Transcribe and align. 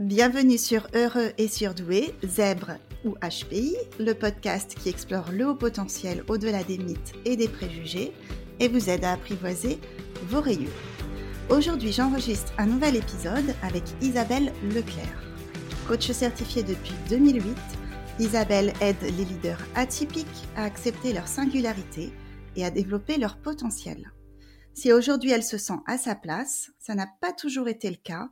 Bienvenue 0.00 0.56
sur 0.56 0.86
Heureux 0.94 1.32
et 1.36 1.46
Surdoué, 1.46 2.14
Zèbre 2.24 2.78
ou 3.04 3.16
HPI, 3.16 3.76
le 3.98 4.14
podcast 4.14 4.74
qui 4.74 4.88
explore 4.88 5.30
le 5.30 5.48
haut 5.48 5.54
potentiel 5.54 6.24
au-delà 6.26 6.64
des 6.64 6.78
mythes 6.78 7.12
et 7.26 7.36
des 7.36 7.48
préjugés 7.48 8.14
et 8.60 8.68
vous 8.68 8.88
aide 8.88 9.04
à 9.04 9.12
apprivoiser 9.12 9.78
vos 10.22 10.40
rayures. 10.40 10.70
Aujourd'hui, 11.50 11.92
j'enregistre 11.92 12.50
un 12.56 12.64
nouvel 12.64 12.96
épisode 12.96 13.54
avec 13.62 13.82
Isabelle 14.00 14.54
Leclerc. 14.74 15.22
Coach 15.86 16.10
certifiée 16.12 16.62
depuis 16.62 16.94
2008, 17.10 17.54
Isabelle 18.20 18.72
aide 18.80 19.02
les 19.02 19.26
leaders 19.26 19.60
atypiques 19.74 20.26
à 20.56 20.64
accepter 20.64 21.12
leur 21.12 21.28
singularité 21.28 22.10
et 22.56 22.64
à 22.64 22.70
développer 22.70 23.18
leur 23.18 23.36
potentiel. 23.36 24.10
Si 24.72 24.94
aujourd'hui 24.94 25.32
elle 25.32 25.42
se 25.42 25.58
sent 25.58 25.78
à 25.86 25.98
sa 25.98 26.14
place, 26.14 26.70
ça 26.78 26.94
n'a 26.94 27.08
pas 27.20 27.32
toujours 27.32 27.68
été 27.68 27.90
le 27.90 27.96
cas, 28.02 28.30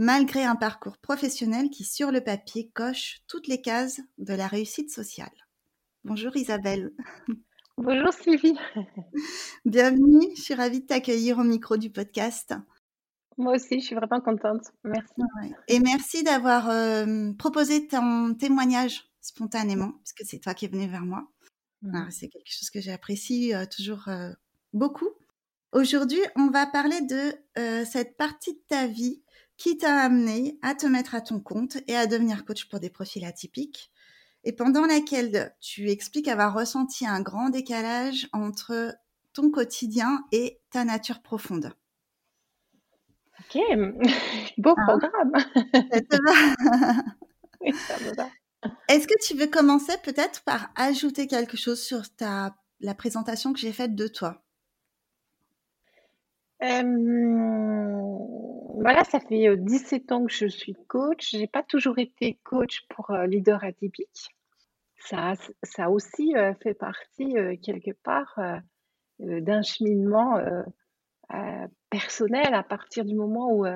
malgré 0.00 0.44
un 0.44 0.56
parcours 0.56 0.96
professionnel 0.96 1.68
qui, 1.68 1.84
sur 1.84 2.10
le 2.10 2.24
papier, 2.24 2.70
coche 2.74 3.20
toutes 3.28 3.48
les 3.48 3.60
cases 3.60 4.00
de 4.16 4.32
la 4.32 4.46
réussite 4.46 4.90
sociale. 4.90 5.28
Bonjour 6.04 6.34
Isabelle. 6.36 6.90
Bonjour 7.76 8.10
Sylvie. 8.14 8.56
Bienvenue, 9.66 10.28
je 10.34 10.40
suis 10.40 10.54
ravie 10.54 10.80
de 10.80 10.86
t'accueillir 10.86 11.38
au 11.38 11.44
micro 11.44 11.76
du 11.76 11.90
podcast. 11.90 12.54
Moi 13.36 13.56
aussi, 13.56 13.80
je 13.80 13.84
suis 13.84 13.94
vraiment 13.94 14.22
contente. 14.22 14.62
Merci. 14.84 15.20
Et 15.68 15.80
merci 15.80 16.22
d'avoir 16.22 16.70
euh, 16.70 17.34
proposé 17.34 17.86
ton 17.86 18.32
témoignage 18.32 19.04
spontanément, 19.20 19.92
puisque 20.02 20.24
c'est 20.24 20.38
toi 20.38 20.54
qui 20.54 20.64
es 20.64 20.68
venu 20.68 20.88
vers 20.88 21.04
moi. 21.04 21.28
Mmh. 21.82 22.10
C'est 22.10 22.28
quelque 22.28 22.50
chose 22.50 22.70
que 22.70 22.80
j'apprécie 22.80 23.54
euh, 23.54 23.66
toujours 23.66 24.08
euh, 24.08 24.32
beaucoup. 24.72 25.10
Aujourd'hui, 25.72 26.20
on 26.36 26.48
va 26.48 26.66
parler 26.66 27.02
de 27.02 27.84
cette 27.84 28.16
partie 28.16 28.54
de 28.54 28.62
ta 28.66 28.86
vie 28.88 29.22
qui 29.60 29.76
t'a 29.76 29.94
amené 30.00 30.58
à 30.62 30.74
te 30.74 30.86
mettre 30.86 31.14
à 31.14 31.20
ton 31.20 31.38
compte 31.38 31.76
et 31.86 31.94
à 31.94 32.06
devenir 32.06 32.46
coach 32.46 32.64
pour 32.64 32.80
des 32.80 32.88
profils 32.88 33.26
atypiques, 33.26 33.92
et 34.42 34.54
pendant 34.54 34.86
laquelle 34.86 35.54
tu 35.60 35.90
expliques 35.90 36.28
avoir 36.28 36.54
ressenti 36.54 37.06
un 37.06 37.20
grand 37.20 37.50
décalage 37.50 38.26
entre 38.32 38.94
ton 39.34 39.50
quotidien 39.50 40.24
et 40.32 40.62
ta 40.70 40.86
nature 40.86 41.20
profonde. 41.20 41.74
Ok, 43.38 43.60
beau 44.56 44.74
ah. 44.78 44.82
programme. 44.86 45.32
Est-ce 48.88 49.06
que 49.06 49.22
tu 49.22 49.34
veux 49.36 49.46
commencer 49.46 49.92
peut-être 50.02 50.42
par 50.44 50.70
ajouter 50.74 51.26
quelque 51.26 51.58
chose 51.58 51.82
sur 51.82 52.08
ta, 52.16 52.56
la 52.80 52.94
présentation 52.94 53.52
que 53.52 53.58
j'ai 53.58 53.74
faite 53.74 53.94
de 53.94 54.08
toi? 54.08 54.42
Voilà, 58.82 59.04
ça 59.04 59.20
fait 59.20 59.56
17 59.56 60.12
ans 60.12 60.26
que 60.26 60.32
je 60.32 60.46
suis 60.46 60.74
coach. 60.88 61.30
J'ai 61.30 61.46
pas 61.46 61.62
toujours 61.62 61.98
été 61.98 62.38
coach 62.44 62.86
pour 62.88 63.12
leader 63.12 63.64
atypique. 63.64 64.28
Ça, 64.98 65.32
ça 65.62 65.88
aussi 65.90 66.34
fait 66.62 66.74
partie 66.74 67.34
quelque 67.62 67.92
part 68.02 68.38
d'un 69.18 69.62
cheminement 69.62 70.38
personnel 71.88 72.52
à 72.52 72.62
partir 72.62 73.04
du 73.04 73.14
moment 73.14 73.52
où, 73.52 73.66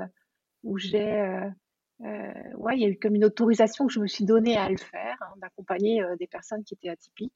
où 0.62 0.78
j'ai, 0.78 1.40
ouais, 2.00 2.76
il 2.76 2.80
y 2.80 2.84
a 2.84 2.88
eu 2.88 2.98
comme 2.98 3.14
une 3.14 3.24
autorisation 3.24 3.86
que 3.86 3.92
je 3.92 4.00
me 4.00 4.06
suis 4.06 4.24
donnée 4.24 4.58
à 4.58 4.68
le 4.68 4.76
faire, 4.76 5.16
hein, 5.22 5.32
d'accompagner 5.38 6.04
des 6.18 6.26
personnes 6.26 6.64
qui 6.64 6.74
étaient 6.74 6.90
atypiques, 6.90 7.32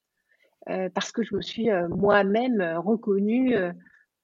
parce 0.95 1.13
que 1.13 1.23
je 1.23 1.35
me 1.35 1.41
suis 1.41 1.69
moi-même 1.89 2.61
reconnue 2.77 3.57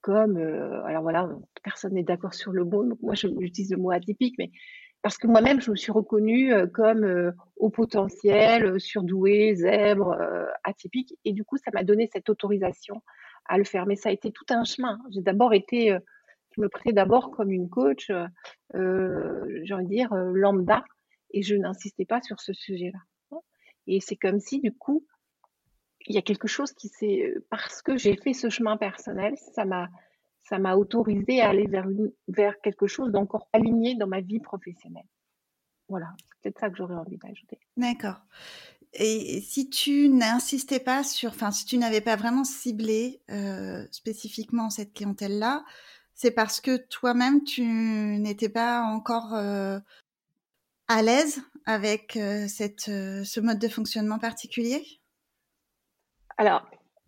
comme, 0.05 0.37
euh, 0.37 0.85
alors 0.85 1.03
voilà, 1.03 1.31
personne 1.63 1.95
n'est 1.95 2.03
d'accord 2.03 2.35
sur 2.35 2.53
le 2.53 2.63
mot, 2.63 2.85
donc 2.85 3.01
moi 3.01 3.15
j'utilise 3.15 3.71
le 3.71 3.79
mot 3.79 3.91
atypique, 3.91 4.35
mais 4.39 4.51
parce 5.01 5.17
que 5.17 5.27
moi-même 5.27 5.63
je 5.63 5.71
me 5.71 5.77
suis 5.77 5.93
reconnue 5.93 6.53
euh, 6.53 6.67
comme 6.67 7.05
euh, 7.05 7.33
au 7.57 7.71
potentiel, 7.71 8.79
surdoué, 8.79 9.55
zèbre, 9.55 10.15
atypique, 10.63 11.19
et 11.25 11.33
du 11.33 11.43
coup 11.43 11.57
ça 11.57 11.71
m'a 11.73 11.85
donné 11.85 12.11
cette 12.13 12.29
autorisation 12.29 13.03
à 13.47 13.57
le 13.57 13.65
faire. 13.65 13.87
Mais 13.87 13.97
ça 13.97 14.11
a 14.11 14.13
été 14.13 14.31
tout 14.31 14.45
un 14.51 14.65
chemin. 14.65 14.99
J'ai 15.11 15.23
d'abord 15.23 15.55
été, 15.55 15.97
je 16.55 16.61
me 16.61 16.69
prenais 16.69 16.93
d'abord 16.93 17.31
comme 17.31 17.51
une 17.51 17.71
coach, 17.71 18.09
j'ai 18.75 19.75
envie 19.75 19.85
de 19.85 19.89
dire 19.89 20.15
lambda, 20.15 20.85
et 21.31 21.41
je 21.41 21.55
n'insistais 21.55 22.05
pas 22.05 22.21
sur 22.21 22.41
ce 22.41 22.53
sujet-là. 22.53 22.99
Et 23.87 24.01
c'est 24.01 24.17
comme 24.17 24.39
si 24.39 24.61
du 24.61 24.71
coup 24.71 25.07
il 26.07 26.15
y 26.15 26.19
a 26.19 26.23
quelque 26.23 26.49
chose 26.49 26.73
qui 26.73 26.89
s'est 26.89 27.35
parce 27.51 27.83
que 27.83 27.97
j'ai 27.97 28.17
fait 28.17 28.33
ce 28.33 28.49
chemin 28.51 28.77
personnel, 28.77 29.37
ça 29.55 29.65
m'a 29.65 29.89
ça 30.49 30.59
m'a 30.59 30.77
autorisé 30.77 31.41
à 31.41 31.49
aller 31.49 31.67
vers 31.67 31.87
vers 32.29 32.61
quelque 32.61 32.87
chose 32.87 33.11
d'encore 33.11 33.49
aligné 33.53 33.95
dans 33.97 34.07
ma 34.07 34.21
vie 34.21 34.41
professionnelle. 34.41 35.07
Voilà, 35.89 36.15
c'est 36.27 36.43
peut-être 36.43 36.59
ça 36.61 36.71
que 36.71 36.77
j'aurais 36.77 36.95
envie 36.95 37.19
d'ajouter. 37.19 37.59
D'accord. 37.77 38.21
Et 38.95 39.41
si 39.41 39.69
tu 39.69 40.09
n'insistais 40.09 40.81
pas 40.81 41.03
sur, 41.03 41.31
enfin, 41.31 41.51
si 41.51 41.65
tu 41.65 41.79
n'avais 41.79 42.01
pas 42.01 42.17
vraiment 42.17 42.45
ciblé 42.45 43.21
euh, 43.31 43.87
spécifiquement 43.91 44.71
cette 44.71 44.93
clientèle-là, 44.95 45.65
c'est 46.15 46.31
parce 46.31 46.61
que 46.61 46.77
toi-même 46.77 47.43
tu 47.43 47.65
n'étais 47.65 48.49
pas 48.49 48.83
encore 48.83 49.35
euh, 49.35 49.81
à 50.87 51.03
l'aise 51.03 51.43
avec 51.67 52.17
euh, 52.17 52.47
cette, 52.47 52.83
ce 52.83 53.41
mode 53.41 53.59
de 53.59 53.69
fonctionnement 53.69 54.19
particulier? 54.19 55.01
Alors, 56.37 56.67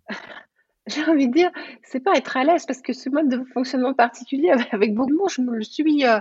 j'ai 0.86 1.04
envie 1.04 1.28
de 1.28 1.32
dire, 1.32 1.50
c'est 1.82 2.00
pas 2.00 2.16
être 2.16 2.36
à 2.36 2.44
l'aise 2.44 2.66
parce 2.66 2.80
que 2.80 2.92
ce 2.92 3.08
mode 3.10 3.28
de 3.28 3.44
fonctionnement 3.52 3.94
particulier 3.94 4.50
avec 4.72 4.94
beaucoup 4.94 5.10
de 5.10 5.16
mots, 5.16 5.28
je 5.28 5.42
me 5.42 5.56
le 5.56 5.62
suis 5.62 6.06
euh, 6.06 6.20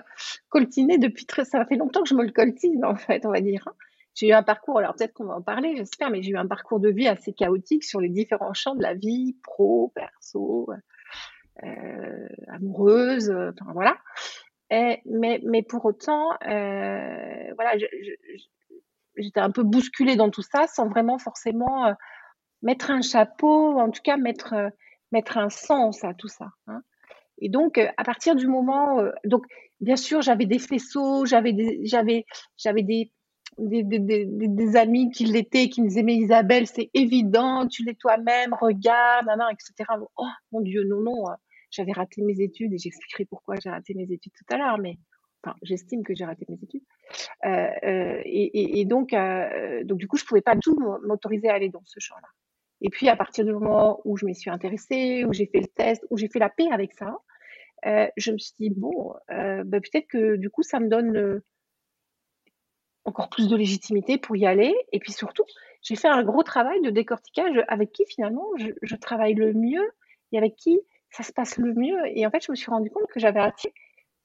coltiné 0.49 0.97
depuis 0.97 1.25
très, 1.25 1.45
ça 1.45 1.65
fait 1.65 1.75
longtemps 1.75 2.03
que 2.03 2.09
je 2.09 2.15
me 2.15 2.23
le 2.23 2.31
coltine 2.31 2.83
en 2.85 2.95
fait, 2.95 3.25
on 3.25 3.31
va 3.31 3.41
dire. 3.41 3.63
Hein. 3.67 3.73
J'ai 4.15 4.29
eu 4.29 4.33
un 4.33 4.43
parcours, 4.43 4.79
alors 4.79 4.95
peut-être 4.95 5.13
qu'on 5.13 5.25
va 5.25 5.35
en 5.35 5.41
parler, 5.41 5.75
j'espère, 5.75 6.09
mais 6.09 6.21
j'ai 6.21 6.31
eu 6.31 6.37
un 6.37 6.47
parcours 6.47 6.79
de 6.79 6.89
vie 6.89 7.07
assez 7.07 7.33
chaotique 7.33 7.83
sur 7.83 7.99
les 7.99 8.07
différents 8.07 8.53
champs 8.53 8.75
de 8.75 8.81
la 8.81 8.93
vie, 8.93 9.35
pro, 9.43 9.91
perso, 9.93 10.69
euh, 11.63 12.27
amoureuse, 12.47 13.29
enfin 13.29 13.73
voilà. 13.73 13.97
Mais, 14.71 15.41
mais 15.43 15.63
pour 15.63 15.83
autant, 15.85 16.31
euh, 16.47 17.53
voilà, 17.55 17.77
j'étais 19.17 19.39
un 19.41 19.51
peu 19.51 19.63
bousculée 19.63 20.15
dans 20.15 20.29
tout 20.29 20.41
ça 20.41 20.65
sans 20.67 20.87
vraiment 20.87 21.17
forcément 21.17 21.93
mettre 22.65 22.89
un 22.91 23.01
chapeau, 23.01 23.79
en 23.79 23.91
tout 23.91 24.01
cas 24.03 24.17
mettre, 24.17 24.53
euh, 24.53 24.69
mettre 25.13 25.37
un 25.37 25.49
sens 25.49 26.03
à 26.03 26.13
tout 26.13 26.27
ça. 26.27 26.49
Hein. 26.67 26.81
Et 27.37 27.47
donc, 27.47 27.77
euh, 27.77 27.87
à 27.95 28.03
partir 28.03 28.35
du 28.35 28.47
moment, 28.47 28.99
euh, 28.99 29.11
donc 29.23 29.45
bien 29.79 29.95
sûr, 29.95 30.21
j'avais 30.21 30.47
des 30.47 30.59
faisceaux, 30.59 31.25
j'avais 31.25 31.53
des, 31.53 31.79
des, 33.57 33.83
des, 33.83 33.99
des, 33.99 34.25
des, 34.25 34.75
amis 34.75 35.11
qui 35.11 35.25
l'étaient, 35.25 35.69
qui 35.69 35.81
me 35.81 35.89
disaient 35.89 36.03
Isabelle, 36.07 36.65
c'est 36.65 36.89
évident, 36.93 37.67
tu 37.67 37.83
l'es 37.83 37.93
toi-même, 37.93 38.53
regarde, 38.59 39.27
etc. 39.51 39.89
Oh 40.17 40.25
mon 40.51 40.61
Dieu, 40.61 40.83
non, 40.85 41.01
non, 41.01 41.23
j'avais 41.69 41.91
raté 41.91 42.23
mes 42.23 42.41
études 42.41 42.73
et 42.73 42.77
j'expliquerai 42.79 43.25
pourquoi 43.25 43.55
j'ai 43.61 43.69
raté 43.69 43.93
mes 43.93 44.11
études 44.11 44.33
tout 44.33 44.53
à 44.53 44.57
l'heure, 44.57 44.79
mais 44.79 44.97
enfin, 45.43 45.55
j'estime 45.61 46.03
que 46.03 46.15
j'ai 46.15 46.25
raté 46.25 46.45
mes 46.49 46.57
études. 46.63 46.83
Et, 47.43 48.85
donc, 48.85 49.13
donc, 49.83 49.99
du 49.99 50.07
coup, 50.07 50.17
je 50.17 50.25
pouvais 50.25 50.41
pas 50.41 50.55
tout 50.55 50.75
m'autoriser 51.05 51.49
à 51.49 51.53
aller 51.53 51.69
dans 51.69 51.83
ce 51.85 51.99
champ-là. 51.99 52.29
Et 52.85 52.89
puis, 52.89 53.09
à 53.09 53.15
partir 53.15 53.43
du 53.45 53.51
moment 53.51 53.99
où 54.05 54.15
je 54.15 54.27
m'y 54.27 54.35
suis 54.35 54.51
intéressée, 54.51 55.25
où 55.25 55.33
j'ai 55.33 55.47
fait 55.47 55.59
le 55.59 55.65
test, 55.65 56.05
où 56.11 56.17
j'ai 56.17 56.27
fait 56.27 56.37
la 56.37 56.49
paix 56.49 56.67
avec 56.71 56.93
ça, 56.93 57.17
euh, 57.87 58.07
je 58.15 58.31
me 58.31 58.37
suis 58.37 58.53
dit, 58.59 58.69
bon, 58.69 59.15
euh, 59.31 59.63
bah, 59.63 59.79
peut-être 59.79 60.05
que 60.07 60.35
du 60.35 60.51
coup, 60.51 60.61
ça 60.61 60.79
me 60.79 60.87
donne 60.87 61.17
euh, 61.17 61.43
encore 63.03 63.31
plus 63.31 63.47
de 63.47 63.55
légitimité 63.55 64.19
pour 64.19 64.35
y 64.35 64.45
aller. 64.45 64.71
Et 64.91 64.99
puis 64.99 65.13
surtout, 65.13 65.45
j'ai 65.81 65.95
fait 65.95 66.07
un 66.07 66.23
gros 66.23 66.43
travail 66.43 66.79
de 66.81 66.91
décortiquage 66.91 67.55
avec 67.67 67.91
qui 67.91 68.05
finalement 68.05 68.45
je, 68.57 68.67
je, 68.83 68.95
travaille 68.95 69.33
le 69.33 69.53
mieux 69.53 69.91
et 70.31 70.37
avec 70.37 70.55
qui 70.55 70.79
ça 71.09 71.23
se 71.23 71.33
passe 71.33 71.57
le 71.57 71.73
mieux. 71.73 71.97
Et 72.15 72.27
en 72.27 72.29
fait, 72.29 72.45
je 72.45 72.51
me 72.51 72.55
suis 72.55 72.69
rendu 72.69 72.91
compte 72.91 73.07
que 73.07 73.19
j'avais 73.19 73.41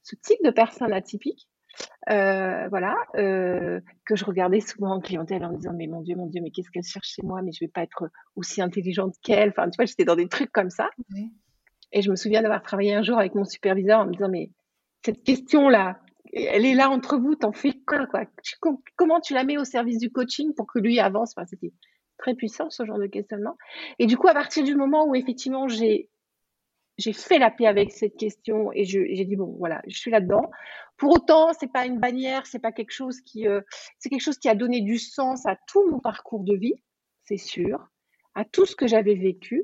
ce 0.03 0.15
type 0.17 0.43
de 0.43 0.51
personne 0.51 0.93
atypique 0.93 1.49
euh, 2.09 2.67
voilà, 2.69 2.95
euh, 3.15 3.79
que 4.05 4.15
je 4.15 4.25
regardais 4.25 4.59
souvent 4.59 4.95
en 4.95 4.99
clientèle 4.99 5.45
en 5.45 5.51
me 5.51 5.57
disant 5.57 5.73
mais 5.73 5.87
mon 5.87 6.01
Dieu, 6.01 6.15
mon 6.15 6.27
Dieu, 6.27 6.41
mais 6.41 6.51
qu'est-ce 6.51 6.69
qu'elle 6.71 6.83
cherche 6.83 7.09
chez 7.15 7.21
moi, 7.21 7.41
mais 7.41 7.51
je 7.51 7.63
vais 7.63 7.69
pas 7.69 7.83
être 7.83 8.09
aussi 8.35 8.61
intelligente 8.61 9.15
qu'elle. 9.21 9.49
Enfin, 9.49 9.69
tu 9.69 9.75
vois, 9.77 9.85
j'étais 9.85 10.05
dans 10.05 10.15
des 10.15 10.27
trucs 10.27 10.51
comme 10.51 10.69
ça. 10.69 10.89
Et 11.91 12.01
je 12.01 12.09
me 12.09 12.15
souviens 12.15 12.41
d'avoir 12.41 12.61
travaillé 12.61 12.93
un 12.93 13.03
jour 13.03 13.19
avec 13.19 13.35
mon 13.35 13.45
superviseur 13.45 13.99
en 13.99 14.05
me 14.05 14.13
disant 14.13 14.29
mais 14.29 14.49
cette 15.03 15.23
question-là, 15.23 15.99
elle 16.33 16.65
est 16.65 16.75
là 16.75 16.89
entre 16.89 17.17
vous, 17.17 17.35
t'en 17.35 17.51
fais 17.51 17.73
quoi, 17.85 18.05
quoi? 18.07 18.23
Comment 18.95 19.19
tu 19.19 19.33
la 19.33 19.43
mets 19.43 19.57
au 19.57 19.65
service 19.65 19.97
du 19.97 20.11
coaching 20.11 20.53
pour 20.55 20.67
que 20.67 20.79
lui 20.79 20.99
avance? 20.99 21.33
Enfin, 21.35 21.45
C'était 21.45 21.73
très 22.17 22.35
puissant 22.35 22.69
ce 22.69 22.85
genre 22.85 22.99
de 22.99 23.07
questionnement. 23.07 23.57
Et 23.99 24.05
du 24.05 24.17
coup, 24.17 24.27
à 24.27 24.33
partir 24.33 24.63
du 24.63 24.75
moment 24.75 25.05
où 25.07 25.15
effectivement 25.15 25.67
j'ai 25.67 26.09
j'ai 27.01 27.13
fait 27.13 27.39
la 27.39 27.49
paix 27.49 27.65
avec 27.65 27.91
cette 27.91 28.15
question 28.15 28.71
et 28.73 28.85
j'ai 28.85 29.25
dit 29.25 29.35
bon 29.35 29.55
voilà 29.57 29.81
je 29.87 29.97
suis 29.97 30.11
là-dedans. 30.11 30.51
Pour 30.97 31.13
autant 31.13 31.51
c'est 31.53 31.71
pas 31.71 31.85
une 31.85 31.99
bannière, 31.99 32.45
c'est 32.45 32.59
pas 32.59 32.71
quelque 32.71 32.91
chose 32.91 33.19
qui 33.21 33.47
euh, 33.47 33.61
c'est 33.99 34.09
quelque 34.09 34.21
chose 34.21 34.37
qui 34.37 34.49
a 34.49 34.55
donné 34.55 34.81
du 34.81 34.99
sens 34.99 35.45
à 35.45 35.57
tout 35.67 35.89
mon 35.89 35.99
parcours 35.99 36.43
de 36.43 36.55
vie, 36.55 36.75
c'est 37.25 37.37
sûr, 37.37 37.87
à 38.35 38.45
tout 38.45 38.65
ce 38.65 38.75
que 38.75 38.87
j'avais 38.87 39.15
vécu. 39.15 39.63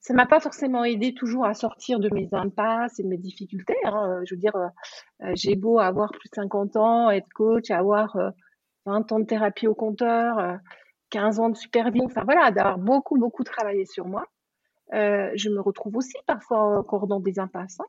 ça 0.00 0.14
m'a 0.14 0.26
pas 0.26 0.40
forcément 0.40 0.84
aidé 0.84 1.14
toujours 1.14 1.44
à 1.46 1.54
sortir 1.54 1.98
de 1.98 2.08
mes 2.14 2.28
impasses 2.32 3.00
et 3.00 3.02
de 3.02 3.08
mes 3.08 3.18
difficultés. 3.18 3.76
Hein. 3.84 4.22
Je 4.24 4.34
veux 4.34 4.40
dire, 4.40 4.54
euh, 4.56 5.32
j'ai 5.34 5.56
beau 5.56 5.80
avoir 5.80 6.10
plus 6.12 6.28
de 6.30 6.34
50 6.36 6.76
ans, 6.76 7.10
être 7.10 7.28
coach, 7.34 7.70
avoir 7.70 8.16
20 8.86 9.12
ans 9.12 9.20
de 9.20 9.26
thérapie 9.26 9.66
au 9.66 9.74
compteur, 9.74 10.58
15 11.10 11.40
ans 11.40 11.48
de 11.50 11.56
supervision, 11.56 12.06
enfin 12.06 12.24
voilà, 12.24 12.50
d'avoir 12.52 12.78
beaucoup, 12.78 13.18
beaucoup 13.18 13.42
travaillé 13.44 13.84
sur 13.84 14.06
moi. 14.06 14.26
Je 14.92 15.48
me 15.48 15.60
retrouve 15.60 15.96
aussi 15.96 16.16
parfois 16.26 16.78
encore 16.78 17.06
dans 17.06 17.20
des 17.20 17.38
impasses. 17.38 17.80
Hein. 17.80 17.86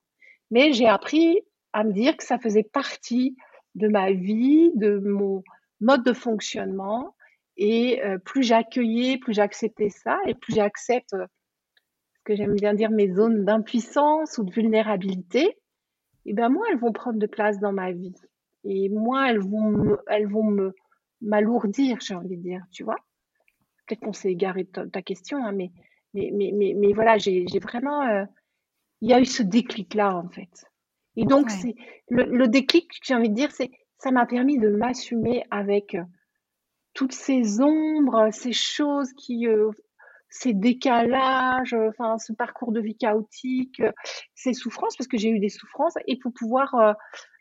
Mais 0.51 0.73
j'ai 0.73 0.87
appris 0.87 1.41
à 1.73 1.83
me 1.83 1.91
dire 1.91 2.15
que 2.17 2.23
ça 2.23 2.39
faisait 2.39 2.63
partie 2.63 3.35
de 3.75 3.87
ma 3.87 4.11
vie, 4.11 4.71
de 4.75 4.99
mon 4.99 5.43
mode 5.81 6.03
de 6.03 6.13
fonctionnement. 6.13 7.15
Et 7.57 8.01
plus 8.23 8.43
j'accueillais, 8.43 9.17
plus 9.17 9.33
j'acceptais 9.33 9.89
ça, 9.89 10.19
et 10.27 10.35
plus 10.35 10.53
j'accepte 10.53 11.11
ce 11.11 12.23
que 12.23 12.35
j'aime 12.35 12.53
bien 12.53 12.73
dire 12.73 12.91
mes 12.91 13.11
zones 13.11 13.45
d'impuissance 13.45 14.37
ou 14.37 14.43
de 14.43 14.51
vulnérabilité, 14.51 15.57
et 16.27 16.33
ben 16.33 16.49
moi 16.49 16.65
elles 16.69 16.77
vont 16.77 16.91
prendre 16.91 17.17
de 17.17 17.25
place 17.25 17.59
dans 17.59 17.71
ma 17.71 17.91
vie. 17.91 18.13
Et 18.63 18.89
moi 18.89 19.29
elles 19.29 19.39
vont 19.39 20.73
m'alourdir, 21.21 21.97
j'ai 22.01 22.13
envie 22.13 22.37
de 22.37 22.43
dire, 22.43 22.63
tu 22.71 22.83
vois. 22.83 22.97
Peut-être 23.85 24.01
qu'on 24.01 24.13
s'est 24.13 24.31
égaré 24.31 24.65
de 24.65 24.85
ta, 24.85 25.01
question, 25.01 25.43
hein, 25.43 25.53
mais, 25.53 25.71
mais, 26.33 26.51
mais, 26.53 26.73
mais, 26.75 26.93
voilà, 26.93 27.17
j'ai 27.17 27.45
vraiment. 27.61 28.25
il 29.01 29.09
y 29.09 29.13
a 29.13 29.19
eu 29.19 29.25
ce 29.25 29.43
déclic-là, 29.43 30.15
en 30.15 30.29
fait. 30.29 30.65
Et 31.15 31.25
donc, 31.25 31.49
c'est 31.49 31.75
le, 32.09 32.23
le, 32.25 32.47
déclic, 32.47 32.91
j'ai 33.03 33.15
envie 33.15 33.29
de 33.29 33.35
dire, 33.35 33.51
c'est 33.51 33.71
ça 33.97 34.11
m'a 34.11 34.25
permis 34.25 34.59
de 34.59 34.69
m'assumer 34.69 35.43
avec 35.49 35.97
toutes 36.93 37.13
ces 37.13 37.61
ombres, 37.61 38.29
ces 38.31 38.53
choses 38.53 39.13
qui, 39.13 39.47
euh, 39.47 39.71
ces 40.29 40.53
décalages, 40.53 41.75
enfin 41.89 42.17
ce 42.17 42.33
parcours 42.33 42.71
de 42.71 42.81
vie 42.81 42.97
chaotique, 42.97 43.81
ces 44.35 44.53
souffrances, 44.53 44.95
parce 44.97 45.07
que 45.07 45.17
j'ai 45.17 45.29
eu 45.29 45.39
des 45.39 45.49
souffrances, 45.49 45.93
et 46.05 46.17
pour 46.17 46.33
pouvoir, 46.33 46.75
euh, 46.75 46.93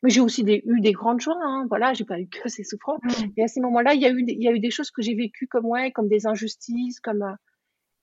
mais 0.02 0.10
j'ai 0.10 0.20
aussi 0.20 0.42
eu 0.42 0.80
des 0.80 0.92
grandes 0.92 1.20
joies, 1.20 1.38
hein, 1.42 1.66
voilà, 1.68 1.92
j'ai 1.94 2.04
pas 2.04 2.20
eu 2.20 2.28
que 2.28 2.48
ces 2.48 2.64
souffrances. 2.64 3.00
Mmh. 3.02 3.32
Et 3.36 3.44
à 3.44 3.48
ces 3.48 3.60
moments-là, 3.60 3.94
il 3.94 4.00
y 4.00 4.06
a 4.06 4.10
eu, 4.10 4.24
il 4.26 4.42
y 4.42 4.48
a 4.48 4.52
eu 4.52 4.60
des 4.60 4.70
choses 4.70 4.90
que 4.90 5.02
j'ai 5.02 5.14
vécues 5.14 5.48
comme 5.48 5.66
ouais, 5.66 5.90
comme 5.90 6.08
des 6.08 6.26
injustices, 6.26 7.00
comme 7.00 7.22
euh, 7.22 7.34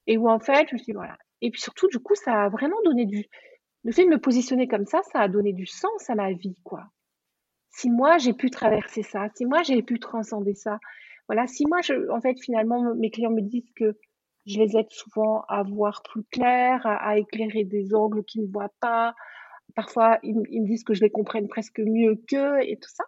et 0.07 0.17
où 0.17 0.29
en 0.29 0.39
fait, 0.39 0.67
je 0.69 0.75
me 0.75 0.79
suis 0.79 0.93
voilà. 0.93 1.17
Et 1.41 1.51
puis 1.51 1.61
surtout, 1.61 1.87
du 1.87 1.99
coup, 1.99 2.15
ça 2.15 2.43
a 2.43 2.49
vraiment 2.49 2.81
donné 2.85 3.05
du, 3.05 3.25
le 3.83 3.91
fait 3.91 4.05
de 4.05 4.09
me 4.09 4.19
positionner 4.19 4.67
comme 4.67 4.85
ça, 4.85 5.01
ça 5.11 5.19
a 5.19 5.27
donné 5.27 5.53
du 5.53 5.65
sens 5.65 6.09
à 6.09 6.15
ma 6.15 6.31
vie, 6.31 6.55
quoi. 6.63 6.85
Si 7.69 7.89
moi 7.89 8.17
j'ai 8.17 8.33
pu 8.33 8.49
traverser 8.49 9.03
ça, 9.03 9.27
si 9.35 9.45
moi 9.45 9.63
j'ai 9.63 9.81
pu 9.81 9.99
transcender 9.99 10.53
ça, 10.53 10.79
voilà, 11.27 11.47
si 11.47 11.65
moi 11.67 11.81
je, 11.81 12.09
en 12.11 12.21
fait, 12.21 12.35
finalement, 12.41 12.95
mes 12.95 13.09
clients 13.09 13.31
me 13.31 13.41
disent 13.41 13.71
que 13.75 13.97
je 14.45 14.59
les 14.59 14.77
aide 14.77 14.89
souvent 14.89 15.43
à 15.47 15.63
voir 15.63 16.03
plus 16.03 16.23
clair, 16.25 16.81
à, 16.85 17.17
éclairer 17.17 17.63
des 17.63 17.95
angles 17.95 18.23
qu'ils 18.25 18.43
ne 18.43 18.51
voient 18.51 18.73
pas. 18.81 19.15
Parfois, 19.75 20.19
ils, 20.23 20.35
me 20.35 20.67
disent 20.67 20.83
que 20.83 20.93
je 20.93 21.01
les 21.01 21.09
comprenne 21.09 21.47
presque 21.47 21.79
mieux 21.79 22.21
qu'eux 22.27 22.59
et 22.61 22.77
tout 22.77 22.89
ça. 22.89 23.05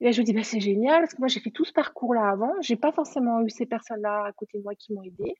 Et 0.00 0.06
là, 0.06 0.10
je 0.10 0.20
me 0.20 0.26
dis, 0.26 0.32
bah, 0.32 0.42
c'est 0.42 0.60
génial, 0.60 1.02
parce 1.02 1.14
que 1.14 1.20
moi, 1.20 1.28
j'ai 1.28 1.40
fait 1.40 1.52
tout 1.52 1.64
ce 1.64 1.72
parcours-là 1.72 2.28
avant. 2.28 2.52
J'ai 2.60 2.76
pas 2.76 2.92
forcément 2.92 3.42
eu 3.42 3.50
ces 3.50 3.64
personnes-là 3.64 4.24
à 4.26 4.32
côté 4.32 4.58
de 4.58 4.64
moi 4.64 4.74
qui 4.74 4.92
m'ont 4.92 5.04
aidé. 5.04 5.36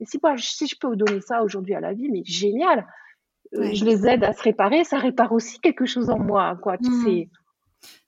Mais 0.00 0.06
si, 0.06 0.18
moi, 0.22 0.34
si 0.38 0.66
je 0.66 0.76
peux 0.78 0.88
vous 0.88 0.96
donner 0.96 1.20
ça 1.20 1.42
aujourd'hui 1.42 1.74
à 1.74 1.80
la 1.80 1.92
vie, 1.92 2.08
mais 2.10 2.22
génial. 2.24 2.86
Euh, 3.54 3.72
je 3.72 3.84
les 3.84 4.06
aide 4.06 4.24
à 4.24 4.32
se 4.32 4.42
réparer, 4.42 4.82
ça 4.82 4.98
répare 4.98 5.32
aussi 5.32 5.60
quelque 5.60 5.86
chose 5.86 6.10
en 6.10 6.18
moi, 6.18 6.58
quoi. 6.60 6.76
Tu 6.76 6.90
mmh. 6.90 7.04
sais, 7.04 7.28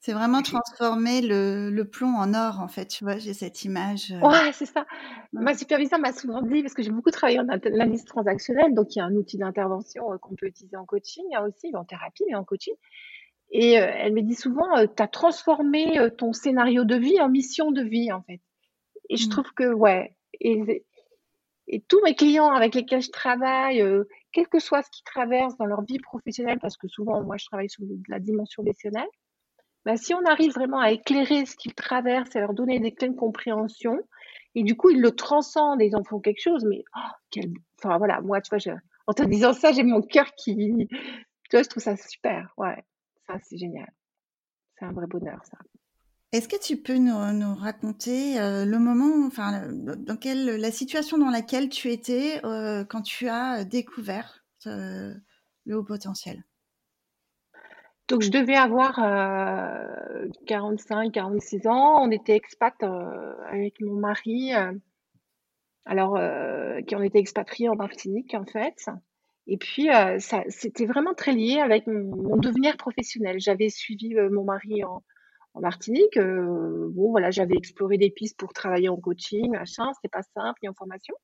c'est 0.01 0.13
vraiment 0.13 0.43
transformer 0.43 1.21
le, 1.21 1.83
plomb 1.83 2.17
en 2.17 2.35
or, 2.35 2.61
en 2.61 2.69
fait. 2.69 2.87
Tu 2.87 3.05
vois, 3.05 3.19
j'ai 3.19 3.35
cette 3.35 3.65
image. 3.65 4.13
Euh. 4.13 4.21
Ouais, 4.21 4.53
c'est 4.53 4.67
ça. 4.67 4.87
Ma 5.33 5.55
superviseure 5.55 5.99
m'a 5.99 6.13
souvent 6.13 6.43
dit, 6.43 6.63
parce 6.63 6.75
que 6.75 6.83
j'ai 6.83 6.91
beaucoup 6.91 7.11
travaillé 7.11 7.41
en 7.41 7.49
analyse 7.49 8.05
transactionnelle, 8.05 8.75
donc 8.75 8.95
il 8.95 8.99
y 8.99 9.03
a 9.03 9.05
un 9.05 9.15
outil 9.15 9.39
d'intervention 9.39 10.13
euh, 10.13 10.19
qu'on 10.19 10.35
peut 10.35 10.47
utiliser 10.47 10.77
en 10.77 10.85
coaching, 10.85 11.25
a 11.35 11.43
aussi 11.43 11.75
en 11.75 11.85
thérapie, 11.85 12.25
mais 12.29 12.35
en 12.35 12.45
coaching. 12.45 12.75
Et 13.51 13.79
euh, 13.79 13.87
elle 13.97 14.13
me 14.13 14.23
dit 14.23 14.35
souvent, 14.35 14.67
tu 14.87 15.03
as 15.03 15.09
transformé 15.09 15.99
ton 16.19 16.33
scénario 16.33 16.85
de 16.85 16.97
vie 16.97 17.21
en 17.21 17.29
mission 17.29 17.71
de 17.71 17.83
vie, 17.83 18.13
en 18.13 18.23
fait. 18.23 18.41
Et 19.09 19.17
je 19.17 19.27
mmh. 19.27 19.31
trouve 19.31 19.53
que, 19.55 19.73
ouais. 19.73 20.17
Et, 20.41 20.85
et, 21.69 21.81
tous 21.81 22.01
mes 22.03 22.15
clients 22.15 22.51
avec 22.51 22.75
lesquels 22.75 23.03
je 23.03 23.11
travaille, 23.11 23.85
quel 24.33 24.49
que 24.49 24.59
soit 24.59 24.83
ce 24.83 24.91
qu'ils 24.91 25.05
traversent 25.05 25.57
dans 25.57 25.67
leur 25.67 25.83
vie 25.83 25.99
professionnelle, 25.99 26.59
parce 26.61 26.77
que 26.77 26.89
souvent, 26.89 27.23
moi, 27.23 27.37
je 27.37 27.47
travaille 27.47 27.71
sur 27.71 27.85
la 28.09 28.19
dimension 28.19 28.63
décisionnelle, 28.63 29.09
bah, 29.87 29.97
si 29.97 30.15
on 30.15 30.25
arrive 30.25 30.53
vraiment 30.53 30.81
à 30.81 30.91
éclairer 30.91 31.47
ce 31.47 31.55
qu'ils 31.55 31.75
traversent, 31.75 32.35
à 32.35 32.41
leur 32.41 32.55
donner 32.55 32.81
des 32.81 32.93
clés 32.93 33.09
de 33.09 33.15
compréhension, 33.15 34.01
et 34.57 34.65
du 34.65 34.77
coup, 34.77 34.91
ils 34.91 35.01
le 35.01 35.13
transcendent 35.13 35.81
et 35.81 35.87
ils 35.87 35.97
en 35.97 36.03
font 36.03 36.19
quelque 36.19 36.41
chose, 36.41 36.65
mais 36.65 36.83
oh, 36.97 37.11
quel... 37.31 37.53
enfin 37.79 37.97
voilà, 37.99 38.21
moi, 38.21 38.41
tu 38.41 38.51
vois, 38.51 38.75
en 39.07 39.13
te 39.13 39.23
disant 39.23 39.53
ça, 39.53 39.71
j'ai 39.71 39.85
mon 39.85 40.03
cœur 40.03 40.33
qui, 40.35 40.89
tu 40.89 41.51
vois, 41.53 41.63
je 41.63 41.69
trouve 41.69 41.83
ça 41.83 41.97
super, 41.97 42.53
ouais, 42.57 42.85
ça 43.29 43.35
c'est 43.45 43.59
génial, 43.59 43.93
c'est 44.77 44.87
un 44.87 44.93
vrai 44.93 45.07
bonheur 45.07 45.39
ça. 45.45 45.59
Est-ce 46.37 46.49
que 46.49 46.63
tu 46.63 46.77
peux 46.77 46.99
nous, 46.99 47.55
raconter 47.55 48.39
euh, 48.39 48.67
le 48.67 48.79
moment, 48.79 49.27
enfin, 49.27 49.71
dans 49.73 50.19
quelle, 50.19 50.45
la 50.45 50.71
situation 50.71 51.17
dans 51.17 51.31
laquelle 51.31 51.71
tu 51.71 51.91
étais 51.91 52.45
euh, 52.45 52.85
quand 52.85 53.01
tu 53.01 53.27
as 53.27 53.65
découvert 53.65 54.45
euh, 54.67 55.15
le 55.65 55.79
haut 55.79 55.83
potentiel? 55.83 56.45
Donc 58.09 58.21
je 58.21 58.31
devais 58.31 58.55
avoir 58.55 58.97
45, 60.47 61.07
euh, 61.07 61.11
46 61.11 61.67
ans. 61.69 62.03
On 62.03 62.11
était 62.11 62.37
expat 62.37 62.75
avec 63.51 63.81
mon 63.81 63.99
mari, 63.99 64.53
alors 65.87 66.19
qui 66.87 66.97
en 66.97 67.01
était 67.01 67.19
expatrié 67.19 67.71
en 67.71 67.77
Martinique 67.77 68.35
en 68.35 68.45
fait. 68.45 68.91
Et 69.47 69.57
puis 69.57 69.89
ça, 70.19 70.45
c'était 70.51 70.85
vraiment 70.85 71.15
très 71.15 71.33
lié 71.33 71.61
avec 71.61 71.87
mon, 71.87 72.37
devenir 72.37 72.77
professionnel. 72.77 73.41
J'avais 73.41 73.71
suivi 73.71 74.15
mon 74.31 74.45
mari 74.45 74.85
en, 74.85 75.03
en 75.57 75.61
Martinique. 75.61 76.19
bon 76.19 77.11
voilà, 77.11 77.31
j'avais 77.31 77.57
exploré 77.57 77.99
des 77.99 78.11
pistes 78.11 78.39
pour 78.39 78.53
travailler 78.53 78.89
en 78.89 78.97
coaching, 78.97 79.51
machin. 79.51 79.93
C'était 79.95 80.09
pas 80.09 80.23
simple 80.23 80.59
ni 80.63 80.69
en 80.69 80.75
formation 80.75 81.15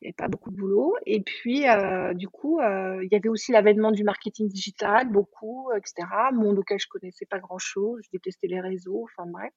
il 0.00 0.06
n'y 0.06 0.08
avait 0.08 0.16
pas 0.16 0.28
beaucoup 0.28 0.50
de 0.50 0.56
boulot. 0.56 0.96
Et 1.04 1.20
puis, 1.20 1.68
euh, 1.68 2.14
du 2.14 2.28
coup, 2.28 2.58
euh, 2.60 3.04
il 3.04 3.12
y 3.12 3.16
avait 3.16 3.28
aussi 3.28 3.52
l'avènement 3.52 3.92
du 3.92 4.02
marketing 4.02 4.48
digital, 4.48 5.10
beaucoup, 5.10 5.70
etc. 5.76 6.08
Monde 6.32 6.58
auquel 6.58 6.78
je 6.78 6.88
connaissais 6.88 7.26
pas 7.26 7.38
grand-chose. 7.38 8.00
Je 8.04 8.08
détestais 8.12 8.46
les 8.46 8.60
réseaux, 8.60 9.04
enfin 9.04 9.28
bref. 9.30 9.52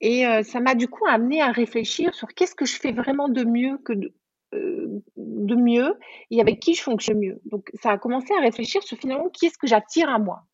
Et 0.00 0.26
euh, 0.26 0.42
ça 0.42 0.60
m'a 0.60 0.74
du 0.74 0.88
coup 0.88 1.06
amené 1.06 1.42
à 1.42 1.52
réfléchir 1.52 2.14
sur 2.14 2.28
qu'est-ce 2.28 2.54
que 2.54 2.64
je 2.64 2.78
fais 2.78 2.92
vraiment 2.92 3.28
de 3.28 3.44
mieux 3.44 3.76
que 3.84 3.92
de, 3.92 4.14
de 4.52 5.54
mieux 5.54 5.98
et 6.30 6.40
avec 6.40 6.58
qui 6.60 6.72
je 6.72 6.82
fonctionne 6.82 7.18
mieux. 7.18 7.40
Donc, 7.44 7.70
ça 7.74 7.90
a 7.90 7.98
commencé 7.98 8.32
à 8.32 8.40
réfléchir 8.40 8.82
sur 8.82 8.96
finalement 8.96 9.28
qui 9.28 9.46
est-ce 9.46 9.58
que 9.58 9.66
j'attire 9.66 10.08
à 10.08 10.18
moi? 10.18 10.44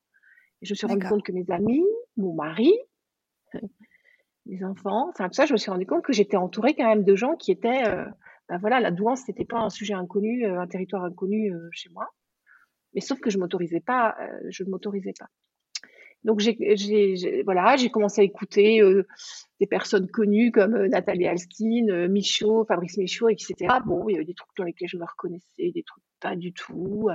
Et 0.63 0.67
je 0.67 0.73
me 0.73 0.77
suis 0.77 0.87
rendu 0.87 1.07
compte 1.07 1.23
que 1.23 1.33
mes 1.33 1.51
amis, 1.51 1.85
mon 2.17 2.35
mari, 2.35 2.73
mes 4.47 4.65
enfants, 4.65 5.09
enfin 5.09 5.29
tout 5.29 5.35
ça, 5.35 5.47
je 5.47 5.53
me 5.53 5.59
suis 5.59 5.71
rendu 5.71 5.87
compte 5.87 6.03
que 6.03 6.13
j'étais 6.13 6.37
entourée 6.37 6.75
quand 6.75 6.89
même 6.89 7.05
de 7.05 7.15
gens 7.15 7.37
qui 7.37 7.53
étaient 7.53 7.83
ben 8.49 8.59
voilà, 8.59 8.81
la 8.81 8.91
douance, 8.91 9.27
n'était 9.27 9.45
pas 9.45 9.59
un 9.59 9.71
sujet 9.71 9.95
inconnu, 9.95 10.47
euh, 10.47 10.61
un 10.61 10.67
territoire 10.67 11.05
inconnu 11.05 11.53
euh, 11.53 11.69
chez 11.73 11.91
moi. 11.91 12.09
Mais 12.95 13.01
sauf 13.01 13.21
que 13.21 13.31
je 13.31 13.39
m'autorisais 13.39 13.81
pas, 13.81 14.17
euh, 14.21 14.41
je 14.51 14.63
ne 14.63 14.71
m'autorisais 14.71 15.15
pas. 15.19 15.27
Donc 16.25 16.41
j'ai, 16.41 17.43
voilà, 17.45 17.77
j'ai 17.77 17.91
commencé 17.91 18.21
à 18.21 18.25
écouter 18.25 18.81
des 19.61 19.67
personnes 19.69 20.11
connues 20.11 20.51
comme 20.51 20.87
Nathalie 20.87 21.29
Alstine, 21.29 22.09
Michaud, 22.09 22.65
Fabrice 22.65 22.99
Michaud, 22.99 23.29
etc. 23.29 23.55
Bon, 23.85 24.09
il 24.09 24.15
y 24.15 24.17
avait 24.17 24.25
des 24.25 24.35
trucs 24.35 24.51
dans 24.57 24.65
lesquels 24.65 24.89
je 24.89 24.97
me 24.97 25.05
reconnaissais, 25.05 25.71
des 25.71 25.85
trucs 25.85 26.03
pas 26.19 26.35
du 26.35 26.53
tout. 26.53 27.11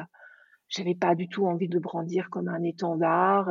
J'avais 0.72 0.96
pas 0.96 1.14
du 1.14 1.28
tout 1.28 1.46
envie 1.46 1.68
de 1.68 1.78
brandir 1.78 2.30
comme 2.32 2.48
un 2.48 2.64
étendard. 2.64 3.50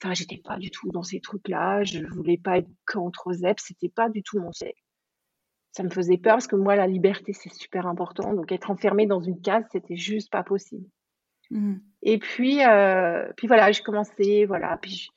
Enfin, 0.00 0.14
j'étais 0.14 0.40
pas 0.42 0.56
du 0.56 0.70
tout 0.70 0.90
dans 0.90 1.02
ces 1.02 1.20
trucs-là. 1.20 1.84
Je 1.84 2.06
voulais 2.06 2.38
pas 2.38 2.58
être 2.58 2.70
contre 2.90 3.32
ZEP. 3.32 3.60
C'était 3.60 3.90
pas 3.90 4.08
du 4.08 4.22
tout 4.22 4.40
mon 4.40 4.52
siècle 4.52 4.80
ça 5.74 5.82
me 5.82 5.90
faisait 5.90 6.18
peur 6.18 6.34
parce 6.34 6.46
que 6.46 6.54
moi, 6.54 6.76
la 6.76 6.86
liberté, 6.86 7.32
c'est 7.32 7.52
super 7.52 7.88
important. 7.88 8.32
Donc, 8.32 8.52
être 8.52 8.70
enfermée 8.70 9.06
dans 9.06 9.20
une 9.20 9.40
case, 9.40 9.64
c'était 9.72 9.96
juste 9.96 10.30
pas 10.30 10.44
possible. 10.44 10.86
Mmh. 11.50 11.74
Et 12.02 12.18
puis, 12.18 12.64
euh, 12.64 13.28
puis 13.36 13.48
voilà, 13.48 13.72
j'ai 13.72 13.82
commencé, 13.82 14.44
voilà, 14.46 14.78
puis 14.80 15.08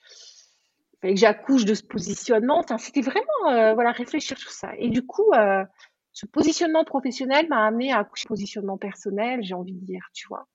il 0.94 1.00
fallait 1.00 1.14
que 1.14 1.20
j'accouche 1.20 1.66
de 1.66 1.76
ce 1.76 1.84
positionnement. 1.84 2.58
Enfin, 2.58 2.80
c'était 2.80 3.02
vraiment, 3.02 3.52
euh, 3.52 3.76
voilà, 3.76 3.92
réfléchir 3.92 4.38
sur 4.40 4.50
ça. 4.50 4.72
Et 4.80 4.90
du 4.90 5.06
coup, 5.06 5.32
euh, 5.36 5.64
ce 6.12 6.26
positionnement 6.26 6.86
professionnel 6.86 7.48
m'a 7.50 7.64
amené 7.64 7.92
à 7.92 8.00
accoucher 8.00 8.26
de 8.26 8.30
positionnement 8.30 8.80
personnel, 8.80 9.42
j'ai 9.44 9.54
envie 9.54 9.76
de 9.76 9.86
dire, 9.86 10.10
tu 10.14 10.28
vois. 10.28 10.48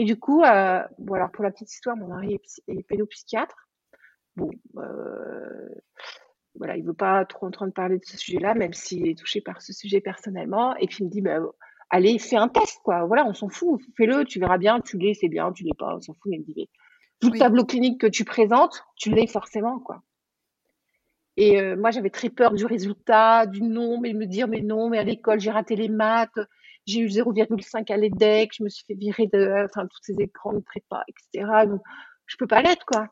Et 0.00 0.04
du 0.04 0.16
coup, 0.16 0.42
bon, 0.98 1.14
alors 1.14 1.32
pour 1.32 1.42
la 1.42 1.50
petite 1.50 1.72
histoire, 1.72 1.96
mon 1.96 2.06
mari 2.06 2.34
est, 2.34 2.62
est 2.68 2.84
pédopsychiatre. 2.84 3.68
Bon, 4.36 4.48
voilà, 6.54 6.76
il 6.76 6.84
veut 6.84 6.94
pas 6.94 7.24
trop 7.24 7.46
en 7.46 7.50
train 7.50 7.66
de 7.66 7.72
parler 7.72 7.98
de 7.98 8.04
ce 8.04 8.16
sujet-là, 8.16 8.54
même 8.54 8.72
s'il 8.72 9.08
est 9.08 9.18
touché 9.18 9.40
par 9.40 9.60
ce 9.60 9.72
sujet 9.72 10.00
personnellement. 10.00 10.76
Et 10.76 10.86
puis 10.86 10.98
il 11.00 11.06
me 11.06 11.10
dit, 11.10 11.20
bah, 11.20 11.40
allez, 11.90 12.16
fais 12.20 12.36
un 12.36 12.46
test, 12.46 12.78
quoi. 12.84 13.06
Voilà, 13.06 13.26
on 13.26 13.34
s'en 13.34 13.48
fout, 13.48 13.80
fais-le, 13.96 14.24
tu 14.24 14.38
verras 14.38 14.56
bien, 14.56 14.80
tu 14.80 14.98
l'es, 14.98 15.14
c'est 15.14 15.28
bien, 15.28 15.50
tu 15.50 15.64
l'es 15.64 15.74
pas, 15.76 15.96
on 15.96 16.00
s'en 16.00 16.14
fout. 16.14 16.30
Mais 16.30 16.36
il 16.36 16.40
me 16.42 16.54
dit, 16.54 16.70
tout 17.20 17.32
le 17.32 17.38
tableau 17.40 17.64
clinique 17.64 18.00
que 18.00 18.06
tu 18.06 18.24
présentes, 18.24 18.84
tu 18.94 19.10
l'es 19.10 19.26
forcément, 19.26 19.80
quoi. 19.80 20.04
Et 21.36 21.60
euh, 21.60 21.76
moi, 21.76 21.90
j'avais 21.90 22.10
très 22.10 22.30
peur 22.30 22.52
du 22.52 22.66
résultat, 22.66 23.46
du 23.46 23.62
non, 23.62 24.00
mais 24.00 24.12
me 24.12 24.26
dire, 24.26 24.46
mais 24.46 24.60
non, 24.60 24.90
mais 24.90 24.98
à 24.98 25.02
l'école, 25.02 25.40
j'ai 25.40 25.50
raté 25.50 25.74
les 25.74 25.88
maths, 25.88 26.38
j'ai 26.88 27.00
eu 27.00 27.06
0,5 27.06 27.92
à 27.92 27.96
l'EDEC, 27.96 28.52
je 28.56 28.62
me 28.62 28.68
suis 28.68 28.84
fait 28.86 28.94
virer 28.94 29.26
de, 29.26 29.66
enfin, 29.66 29.86
tous 29.86 29.98
ces 30.02 30.14
écrans 30.18 30.54
de 30.54 30.60
prépa, 30.60 31.04
etc. 31.08 31.66
Donc, 31.66 31.82
je 32.26 32.36
peux 32.36 32.46
pas 32.46 32.62
l'être, 32.62 32.86
quoi. 32.86 33.08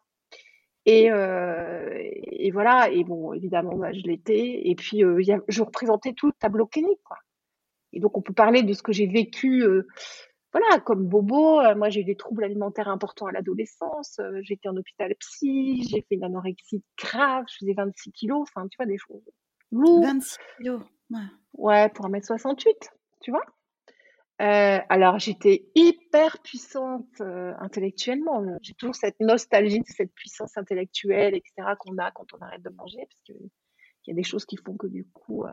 Et, 0.86 1.10
euh, 1.10 1.90
et 1.92 2.50
voilà, 2.52 2.88
et 2.90 3.04
bon, 3.04 3.32
évidemment, 3.32 3.76
bah, 3.76 3.92
je 3.92 4.02
l'étais. 4.02 4.62
Et 4.64 4.74
puis, 4.76 5.04
euh, 5.04 5.20
y 5.20 5.32
a, 5.32 5.40
je 5.48 5.62
représentais 5.62 6.14
tout 6.14 6.26
le 6.26 6.32
tableau 6.38 6.66
clinique, 6.66 7.00
quoi. 7.04 7.18
Et 7.92 8.00
donc, 8.00 8.16
on 8.16 8.22
peut 8.22 8.32
parler 8.32 8.62
de 8.62 8.72
ce 8.72 8.82
que 8.82 8.92
j'ai 8.92 9.06
vécu, 9.06 9.62
euh, 9.62 9.86
voilà, 10.52 10.80
comme 10.80 11.06
bobo. 11.06 11.60
Moi, 11.74 11.90
j'ai 11.90 12.00
eu 12.00 12.04
des 12.04 12.16
troubles 12.16 12.44
alimentaires 12.44 12.88
importants 12.88 13.26
à 13.26 13.32
l'adolescence. 13.32 14.20
J'étais 14.42 14.68
en 14.68 14.76
hôpital 14.76 15.14
psy, 15.16 15.86
j'ai 15.90 16.00
fait 16.02 16.14
une 16.14 16.24
anorexie 16.24 16.82
grave, 16.96 17.44
je 17.48 17.56
faisais 17.58 17.74
26 17.74 18.12
kilos, 18.12 18.42
enfin, 18.42 18.66
tu 18.68 18.76
vois, 18.76 18.86
des 18.86 18.98
choses 18.98 19.28
lourdes. 19.70 20.04
26 20.04 20.38
kilos, 20.56 20.80
ouais. 21.10 21.18
Ouais, 21.54 21.88
pour 21.90 22.08
1m68, 22.08 22.74
tu 23.20 23.30
vois. 23.30 23.44
Euh, 24.42 24.78
alors, 24.90 25.18
j'étais 25.18 25.66
hyper 25.74 26.38
puissante 26.42 27.20
euh, 27.20 27.54
intellectuellement. 27.58 28.44
J'ai 28.60 28.74
toujours 28.74 28.94
cette 28.94 29.18
nostalgie 29.20 29.80
de 29.80 29.86
cette 29.86 30.12
puissance 30.14 30.58
intellectuelle, 30.58 31.34
etc., 31.34 31.68
qu'on 31.78 31.96
a 31.96 32.10
quand 32.10 32.26
on 32.34 32.38
arrête 32.44 32.62
de 32.62 32.68
manger, 32.70 32.98
parce 32.98 33.22
qu'il 33.22 33.48
y 34.08 34.10
a 34.10 34.14
des 34.14 34.22
choses 34.22 34.44
qui 34.44 34.56
font 34.58 34.76
que 34.76 34.88
du 34.88 35.06
coup, 35.06 35.44
euh, 35.44 35.52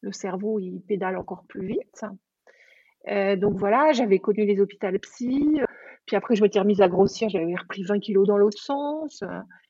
le 0.00 0.12
cerveau, 0.12 0.58
il 0.58 0.80
pédale 0.80 1.18
encore 1.18 1.44
plus 1.48 1.66
vite. 1.66 2.04
Euh, 3.08 3.36
donc 3.36 3.58
voilà, 3.58 3.92
j'avais 3.92 4.18
connu 4.18 4.46
les 4.46 4.58
hôpitaux 4.58 4.88
psy. 5.02 5.60
Puis 6.06 6.16
après, 6.16 6.34
je 6.34 6.42
m'étais 6.42 6.60
remise 6.60 6.80
à 6.80 6.88
grossir. 6.88 7.28
J'avais 7.28 7.54
repris 7.54 7.82
20 7.82 7.98
kilos 8.00 8.26
dans 8.26 8.38
l'autre 8.38 8.60
sens. 8.60 9.22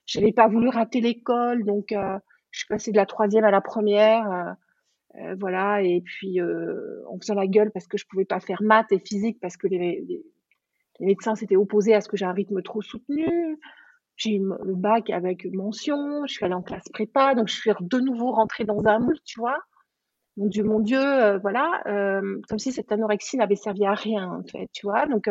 Je 0.07 0.21
n'avais 0.21 0.33
pas 0.33 0.47
voulu 0.47 0.69
rater 0.69 1.01
l'école, 1.01 1.65
donc 1.65 1.87
je 1.91 2.59
suis 2.59 2.67
passée 2.69 2.93
de 2.93 2.97
la 2.97 3.07
troisième 3.07 3.45
à 3.45 3.53
la 3.53 3.61
première. 3.61 4.57
Euh, 5.17 5.37
voilà, 5.39 5.83
et 5.83 6.01
puis 6.01 6.41
euh, 6.41 7.03
en 7.09 7.19
faisant 7.19 7.35
la 7.35 7.47
gueule 7.47 7.71
parce 7.71 7.87
que 7.87 7.97
je 7.97 8.05
pouvais 8.07 8.25
pas 8.25 8.41
faire 8.41 8.61
maths 8.63 8.91
et 8.91 8.99
physique 8.99 9.39
parce 9.41 9.57
que 9.57 9.69
les, 9.69 10.25
médecins 10.99 11.37
s'étaient 11.37 11.57
opposés 11.57 11.95
à 11.95 12.01
ce 12.01 12.09
que 12.09 12.17
j'ai 12.17 12.25
un 12.25 12.33
rythme 12.33 12.63
trop 12.63 12.83
soutenu. 12.83 13.59
J'ai 14.17 14.37
eu 14.37 14.41
le 14.41 14.75
bac 14.75 15.11
avec 15.11 15.47
mention, 15.53 16.25
je 16.27 16.33
suis 16.33 16.45
allée 16.45 16.55
en 16.55 16.63
classe 16.63 16.89
prépa, 16.93 17.35
donc 17.35 17.49
je 17.49 17.55
suis 17.55 17.71
de 17.81 17.99
nouveau 17.99 18.33
rentrée 18.33 18.65
dans 18.65 18.85
un 18.87 18.99
moule, 18.99 19.19
tu 19.25 19.39
vois. 19.39 19.59
Mon 20.37 20.47
Dieu, 20.47 20.65
mon 20.65 20.81
Dieu, 20.81 21.01
euh, 21.01 21.39
voilà, 21.39 21.83
euh, 21.87 22.41
comme 22.49 22.59
si 22.59 22.73
cette 22.73 22.91
anorexie 22.91 23.37
n'avait 23.37 23.57
servi 23.57 23.85
à 23.85 23.95
rien, 23.95 24.29
en 24.31 24.43
fait, 24.43 24.69
tu 24.73 24.87
vois. 24.87 25.07
Donc, 25.07 25.29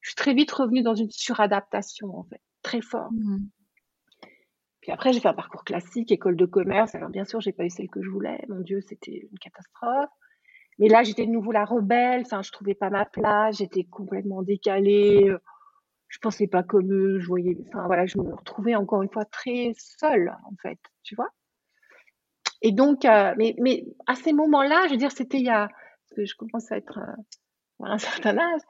je 0.00 0.10
suis 0.10 0.16
très 0.16 0.34
vite 0.34 0.50
revenue 0.50 0.82
dans 0.82 0.94
une 0.94 1.10
suradaptation, 1.10 2.14
en 2.18 2.24
fait, 2.24 2.40
très 2.62 2.82
fort. 2.82 3.10
Mmh. 3.12 3.38
Puis 4.82 4.90
après, 4.92 5.12
j'ai 5.12 5.20
fait 5.20 5.28
un 5.28 5.34
parcours 5.34 5.64
classique, 5.64 6.12
école 6.12 6.36
de 6.36 6.44
commerce. 6.44 6.94
Alors 6.94 7.08
bien 7.08 7.24
sûr, 7.24 7.40
j'ai 7.40 7.52
pas 7.52 7.64
eu 7.64 7.70
celle 7.70 7.88
que 7.88 8.02
je 8.02 8.10
voulais. 8.10 8.44
Mon 8.48 8.60
Dieu, 8.60 8.80
c'était 8.80 9.28
une 9.30 9.38
catastrophe. 9.38 10.10
Mais 10.78 10.88
là, 10.88 11.04
j'étais 11.04 11.24
de 11.24 11.30
nouveau 11.30 11.52
la 11.52 11.64
rebelle. 11.64 12.22
Enfin, 12.22 12.42
je 12.42 12.50
trouvais 12.50 12.74
pas 12.74 12.90
ma 12.90 13.04
place. 13.04 13.58
J'étais 13.58 13.84
complètement 13.84 14.42
décalée. 14.42 15.32
Je 16.08 16.18
pensais 16.18 16.48
pas 16.48 16.64
comme 16.64 16.92
eux. 16.92 17.20
Je 17.20 17.26
voyais. 17.28 17.56
Voilà, 17.72 18.06
je 18.06 18.18
me 18.18 18.34
retrouvais 18.34 18.74
encore 18.74 19.02
une 19.02 19.10
fois 19.10 19.24
très 19.24 19.72
seule, 19.78 20.36
en 20.50 20.56
fait. 20.60 20.78
Tu 21.04 21.14
vois. 21.14 21.30
Et 22.62 22.72
donc, 22.72 23.04
euh, 23.04 23.34
mais, 23.36 23.54
mais 23.60 23.84
à 24.06 24.16
ces 24.16 24.32
moments-là, 24.32 24.84
je 24.86 24.92
veux 24.92 24.96
dire, 24.96 25.12
c'était 25.12 25.38
il 25.38 25.46
y 25.46 25.50
a, 25.50 25.68
parce 25.68 26.16
que 26.16 26.24
je 26.24 26.34
commence 26.36 26.70
à 26.72 26.76
être 26.76 26.98
euh, 26.98 27.84
à 27.84 27.92
un 27.92 27.98
certain 27.98 28.38
âge, 28.38 28.60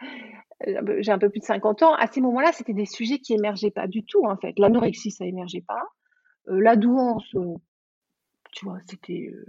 euh, 0.66 0.96
j'ai 1.00 1.12
un 1.12 1.18
peu 1.18 1.30
plus 1.30 1.40
de 1.40 1.44
50 1.44 1.82
ans. 1.82 1.94
À 1.94 2.06
ces 2.06 2.20
moments-là, 2.20 2.52
c'était 2.52 2.72
des 2.72 2.86
sujets 2.86 3.18
qui 3.18 3.34
émergeaient 3.34 3.70
pas 3.70 3.86
du 3.86 4.04
tout, 4.04 4.26
en 4.26 4.36
fait. 4.36 4.58
L'anorexie, 4.58 5.10
ça 5.10 5.24
émergeait 5.26 5.64
pas. 5.66 5.82
Euh, 6.48 6.60
la 6.60 6.76
douance, 6.76 7.34
euh, 7.34 7.54
tu 8.52 8.64
vois, 8.64 8.78
c'était. 8.88 9.30
Euh, 9.32 9.46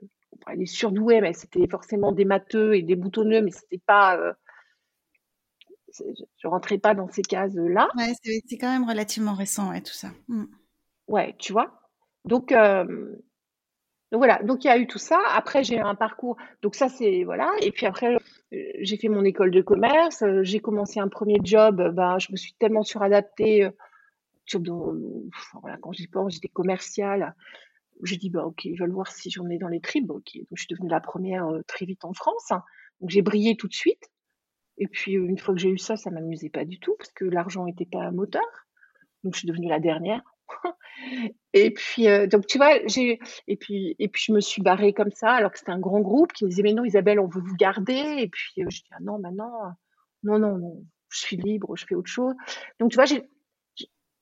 elle 0.48 0.62
est 0.62 0.66
surdouée, 0.66 1.22
mais 1.22 1.34
c'était 1.34 1.68
forcément 1.68 2.12
des 2.12 2.26
matheux 2.26 2.76
et 2.76 2.82
des 2.82 2.96
boutonneux, 2.96 3.42
mais 3.42 3.52
c'était 3.52 3.82
pas. 3.86 4.20
je 5.98 6.48
rentrais 6.48 6.80
pas 6.80 6.96
dans 6.96 7.08
ces 7.08 7.22
cases-là. 7.22 7.88
Ouais, 7.96 8.14
c'est 8.22 8.58
quand 8.58 8.72
même 8.72 8.90
relativement 8.90 9.36
récent, 9.36 9.70
ouais, 9.70 9.82
tout 9.82 9.94
ça. 9.94 10.10
Mmh. 10.28 10.46
Ouais, 11.08 11.36
tu 11.38 11.54
vois. 11.54 11.80
Donc, 12.26 12.52
donc 12.52 14.20
voilà, 14.20 14.42
donc 14.44 14.66
il 14.66 14.68
y 14.68 14.72
a 14.72 14.78
eu 14.78 14.88
tout 14.88 14.98
ça. 14.98 15.22
Après, 15.34 15.64
j'ai 15.64 15.80
un 15.80 15.96
parcours. 15.96 16.36
Donc 16.62 16.76
ça, 16.76 16.90
c'est 16.90 17.24
voilà. 17.24 17.52
Et 17.62 17.72
puis 17.72 17.86
après, 17.86 18.18
j'ai 18.52 18.98
fait 18.98 19.10
mon 19.10 19.24
école 19.24 19.52
de 19.52 19.62
commerce. 19.62 20.24
J'ai 20.42 20.60
commencé 20.60 21.00
un 21.00 21.10
premier 21.10 21.38
job. 21.44 21.94
Ben, 21.94 22.18
je 22.18 22.32
me 22.32 22.38
suis 22.38 22.54
tellement 22.54 22.84
suradaptée 22.84 23.70
quand 24.52 25.92
j'y 25.92 26.08
pense, 26.08 26.34
j'étais 26.34 26.48
commerciale. 26.48 27.36
J'ai 28.04 28.18
dit, 28.18 28.30
bah, 28.30 28.46
ok, 28.46 28.66
vais 28.66 28.86
le 28.86 28.92
voir 28.92 29.08
si 29.08 29.30
j'en 29.30 29.50
ai 29.50 29.58
dans 29.58 29.68
les 29.68 29.82
tribes. 29.82 30.12
Ok, 30.12 30.36
donc 30.36 30.48
je 30.54 30.62
suis 30.62 30.68
devenue 30.70 30.90
la 30.90 31.00
première 31.00 31.48
euh, 31.48 31.62
très 31.68 31.86
vite 31.86 32.06
en 32.06 32.14
France. 32.14 32.50
Donc 33.02 33.10
j'ai 33.10 33.22
brillé 33.22 33.56
tout 33.56 33.68
de 33.68 33.74
suite. 33.74 34.10
Et 34.78 34.88
puis 34.88 35.14
une 35.14 35.38
fois 35.38 35.54
que 35.54 35.60
j'ai 35.60 35.70
eu 35.70 35.78
ça, 35.78 35.96
ça 35.96 36.10
m'amusait 36.10 36.50
pas 36.50 36.66
du 36.66 36.80
tout 36.80 36.96
parce 36.98 37.12
que 37.12 37.26
l'argent 37.26 37.66
n'était 37.66 37.86
pas 37.86 38.02
un 38.02 38.12
moteur. 38.12 38.44
Donc 39.24 39.36
je 39.36 39.40
suis 39.40 39.48
devenue 39.48 39.70
la 39.70 39.80
dernière. 39.80 40.22
et 41.54 41.72
puis 41.72 42.08
euh, 42.08 42.28
donc 42.28 42.48
tu 42.48 42.58
vois, 42.58 42.86
j'ai 42.88 43.20
et 43.48 43.56
puis 43.56 43.96
et 44.00 44.08
puis 44.08 44.24
je 44.28 44.34
me 44.34 44.42
suis 44.42 44.62
barrée 44.62 44.94
comme 44.94 45.12
ça 45.12 45.32
alors 45.32 45.52
que 45.52 45.60
c'était 45.60 45.72
un 45.72 45.80
grand 45.80 46.02
groupe 46.02 46.34
qui 46.34 46.44
me 46.44 46.50
disait 46.50 46.64
mais 46.64 46.74
non 46.74 46.84
Isabelle, 46.84 47.20
on 47.20 47.28
veut 47.28 47.42
vous 47.42 47.56
garder. 47.56 48.16
Et 48.18 48.28
puis 48.28 48.64
euh, 48.64 48.70
je 48.70 48.82
dis 48.82 48.90
ah 48.92 48.98
non 49.02 49.20
maintenant 49.20 49.52
non 50.24 50.40
non 50.40 50.58
non, 50.58 50.84
je 51.10 51.20
suis 51.20 51.38
libre, 51.38 51.76
je 51.76 51.86
fais 51.86 51.96
autre 51.96 52.10
chose. 52.10 52.34
Donc 52.80 52.92
tu 52.92 52.96
vois, 52.96 53.06
j'ai 53.06 53.30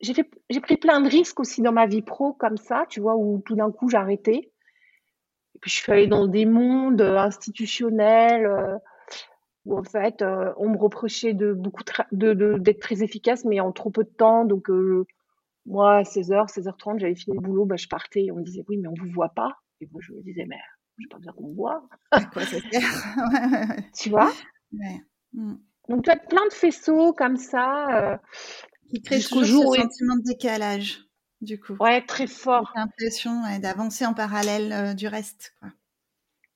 j'ai 0.02 0.14
fait, 0.14 0.30
j'ai 0.50 0.60
pris 0.60 0.78
plein 0.78 1.02
de 1.02 1.10
risques 1.10 1.40
aussi 1.40 1.62
dans 1.62 1.72
ma 1.72 1.86
vie 1.86 2.02
pro 2.02 2.34
comme 2.34 2.58
ça, 2.58 2.86
tu 2.90 3.00
vois, 3.00 3.16
où 3.16 3.42
tout 3.46 3.56
d'un 3.56 3.72
coup 3.72 3.90
arrêté. 3.94 4.52
Et 5.56 5.60
puis 5.60 5.70
je 5.70 5.76
suis 5.78 5.92
allée 5.92 6.08
dans 6.08 6.28
des 6.28 6.46
mondes 6.46 7.02
euh, 7.02 7.18
institutionnels 7.18 8.46
euh, 8.46 8.78
où 9.66 9.78
en 9.78 9.84
fait 9.84 10.22
euh, 10.22 10.54
on 10.58 10.70
me 10.70 10.78
reprochait 10.78 11.34
de 11.34 11.54
beaucoup 11.54 11.84
de, 12.12 12.34
de, 12.34 12.58
d'être 12.58 12.80
très 12.80 13.04
efficace, 13.04 13.46
mais 13.46 13.60
en 13.60 13.72
trop 13.72 13.92
peu 13.92 14.04
de 14.04 14.10
temps. 14.10 14.46
Donc 14.46 14.70
moi, 15.66 15.98
à 15.98 16.02
16h, 16.02 16.52
16h30, 16.52 17.00
j'avais 17.00 17.16
fini 17.16 17.38
le 17.38 17.42
boulot, 17.42 17.66
bah, 17.66 17.76
je 17.78 17.88
partais 17.88 18.26
et 18.26 18.32
on 18.32 18.38
me 18.38 18.44
disait 18.44 18.64
oui, 18.68 18.78
mais 18.78 18.88
on 18.88 18.96
vous 19.00 19.12
voit 19.12 19.30
pas. 19.30 19.58
Et 19.82 19.88
moi 19.92 20.02
je 20.04 20.14
me 20.14 20.22
disais 20.22 20.46
mais 20.48 20.58
j'ai 20.98 21.08
pas 21.08 21.18
besoin 21.18 21.34
qu'on 21.34 21.50
me 21.50 21.56
voit. 21.56 21.88
Quoi 22.34 22.42
Tu 23.96 24.10
vois? 24.10 24.32
Ouais. 24.74 25.02
Mm. 25.34 25.56
Donc 25.90 26.04
tu 26.06 26.10
as 26.10 26.16
plein 26.16 26.48
de 26.48 26.54
faisceaux 26.54 27.14
comme 27.14 27.38
ça. 27.38 28.20
Qui 28.92 29.02
crée 29.02 29.20
toujours 29.20 29.44
jour 29.64 29.76
ce 29.76 29.82
sentiment 29.82 30.16
de 30.18 30.24
décalage, 30.24 31.06
du 31.40 31.60
coup. 31.60 31.76
Ouais, 31.80 32.06
très 32.06 32.28
fort. 32.28 32.72
L'impression 32.76 33.42
d'avancer 33.60 34.06
en 34.06 34.14
parallèle 34.14 34.74
euh, 34.74 34.94
du 34.94 35.08
reste. 35.08 35.56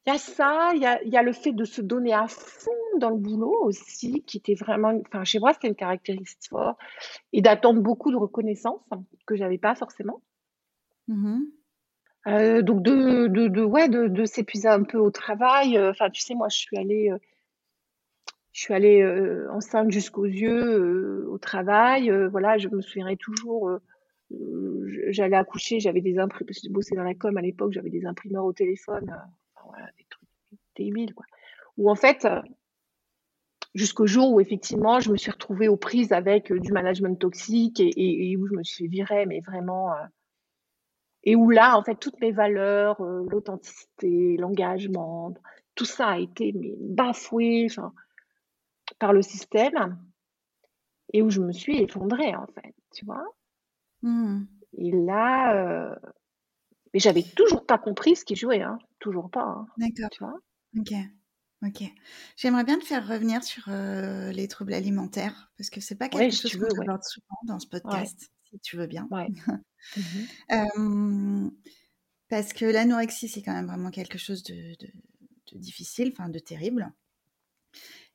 Il 0.06 0.12
y 0.12 0.16
a 0.16 0.20
ça, 0.20 0.72
il 0.76 0.82
y 0.82 0.86
a, 0.86 1.02
y 1.04 1.18
a, 1.18 1.24
le 1.24 1.34
fait 1.34 1.54
de 1.54 1.64
se 1.64 1.82
donner 1.82 2.14
à 2.14 2.28
fond 2.28 2.72
dans 3.00 3.10
le 3.10 3.18
boulot 3.18 3.58
aussi, 3.64 4.24
qui 4.24 4.38
était 4.38 4.54
vraiment, 4.54 4.94
enfin 5.08 5.24
chez 5.24 5.40
moi 5.40 5.54
c'était 5.54 5.68
une 5.68 5.76
caractéristique 5.76 6.50
forte, 6.50 6.78
et 7.34 7.42
d'attendre 7.42 7.82
beaucoup 7.82 8.12
de 8.12 8.18
reconnaissance 8.18 8.82
que 9.26 9.36
j'avais 9.36 9.58
pas 9.58 9.74
forcément. 9.76 10.22
Mmh 11.08 11.42
euh, 12.28 12.64
donc 12.64 12.82
de, 12.82 13.28
de, 13.28 13.48
de, 13.48 13.62
ouais, 13.62 13.88
de, 13.88 14.08
de 14.08 14.26
s'épuiser 14.26 14.68
un 14.68 14.82
peu 14.82 14.98
au 14.98 15.12
travail. 15.12 15.78
Euh, 15.78 15.92
enfin, 15.92 16.10
tu 16.10 16.22
sais, 16.22 16.34
moi, 16.34 16.50
je 16.50 16.58
suis 16.58 16.76
allée 16.76 17.12
je 18.56 18.62
suis 18.62 18.74
allée 18.74 19.02
euh, 19.02 19.52
enceinte 19.52 19.92
jusqu'aux 19.92 20.24
yeux 20.26 20.80
euh, 20.80 21.28
au 21.30 21.38
travail. 21.38 22.10
Euh, 22.10 22.30
voilà, 22.30 22.58
je 22.58 22.70
me 22.70 22.80
souviendrai 22.82 23.18
toujours. 23.18 23.70
J'allais 25.10 25.36
accoucher, 25.36 25.82
j'avais 25.82 26.00
des 26.00 26.18
imprimeurs. 26.18 26.54
Je 26.64 26.70
bossais 26.70 26.96
dans 26.96 27.04
la 27.04 27.16
com 27.16 27.36
à 27.36 27.42
l'époque, 27.42 27.74
j'avais 27.74 27.90
des 27.90 28.06
imprimeurs 28.06 28.46
au 28.46 28.54
téléphone. 28.54 29.14
voilà, 29.68 29.88
des 29.98 30.06
trucs 30.10 30.30
débiles, 30.78 31.14
quoi. 31.14 31.26
Où 31.78 31.90
en 31.90 31.96
fait, 31.96 32.26
jusqu'au 33.74 34.08
jour 34.08 34.32
où 34.32 34.40
effectivement, 34.40 35.02
je 35.02 35.12
me 35.12 35.18
suis 35.18 35.32
retrouvée 35.32 35.68
aux 35.68 35.76
prises 35.76 36.14
avec 36.14 36.54
du 36.54 36.72
management 36.72 37.20
toxique 37.20 37.82
et, 37.82 38.38
où 38.38 38.48
je 38.48 38.54
me 38.54 38.64
suis 38.64 38.88
virée, 38.88 39.26
mais 39.26 39.42
vraiment. 39.42 39.92
et 41.26 41.36
où 41.36 41.50
là, 41.50 41.78
en 41.78 41.84
fait, 41.84 41.96
toutes 41.96 42.22
mes 42.22 42.32
valeurs, 42.32 43.02
l'authenticité, 43.02 44.38
l'engagement, 44.38 45.34
tout 45.76 45.84
ça 45.84 46.08
a 46.12 46.20
été 46.20 46.54
bafoué. 46.80 47.68
Par 49.00 49.14
le 49.14 49.22
système 49.22 50.00
et 51.14 51.22
où 51.22 51.30
je 51.30 51.42
me 51.42 51.52
suis 51.52 51.82
effondrée, 51.82 52.36
en 52.36 52.48
fait, 52.48 52.74
tu 52.94 53.06
vois. 53.06 53.26
Mmh. 54.02 54.44
Et 54.78 54.92
là, 54.92 55.56
euh, 55.56 55.96
mais 56.94 57.00
j'avais 57.00 57.24
toujours 57.24 57.66
pas 57.66 57.78
compris 57.78 58.16
ce 58.16 58.26
qui 58.26 58.36
jouait, 58.36 58.62
hein. 58.62 58.80
toujours 59.00 59.30
pas. 59.30 59.44
Hein, 59.44 59.68
D'accord. 59.78 60.10
Tu 60.12 60.24
vois. 60.24 60.40
Ok. 60.78 60.94
Ok. 61.66 61.84
J'aimerais 62.38 62.64
bien 62.64 62.78
te 62.80 62.86
faire 62.86 63.08
revenir 63.08 63.44
sur 63.44 63.64
euh, 63.70 64.32
les 64.32 64.48
troubles 64.48 64.74
alimentaires 64.74 65.52
parce 65.58 65.70
que 65.70 65.82
c'est 65.82 65.96
pas 65.96 66.10
quelque 66.10 66.34
chose 66.34 66.52
que 66.52 66.60
je 66.60 66.82
aborde 66.82 67.04
souvent 67.04 67.38
dans 67.46 67.60
ce 67.60 67.68
podcast, 67.68 68.30
si 68.50 68.60
tu 68.60 68.78
veux 68.78 68.88
bien. 68.88 69.08
Ouais. 69.12 69.28
Mmh 70.78 71.50
parce 72.28 72.54
que 72.54 72.66
l'anorexie, 72.66 73.28
c'est 73.28 73.42
quand 73.42 73.54
même 73.54 73.68
vraiment 73.68 73.92
quelque 73.92 74.18
chose 74.18 74.44
de, 74.44 74.76
de, 74.80 74.88
de 75.52 75.60
difficile, 75.60 76.12
enfin 76.12 76.30
de 76.30 76.40
terrible. 76.40 76.92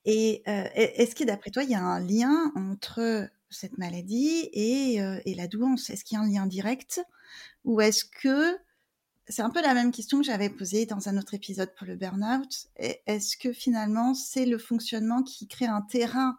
Et 0.05 0.43
est-ce 0.47 1.15
que 1.15 1.25
d'après 1.25 1.51
toi, 1.51 1.63
il 1.63 1.71
y 1.71 1.75
a 1.75 1.83
un 1.83 2.01
lien 2.01 2.53
entre 2.55 3.29
cette 3.51 3.79
maladie 3.79 4.49
et, 4.53 5.01
la 5.35 5.47
douance 5.47 5.91
Est-ce 5.91 6.05
qu'il 6.05 6.17
y 6.17 6.19
a 6.19 6.25
un 6.25 6.29
lien 6.29 6.47
direct? 6.47 7.01
Ou 7.65 7.81
est-ce 7.81 8.05
que 8.05 8.57
c'est 9.31 9.43
un 9.43 9.51
peu 9.51 9.63
la 9.63 9.75
même 9.75 9.93
question 9.93 10.19
que 10.19 10.25
j'avais 10.25 10.51
posée 10.51 10.87
dans 10.87 11.09
un 11.09 11.17
autre 11.17 11.35
épisode 11.35 11.73
pour 11.77 11.87
le 11.87 11.97
burn-out. 11.97 12.69
Est-ce 12.77 13.37
que 13.37 13.53
finalement, 13.53 14.13
c'est 14.15 14.45
le 14.45 14.59
fonctionnement 14.59 15.23
qui 15.23 15.47
crée 15.47 15.67
un 15.67 15.83
terrain 15.83 16.37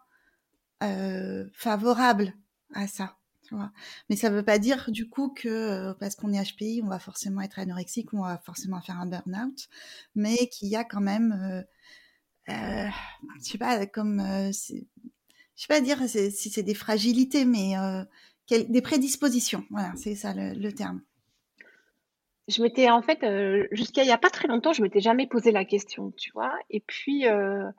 favorable 1.54 2.34
à 2.74 2.88
ça 2.88 3.18
Mais 4.10 4.16
ça 4.16 4.30
ne 4.30 4.36
veut 4.36 4.44
pas 4.44 4.60
dire 4.60 4.90
du 4.90 5.10
coup 5.10 5.30
que 5.30 5.94
parce 6.00 6.16
qu'on 6.16 6.34
est 6.34 6.44
HPI, 6.44 6.82
on 6.84 6.88
va 6.88 7.00
forcément 7.00 7.42
être 7.42 7.60
anorexique 7.60 8.14
on 8.14 8.24
va 8.24 8.38
forcément 8.40 8.82
faire 8.82 9.00
un 9.00 9.06
burn-out, 9.06 9.70
mais 10.16 10.48
qu'il 10.48 10.68
y 10.68 10.76
a 10.76 10.84
quand 10.84 11.02
même, 11.02 11.64
euh, 12.50 12.54
euh 12.54 12.88
je 13.40 13.52
sais 13.52 13.58
pas, 13.58 13.86
comme, 13.86 14.20
je 14.20 14.52
sais 15.56 15.68
pas 15.68 15.82
dire 15.82 16.00
si 16.08 16.50
c'est 16.50 16.64
des 16.64 16.74
fragilités, 16.74 17.46
mais 17.46 17.74
des 18.50 18.82
prédispositions. 18.82 19.64
Voilà, 19.70 19.94
c'est 19.96 20.16
ça 20.16 20.34
le 20.36 20.72
terme 20.72 21.02
je 22.52 22.62
m'étais 22.62 22.90
en 22.90 23.02
fait, 23.02 23.24
euh, 23.24 23.68
jusqu'à 23.72 24.04
il 24.04 24.08
y 24.08 24.12
a 24.12 24.18
pas 24.18 24.30
très 24.30 24.48
longtemps, 24.48 24.74
je 24.74 24.82
m'étais 24.82 25.00
jamais 25.00 25.28
posé 25.28 25.52
la 25.52 25.66
question, 25.66 26.12
tu 26.18 26.32
vois? 26.34 26.54
Et 26.70 26.82
puis, 26.82 27.28
euh, 27.28 27.70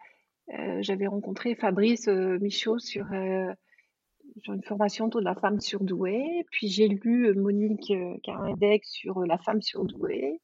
euh, 0.54 0.78
j'avais 0.80 1.06
rencontré 1.06 1.54
Fabrice, 1.54 2.08
Michaud 2.08 2.78
sur, 2.78 3.06
une 3.12 4.62
formation 4.64 5.06
autour 5.06 5.20
de 5.20 5.26
la 5.26 5.34
femme 5.34 5.60
surdouée. 5.60 6.46
Puis 6.50 6.68
j'ai 6.68 6.88
lu, 6.88 7.34
Monique, 7.34 7.92
Caradec 8.22 8.84
sur, 8.84 9.20
la 9.20 9.38
femme 9.38 9.62
surdouée 9.62 10.40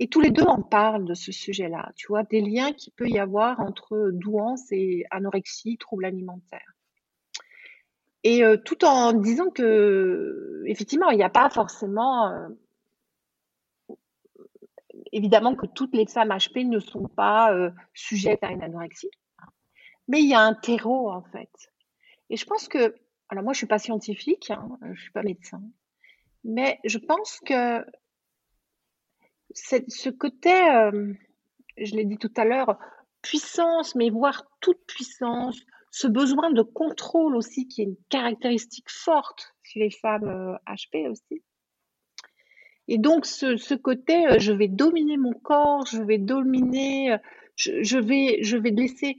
et 0.00 0.08
tous 0.08 0.20
les 0.20 0.30
deux 0.30 0.44
en 0.44 0.62
parlent 0.62 1.04
de 1.04 1.14
ce 1.14 1.32
sujet-là, 1.32 1.92
tu 1.96 2.08
vois? 2.08 2.24
Des 2.24 2.40
liens 2.40 2.72
qu'il 2.72 2.92
peut 2.94 3.08
y 3.08 3.18
avoir 3.18 3.60
entre, 3.60 4.10
douance 4.12 4.70
et 4.72 5.04
anorexie, 5.10 5.78
troubles 5.78 6.04
alimentaires. 6.04 6.74
Et 8.24 8.42
tout 8.64 8.84
en 8.86 9.12
disant 9.12 9.50
que, 9.50 10.62
effectivement, 10.66 11.10
il 11.10 11.18
n'y 11.18 11.22
a 11.22 11.28
pas 11.28 11.50
forcément, 11.50 12.48
évidemment 15.12 15.54
que 15.54 15.66
toutes 15.66 15.94
les 15.94 16.06
femmes 16.06 16.30
HP 16.30 16.68
ne 16.68 16.78
sont 16.78 17.08
pas 17.08 17.52
euh, 17.52 17.70
sujettes 17.94 18.42
à 18.42 18.50
une 18.50 18.62
anorexie, 18.62 19.10
mais 20.08 20.20
il 20.20 20.28
y 20.28 20.34
a 20.34 20.40
un 20.40 20.54
terreau 20.54 21.10
en 21.10 21.22
fait. 21.22 21.50
Et 22.30 22.36
je 22.36 22.44
pense 22.44 22.68
que, 22.68 22.94
alors 23.28 23.44
moi 23.44 23.52
je 23.52 23.58
suis 23.58 23.66
pas 23.66 23.78
scientifique, 23.78 24.50
hein, 24.50 24.78
je 24.92 25.00
suis 25.00 25.12
pas 25.12 25.22
médecin, 25.22 25.62
mais 26.42 26.78
je 26.84 26.98
pense 26.98 27.40
que 27.46 27.84
ce 29.54 30.10
côté, 30.10 30.52
euh, 30.52 31.12
je 31.78 31.94
l'ai 31.94 32.04
dit 32.04 32.18
tout 32.18 32.32
à 32.36 32.44
l'heure, 32.44 32.78
puissance, 33.22 33.94
mais 33.94 34.10
voire 34.10 34.44
toute 34.60 34.84
puissance, 34.86 35.60
ce 35.90 36.06
besoin 36.06 36.50
de 36.50 36.62
contrôle 36.62 37.36
aussi 37.36 37.68
qui 37.68 37.82
est 37.82 37.84
une 37.84 37.96
caractéristique 38.08 38.90
forte 38.90 39.54
chez 39.62 39.80
les 39.80 39.90
femmes 39.90 40.58
HP 40.66 41.06
euh, 41.06 41.10
aussi, 41.10 41.42
et 42.88 42.98
donc, 42.98 43.24
ce, 43.24 43.56
ce 43.56 43.74
côté, 43.74 44.26
euh, 44.26 44.38
je 44.38 44.52
vais 44.52 44.68
dominer 44.68 45.16
mon 45.16 45.32
corps, 45.32 45.86
je 45.86 46.02
vais 46.02 46.18
dominer, 46.18 47.16
je, 47.56 47.82
je 47.82 47.98
vais, 47.98 48.42
je 48.42 48.56
vais 48.56 48.70
laisser. 48.70 49.16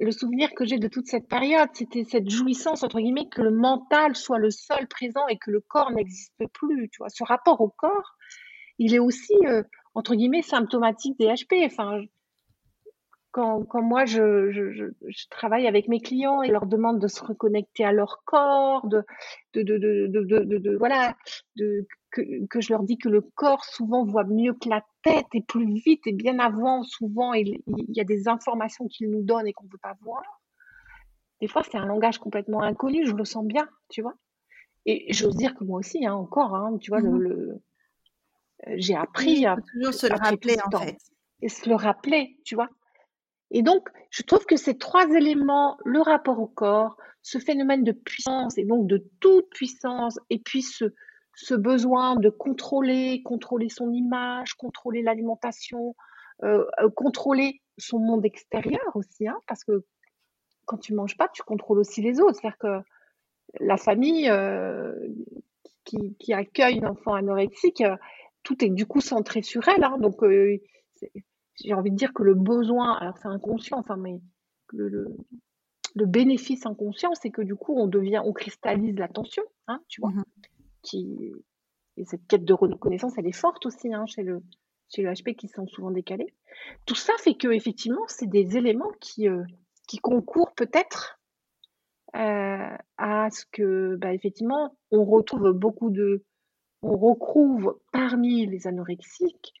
Le 0.00 0.10
souvenir 0.10 0.52
que 0.54 0.64
j'ai 0.64 0.78
de 0.78 0.88
toute 0.88 1.06
cette 1.06 1.28
période, 1.28 1.68
c'était 1.72 2.04
cette 2.04 2.28
jouissance, 2.28 2.82
entre 2.82 2.98
guillemets, 2.98 3.28
que 3.28 3.42
le 3.42 3.50
mental 3.50 4.16
soit 4.16 4.38
le 4.38 4.50
seul 4.50 4.88
présent 4.88 5.26
et 5.28 5.38
que 5.38 5.50
le 5.50 5.60
corps 5.60 5.92
n'existe 5.92 6.32
plus. 6.52 6.88
Tu 6.88 6.98
vois, 6.98 7.10
ce 7.10 7.22
rapport 7.24 7.60
au 7.60 7.68
corps, 7.68 8.16
il 8.78 8.94
est 8.94 8.98
aussi, 8.98 9.34
euh, 9.46 9.62
entre 9.94 10.14
guillemets, 10.14 10.42
symptomatique 10.42 11.18
des 11.18 11.26
HP. 11.26 11.64
Enfin, 11.66 12.00
quand, 13.30 13.64
quand 13.64 13.82
moi 13.82 14.04
je, 14.04 14.52
je, 14.52 14.70
je, 14.72 15.28
travaille 15.28 15.66
avec 15.66 15.88
mes 15.88 16.00
clients 16.00 16.42
et 16.42 16.50
leur 16.50 16.66
demande 16.66 17.00
de 17.00 17.08
se 17.08 17.22
reconnecter 17.22 17.84
à 17.84 17.92
leur 17.92 18.22
corps, 18.24 18.86
de, 18.86 19.04
de, 19.54 19.62
de, 19.62 20.06
de, 20.06 20.76
voilà, 20.76 21.16
que, 21.56 21.84
que, 22.48 22.60
je 22.60 22.72
leur 22.72 22.84
dis 22.84 22.96
que 22.96 23.08
le 23.08 23.22
corps 23.22 23.64
souvent 23.64 24.04
voit 24.04 24.24
mieux 24.24 24.54
que 24.54 24.68
la 24.68 24.84
tête 25.02 25.26
et 25.32 25.42
plus 25.42 25.66
vite 25.80 26.06
et 26.06 26.12
bien 26.12 26.38
avant, 26.38 26.84
souvent 26.84 27.32
il, 27.32 27.60
il 27.66 27.96
y 27.96 28.00
a 28.00 28.04
des 28.04 28.28
informations 28.28 28.86
qu'il 28.86 29.10
nous 29.10 29.22
donne 29.22 29.48
et 29.48 29.52
qu'on 29.52 29.64
ne 29.64 29.70
peut 29.70 29.78
pas 29.82 29.96
voir. 30.02 30.22
Des 31.40 31.48
fois, 31.48 31.62
c'est 31.64 31.76
un 31.76 31.86
langage 31.86 32.18
complètement 32.18 32.62
inconnu, 32.62 33.04
je 33.04 33.14
le 33.14 33.24
sens 33.24 33.44
bien, 33.44 33.68
tu 33.88 34.00
vois. 34.00 34.14
Et 34.86 35.12
j'ose 35.12 35.34
dire 35.34 35.56
que 35.56 35.64
moi 35.64 35.80
aussi, 35.80 36.06
hein, 36.06 36.14
encore, 36.14 36.54
hein, 36.54 36.78
tu 36.80 36.90
vois, 36.90 37.00
le, 37.00 37.08
mmh 37.08 37.60
j'ai 38.76 38.96
appris 38.96 39.46
à 39.46 39.56
toujours 39.72 39.94
se 39.94 40.06
le 40.06 40.16
rappeler 40.16 40.56
en 40.64 40.78
fait. 40.78 40.96
Et 41.42 41.48
se 41.48 41.68
le 41.68 41.74
rappeler, 41.74 42.38
tu 42.44 42.54
vois. 42.54 42.68
Et 43.50 43.62
donc, 43.62 43.88
je 44.10 44.22
trouve 44.22 44.46
que 44.46 44.56
ces 44.56 44.78
trois 44.78 45.08
éléments, 45.10 45.76
le 45.84 46.00
rapport 46.00 46.40
au 46.40 46.46
corps, 46.46 46.96
ce 47.22 47.38
phénomène 47.38 47.84
de 47.84 47.92
puissance 47.92 48.58
et 48.58 48.64
donc 48.64 48.86
de 48.86 49.04
toute 49.20 49.48
puissance, 49.50 50.18
et 50.30 50.38
puis 50.38 50.62
ce, 50.62 50.92
ce 51.34 51.54
besoin 51.54 52.16
de 52.16 52.30
contrôler, 52.30 53.22
contrôler 53.22 53.68
son 53.68 53.90
image, 53.92 54.54
contrôler 54.54 55.02
l'alimentation, 55.02 55.94
euh, 56.42 56.64
euh, 56.80 56.90
contrôler 56.90 57.60
son 57.78 57.98
monde 57.98 58.24
extérieur 58.24 58.94
aussi, 58.94 59.26
hein, 59.26 59.38
parce 59.46 59.64
que 59.64 59.84
quand 60.66 60.78
tu 60.78 60.94
manges 60.94 61.16
pas, 61.16 61.28
tu 61.28 61.42
contrôles 61.42 61.78
aussi 61.78 62.02
les 62.02 62.20
autres. 62.20 62.38
C'est-à-dire 62.40 62.58
que 62.58 62.80
la 63.60 63.76
famille 63.76 64.28
euh, 64.28 64.94
qui, 65.84 66.16
qui, 66.18 66.32
accueille 66.32 66.84
un 66.84 66.90
enfant 66.90 67.14
anorexique, 67.14 67.82
tout 68.44 68.64
est 68.64 68.70
du 68.70 68.86
coup 68.86 69.00
centré 69.00 69.42
sur 69.42 69.66
elle. 69.68 69.82
Hein, 69.82 69.98
donc, 69.98 70.22
j'ai 71.62 71.74
envie 71.74 71.90
de 71.90 71.96
dire 71.96 72.12
que 72.12 72.22
le 72.22 72.34
besoin, 72.34 72.94
alors 72.94 73.16
c'est 73.18 73.28
inconscient, 73.28 73.78
enfin, 73.78 73.96
mais 73.96 74.20
le, 74.72 74.88
le, 75.94 76.06
bénéfice 76.06 76.66
inconscient, 76.66 77.14
c'est 77.14 77.30
que 77.30 77.42
du 77.42 77.56
coup, 77.56 77.74
on 77.76 77.86
devient, 77.88 78.22
on 78.24 78.32
cristallise 78.32 78.96
l'attention, 78.96 79.42
hein, 79.66 79.80
tu 79.88 80.00
vois. 80.00 80.10
Mmh 80.10 80.24
qui, 80.84 81.32
et 81.96 82.04
cette 82.04 82.26
quête 82.26 82.44
de 82.44 82.52
reconnaissance, 82.52 83.14
elle 83.18 83.26
est 83.26 83.32
forte 83.32 83.66
aussi 83.66 83.92
hein, 83.92 84.06
chez, 84.06 84.22
le, 84.22 84.42
chez 84.88 85.02
le 85.02 85.10
HP 85.10 85.34
qui 85.34 85.48
sont 85.48 85.66
souvent 85.66 85.90
décalés. 85.90 86.32
Tout 86.86 86.94
ça 86.94 87.12
fait 87.18 87.34
que 87.34 87.48
effectivement, 87.48 88.04
c'est 88.06 88.28
des 88.28 88.56
éléments 88.56 88.92
qui, 89.00 89.28
euh, 89.28 89.42
qui 89.88 89.98
concourent 89.98 90.54
peut-être 90.54 91.18
euh, 92.14 92.76
à 92.98 93.28
ce 93.30 93.44
que, 93.50 93.96
bah, 93.96 94.12
effectivement, 94.12 94.76
on 94.90 95.04
retrouve 95.04 95.52
beaucoup 95.52 95.90
de, 95.90 96.24
on 96.84 96.96
retrouve 96.96 97.78
parmi 97.92 98.46
les 98.46 98.66
anorexiques 98.66 99.54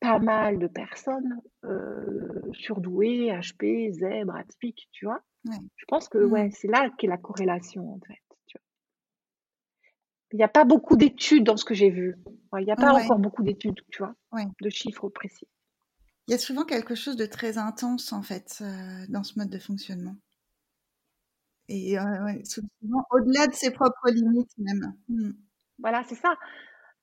pas 0.00 0.18
mal 0.18 0.58
de 0.58 0.66
personnes 0.66 1.40
euh, 1.64 2.42
surdouées, 2.52 3.30
HP, 3.30 3.92
zèbres, 3.92 4.34
atypiques, 4.34 4.88
tu 4.90 5.04
vois. 5.04 5.22
Je 5.44 5.84
pense 5.86 6.08
que 6.08 6.18
ouais, 6.18 6.48
mmh. 6.48 6.52
c'est 6.52 6.68
là 6.68 6.90
qu'est 6.98 7.06
la 7.06 7.18
corrélation 7.18 7.94
en 7.94 8.00
fait. 8.06 8.18
Il 10.32 10.36
n'y 10.36 10.44
a 10.44 10.48
pas 10.48 10.64
beaucoup 10.64 10.96
d'études 10.96 11.44
dans 11.44 11.58
ce 11.58 11.64
que 11.64 11.74
j'ai 11.74 11.90
vu. 11.90 12.16
Il 12.58 12.64
n'y 12.64 12.72
a 12.72 12.76
pas 12.76 12.94
encore 12.94 13.18
beaucoup 13.18 13.42
d'études, 13.42 13.80
tu 13.90 13.98
vois, 13.98 14.14
de 14.62 14.70
chiffres 14.70 15.10
précis. 15.10 15.46
Il 16.26 16.30
y 16.30 16.34
a 16.34 16.38
souvent 16.38 16.64
quelque 16.64 16.94
chose 16.94 17.16
de 17.16 17.26
très 17.26 17.58
intense 17.58 18.12
en 18.14 18.22
fait 18.22 18.62
euh, 18.62 19.04
dans 19.10 19.24
ce 19.24 19.38
mode 19.38 19.50
de 19.50 19.58
fonctionnement. 19.58 20.16
Et 21.68 21.98
euh, 21.98 22.02
souvent 22.44 23.04
au-delà 23.10 23.46
de 23.46 23.54
ses 23.54 23.72
propres 23.72 24.10
limites 24.10 24.56
même. 24.56 24.96
Mmh. 25.08 25.32
Voilà, 25.82 26.02
c'est 26.08 26.14
ça. 26.14 26.36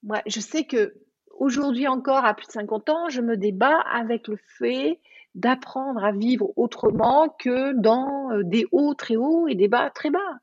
Moi, 0.03 0.21
je 0.25 0.39
sais 0.39 0.63
que 0.63 0.95
aujourd'hui 1.37 1.87
encore, 1.87 2.25
à 2.25 2.33
plus 2.33 2.47
de 2.47 2.51
50 2.51 2.89
ans, 2.89 3.09
je 3.09 3.21
me 3.21 3.37
débat 3.37 3.79
avec 3.81 4.27
le 4.27 4.37
fait 4.57 4.99
d'apprendre 5.35 6.03
à 6.03 6.11
vivre 6.11 6.51
autrement 6.55 7.29
que 7.39 7.73
dans 7.73 8.31
euh, 8.31 8.43
des 8.43 8.65
hauts 8.71 8.95
très 8.95 9.15
hauts 9.15 9.47
et 9.47 9.55
des 9.55 9.67
bas 9.67 9.89
très 9.91 10.09
bas. 10.09 10.39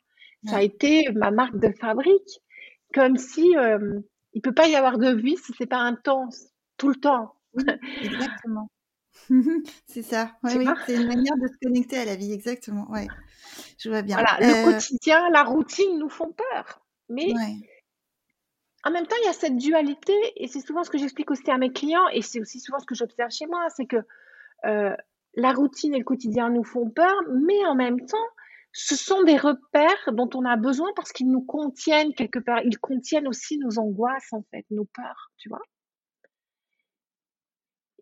Ça 0.49 0.59
a 0.59 0.63
été 0.63 1.09
ma 1.13 1.33
marque 1.33 1.59
de 1.59 1.73
fabrique, 1.73 2.41
comme 2.95 3.17
si 3.17 3.57
euh, 3.57 3.99
il 4.33 4.43
peut 4.43 4.53
pas 4.53 4.69
y 4.69 4.77
avoir 4.77 4.97
de 4.97 5.11
vie 5.11 5.37
si 5.39 5.53
c'est 5.59 5.67
pas 5.67 5.81
intense 5.81 6.51
tout 6.77 6.89
le 6.89 6.95
temps. 6.95 7.35
exactement. 8.01 8.71
c'est 9.87 10.03
ça. 10.03 10.37
c'est 10.45 10.95
une 10.95 11.09
manière 11.09 11.37
de 11.37 11.49
se 11.49 11.55
connecter 11.61 11.99
à 11.99 12.05
la 12.05 12.15
vie, 12.15 12.33
exactement. 12.33 12.89
Ouais. 12.91 13.09
Je 13.79 13.89
vois 13.89 14.03
bien. 14.03 14.17
Voilà, 14.17 14.39
le 14.41 14.69
euh, 14.69 14.73
quotidien, 14.73 15.29
la 15.31 15.43
routine 15.43 15.99
nous 15.99 16.09
font 16.09 16.33
peur, 16.33 16.81
mais 17.09 17.33
en 18.87 18.93
même 18.93 19.07
temps, 19.07 19.17
il 19.21 19.27
y 19.27 19.29
a 19.29 19.33
cette 19.33 19.57
dualité, 19.57 20.15
et 20.37 20.47
c'est 20.47 20.61
souvent 20.61 20.85
ce 20.85 20.91
que 20.91 20.99
j'explique 20.99 21.33
aussi 21.33 21.51
à 21.51 21.59
mes 21.59 21.73
clients, 21.73 22.07
et 22.13 22.23
c'est 22.23 22.41
aussi 22.41 22.61
souvent 22.61 22.79
ce 22.79 22.87
que 22.87 22.95
j'observe 22.95 23.33
chez 23.33 23.47
moi, 23.47 23.67
c'est 23.75 23.87
que 23.87 23.97
euh, 24.65 24.95
la 25.35 25.53
routine 25.53 25.93
et 25.93 25.99
le 25.99 26.05
quotidien 26.05 26.51
nous 26.51 26.63
font 26.63 26.89
peur, 26.89 27.15
mais 27.29 27.67
en 27.67 27.75
même 27.75 28.07
temps, 28.07 28.17
ce 28.71 28.95
sont 28.95 29.25
des 29.25 29.39
repères 29.39 30.13
dont 30.13 30.31
on 30.35 30.45
a 30.45 30.57
besoin 30.57 30.91
parce 30.95 31.11
qu'ils 31.11 31.31
nous 31.31 31.43
contiennent 31.43 32.15
quelque 32.15 32.39
part. 32.39 32.61
Ils 32.65 32.79
contiennent 32.79 33.27
aussi 33.27 33.59
nos 33.59 33.79
angoisses, 33.79 34.33
en 34.33 34.43
fait, 34.53 34.65
nos 34.71 34.85
peurs, 34.85 35.33
tu 35.39 35.49
vois. 35.49 35.63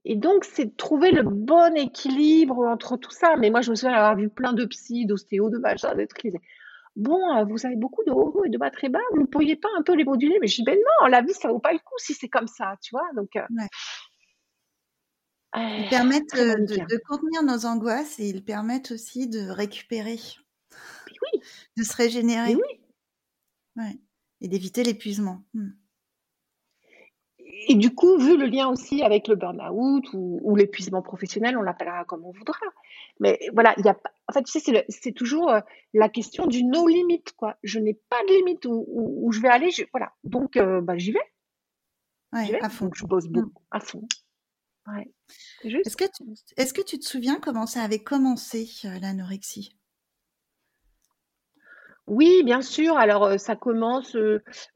Et 0.05 0.16
donc, 0.16 0.44
c'est 0.44 0.66
de 0.66 0.77
trouver 0.77 1.12
le 1.12 1.23
bon 1.23 1.75
équilibre 1.77 2.59
entre 2.59 2.99
tout 2.99 3.11
ça. 3.11 3.37
Mais 3.37 3.49
moi, 3.49 3.62
je 3.62 3.70
me 3.70 3.75
souviens 3.75 3.94
avoir 3.94 4.16
vu 4.16 4.29
plein 4.29 4.53
de 4.53 4.66
psy, 4.66 5.07
d'ostéo, 5.07 5.49
de 5.49 5.59
machin, 5.59 5.94
d'être 5.94 6.12
Bon, 6.96 7.37
euh, 7.37 7.44
vous 7.44 7.66
avez 7.66 7.76
beaucoup 7.76 8.04
de 8.04 8.12
hauts 8.12 8.44
et 8.44 8.50
de 8.50 8.59
bas 8.59 8.70
très 8.70 8.88
bas, 8.88 9.00
vous 9.12 9.22
ne 9.22 9.26
pourriez 9.26 9.57
pas 9.57 9.68
un 9.76 9.83
peu 9.83 9.94
les 9.94 10.04
moduler 10.04 10.38
Mais 10.40 10.46
je 10.46 10.57
dis, 10.57 10.62
ben 10.64 10.76
non, 10.76 11.09
la 11.09 11.22
vie, 11.22 11.35
ça 11.35 11.48
vaut 11.48 11.59
pas 11.59 11.72
le 11.72 11.78
coup 11.78 11.94
si 11.98 12.14
c'est 12.14 12.28
comme 12.28 12.46
ça, 12.46 12.76
tu 12.80 12.90
vois. 12.92 13.09
Donc, 13.16 13.35
euh, 13.37 13.42
ils 15.57 15.88
permettent 15.88 16.35
de, 16.35 17.00
contenir 17.09 17.42
nos 17.42 17.66
angoisses 17.66 18.18
et 18.18 18.28
ils 18.28 18.44
permettent 18.44 18.92
aussi 18.92 19.28
de 19.28 19.48
récupérer, 19.48 20.18
oui. 20.70 21.40
de 21.76 21.83
se 21.83 21.96
régénérer. 21.96 22.54
oui. 22.54 22.80
Ouais. 23.76 23.98
Et 24.40 24.48
d'éviter 24.48 24.85
l'épuisement. 24.85 25.42
Hmm. 25.54 25.70
Et, 27.68 27.74
du 27.74 27.94
coup, 27.94 28.18
vu 28.18 28.37
le 28.37 28.46
lien 28.46 28.68
aussi 28.68 29.03
avec 29.03 29.29
le 29.29 29.37
burn-out 29.37 30.05
ou, 30.12 30.57
l'épuisement 30.57 31.03
professionnel, 31.03 31.57
on 31.57 31.62
l'appellera 31.62 32.05
comme 32.05 32.24
on 32.24 32.33
voudra. 32.33 32.59
Mais 33.20 33.38
voilà, 33.53 33.74
il 33.79 33.85
y 33.85 33.88
a 33.88 33.96
en 34.27 34.33
fait, 34.33 34.42
tu 34.42 34.59
sais, 34.59 34.87
c'est 34.88 35.12
toujours 35.12 35.50
euh, 35.50 35.61
la 35.92 36.09
question 36.09 36.46
du 36.46 36.64
no 36.64 36.87
limite, 36.87 37.33
quoi. 37.33 37.57
Je 37.62 37.79
n'ai 37.79 37.94
pas 38.09 38.22
de 38.22 38.35
limite 38.38 38.64
où, 38.66 39.31
je 39.33 39.40
vais 39.40 39.48
aller, 39.48 39.70
voilà. 39.92 40.12
Donc, 40.24 40.57
euh, 40.57 40.81
bah, 40.81 40.96
j'y 40.96 41.12
vais. 41.12 41.33
Ouais, 42.33 42.61
à 42.62 42.68
fond. 42.68 42.90
je 42.94 43.05
bosse 43.05 43.29
beaucoup, 43.29 43.62
à 43.70 43.81
fond. 43.81 44.07
Ouais. 44.87 45.12
Est-ce 45.62 45.96
que, 45.96 46.05
tu, 46.05 46.24
est-ce 46.57 46.74
que 46.74 46.83
tu 46.83 46.98
te 46.98 47.05
souviens 47.05 47.38
comment 47.38 47.66
ça 47.66 47.83
avait 47.83 48.03
commencé, 48.03 48.68
euh, 48.85 48.98
l'anorexie? 48.98 49.77
Oui, 52.06 52.42
bien 52.44 52.60
sûr. 52.60 52.96
Alors, 52.98 53.38
ça 53.40 53.56
commence, 53.56 54.16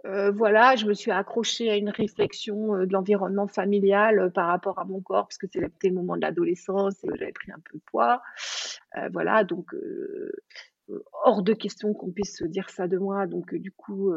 voilà, 0.04 0.76
je 0.76 0.86
me 0.86 0.94
suis 0.94 1.10
accrochée 1.10 1.70
à 1.70 1.76
une 1.76 1.90
réflexion, 1.90 2.84
de 2.84 2.92
l'environnement 2.92 3.46
familial, 3.46 4.32
par 4.32 4.46
rapport 4.48 4.78
à 4.78 4.84
mon 4.84 5.00
corps, 5.00 5.26
parce 5.26 5.38
que 5.38 5.46
c'était 5.46 5.88
le 5.88 5.94
moment 5.94 6.16
de 6.16 6.22
l'adolescence 6.22 7.02
et 7.04 7.08
j'avais 7.18 7.32
pris 7.32 7.52
un 7.52 7.60
peu 7.70 7.78
de 7.78 7.82
poids. 7.84 8.22
voilà, 9.12 9.44
donc 9.44 9.74
hors 11.24 11.42
de 11.42 11.52
question 11.52 11.92
qu'on 11.92 12.10
puisse 12.10 12.42
dire 12.44 12.70
ça 12.70 12.88
de 12.88 12.96
moi. 12.96 13.26
Donc, 13.26 13.54
du 13.54 13.72
coup, 13.72 14.10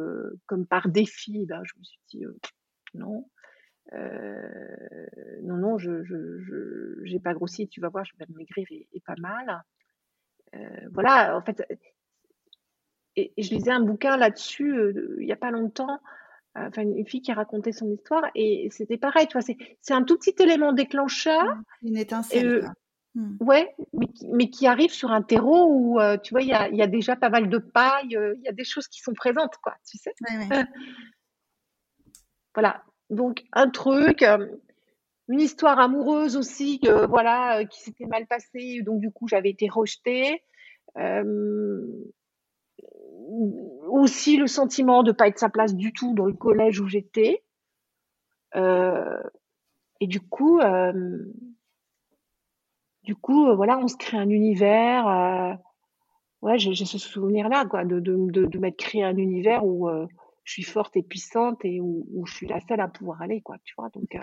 comme 0.46 0.66
par 0.66 0.88
défi, 0.88 1.46
ben, 1.46 1.62
je 1.66 1.74
me 1.78 1.84
suis 1.84 2.00
dit, 2.08 2.24
non, 2.94 3.28
non, 3.92 5.58
non, 5.58 5.78
je 5.78 6.04
je 6.04 7.18
pas 7.18 7.34
grossi, 7.34 7.68
tu 7.68 7.82
vas 7.82 7.90
voir, 7.90 8.06
je 8.06 8.14
vais 8.18 8.26
maigrir 8.34 8.66
et 8.72 9.02
pas 9.06 9.16
mal. 9.20 9.64
voilà, 10.94 11.36
en 11.38 11.42
fait, 11.42 11.62
et, 13.16 13.34
je 13.38 13.50
lisais 13.50 13.72
un 13.72 13.82
bouquin 13.82 14.18
là-dessus 14.18 14.74
euh, 14.74 15.18
il 15.20 15.26
n'y 15.26 15.32
a 15.32 15.38
pas 15.38 15.52
longtemps, 15.52 16.00
euh, 16.58 16.68
enfin 16.68 16.84
une 16.84 17.06
fille 17.06 17.22
qui 17.22 17.34
racontait 17.34 17.72
son 17.72 17.90
histoire 17.92 18.24
et 18.36 18.70
c'était 18.72 18.98
pareil, 18.98 19.28
tu 19.28 19.38
vois, 19.38 19.56
c'est 19.82 19.94
un 19.94 20.04
tout 20.04 20.18
petit 20.18 20.36
élément 20.40 20.74
déclencheur. 20.74 21.44
Mmh, 21.44 21.88
une 21.88 21.98
étincelle. 21.98 22.72
Mmh. 23.14 23.38
Ouais, 23.42 23.76
mais, 24.24 24.50
qui 24.50 24.68
arrive 24.68 24.92
sur 24.92 25.12
un 25.12 25.22
terreau 25.22 25.68
où, 25.70 26.00
tu 26.24 26.34
vois, 26.34 26.42
il 26.42 26.48
y 26.48 26.54
a, 26.54 26.70
y 26.70 26.82
a, 26.82 26.88
déjà 26.88 27.18
pas 27.18 27.30
mal 27.30 27.50
de 27.50 27.58
paille, 27.58 28.12
il 28.12 28.42
y 28.42 28.48
a 28.48 28.54
des 28.54 28.64
choses 28.64 28.88
qui 28.88 29.02
sont 29.02 29.14
présentes, 29.14 29.58
quoi, 29.62 29.76
tu 29.86 29.98
sais. 29.98 30.14
voilà, 32.56 32.86
donc 33.10 33.44
un 33.52 33.70
truc, 33.70 34.24
une 35.28 35.42
histoire 35.42 35.80
amoureuse 35.80 36.38
aussi, 36.38 36.80
voilà, 37.10 37.66
qui 37.66 37.82
s'était 37.82 38.06
mal 38.06 38.28
passée, 38.28 38.82
donc 38.82 39.02
du 39.02 39.12
coup 39.12 39.28
j'avais 39.28 39.50
été 39.50 39.68
rejetée 39.68 40.42
aussi 43.88 44.38
le 44.38 44.48
sentiment 44.48 45.04
de 45.04 45.12
pas 45.12 45.28
être 45.28 45.40
sa 45.40 45.50
place 45.50 45.76
du 45.76 45.94
tout 45.94 46.14
dans 46.14 46.26
le 46.26 46.34
collège 46.34 46.80
où 46.80 46.88
j'étais. 46.88 47.44
Euh, 48.56 49.22
et 50.00 50.08
du 50.08 50.20
coup, 50.20 50.60
euh, 50.60 51.20
du 53.04 53.16
coup, 53.16 53.48
euh, 53.48 53.56
voilà, 53.56 53.78
on 53.78 53.88
se 53.88 53.98
crée 53.98 54.18
un 54.18 54.30
univers. 54.30 55.58
ouais, 56.42 56.58
j'ai 56.58 56.86
ce 56.86 56.98
souvenir-là, 56.98 57.66
quoi, 57.66 57.86
de, 57.86 58.00
de, 58.00 58.46
de, 58.46 58.60
m'être 58.60 58.78
créé 58.78 59.04
un 59.04 59.18
univers 59.18 59.66
où 59.66 59.90
je 60.44 60.52
suis 60.54 60.64
forte 60.64 60.96
et 60.98 61.04
puissante 61.04 61.64
et 61.64 61.80
où, 61.82 62.24
je 62.26 62.34
suis 62.34 62.48
la 62.48 62.60
seule 62.62 62.82
à 62.82 62.88
pouvoir 62.88 63.22
aller, 63.22 63.42
quoi, 63.42 63.58
tu 63.64 63.74
vois. 63.78 63.90
Donc, 63.90 64.18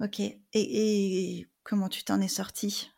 ok. 0.00 0.20
Et 0.54 1.46
comment 1.62 1.88
tu 1.88 2.04
t'en 2.04 2.20
es 2.20 2.28
sortie? 2.28 2.90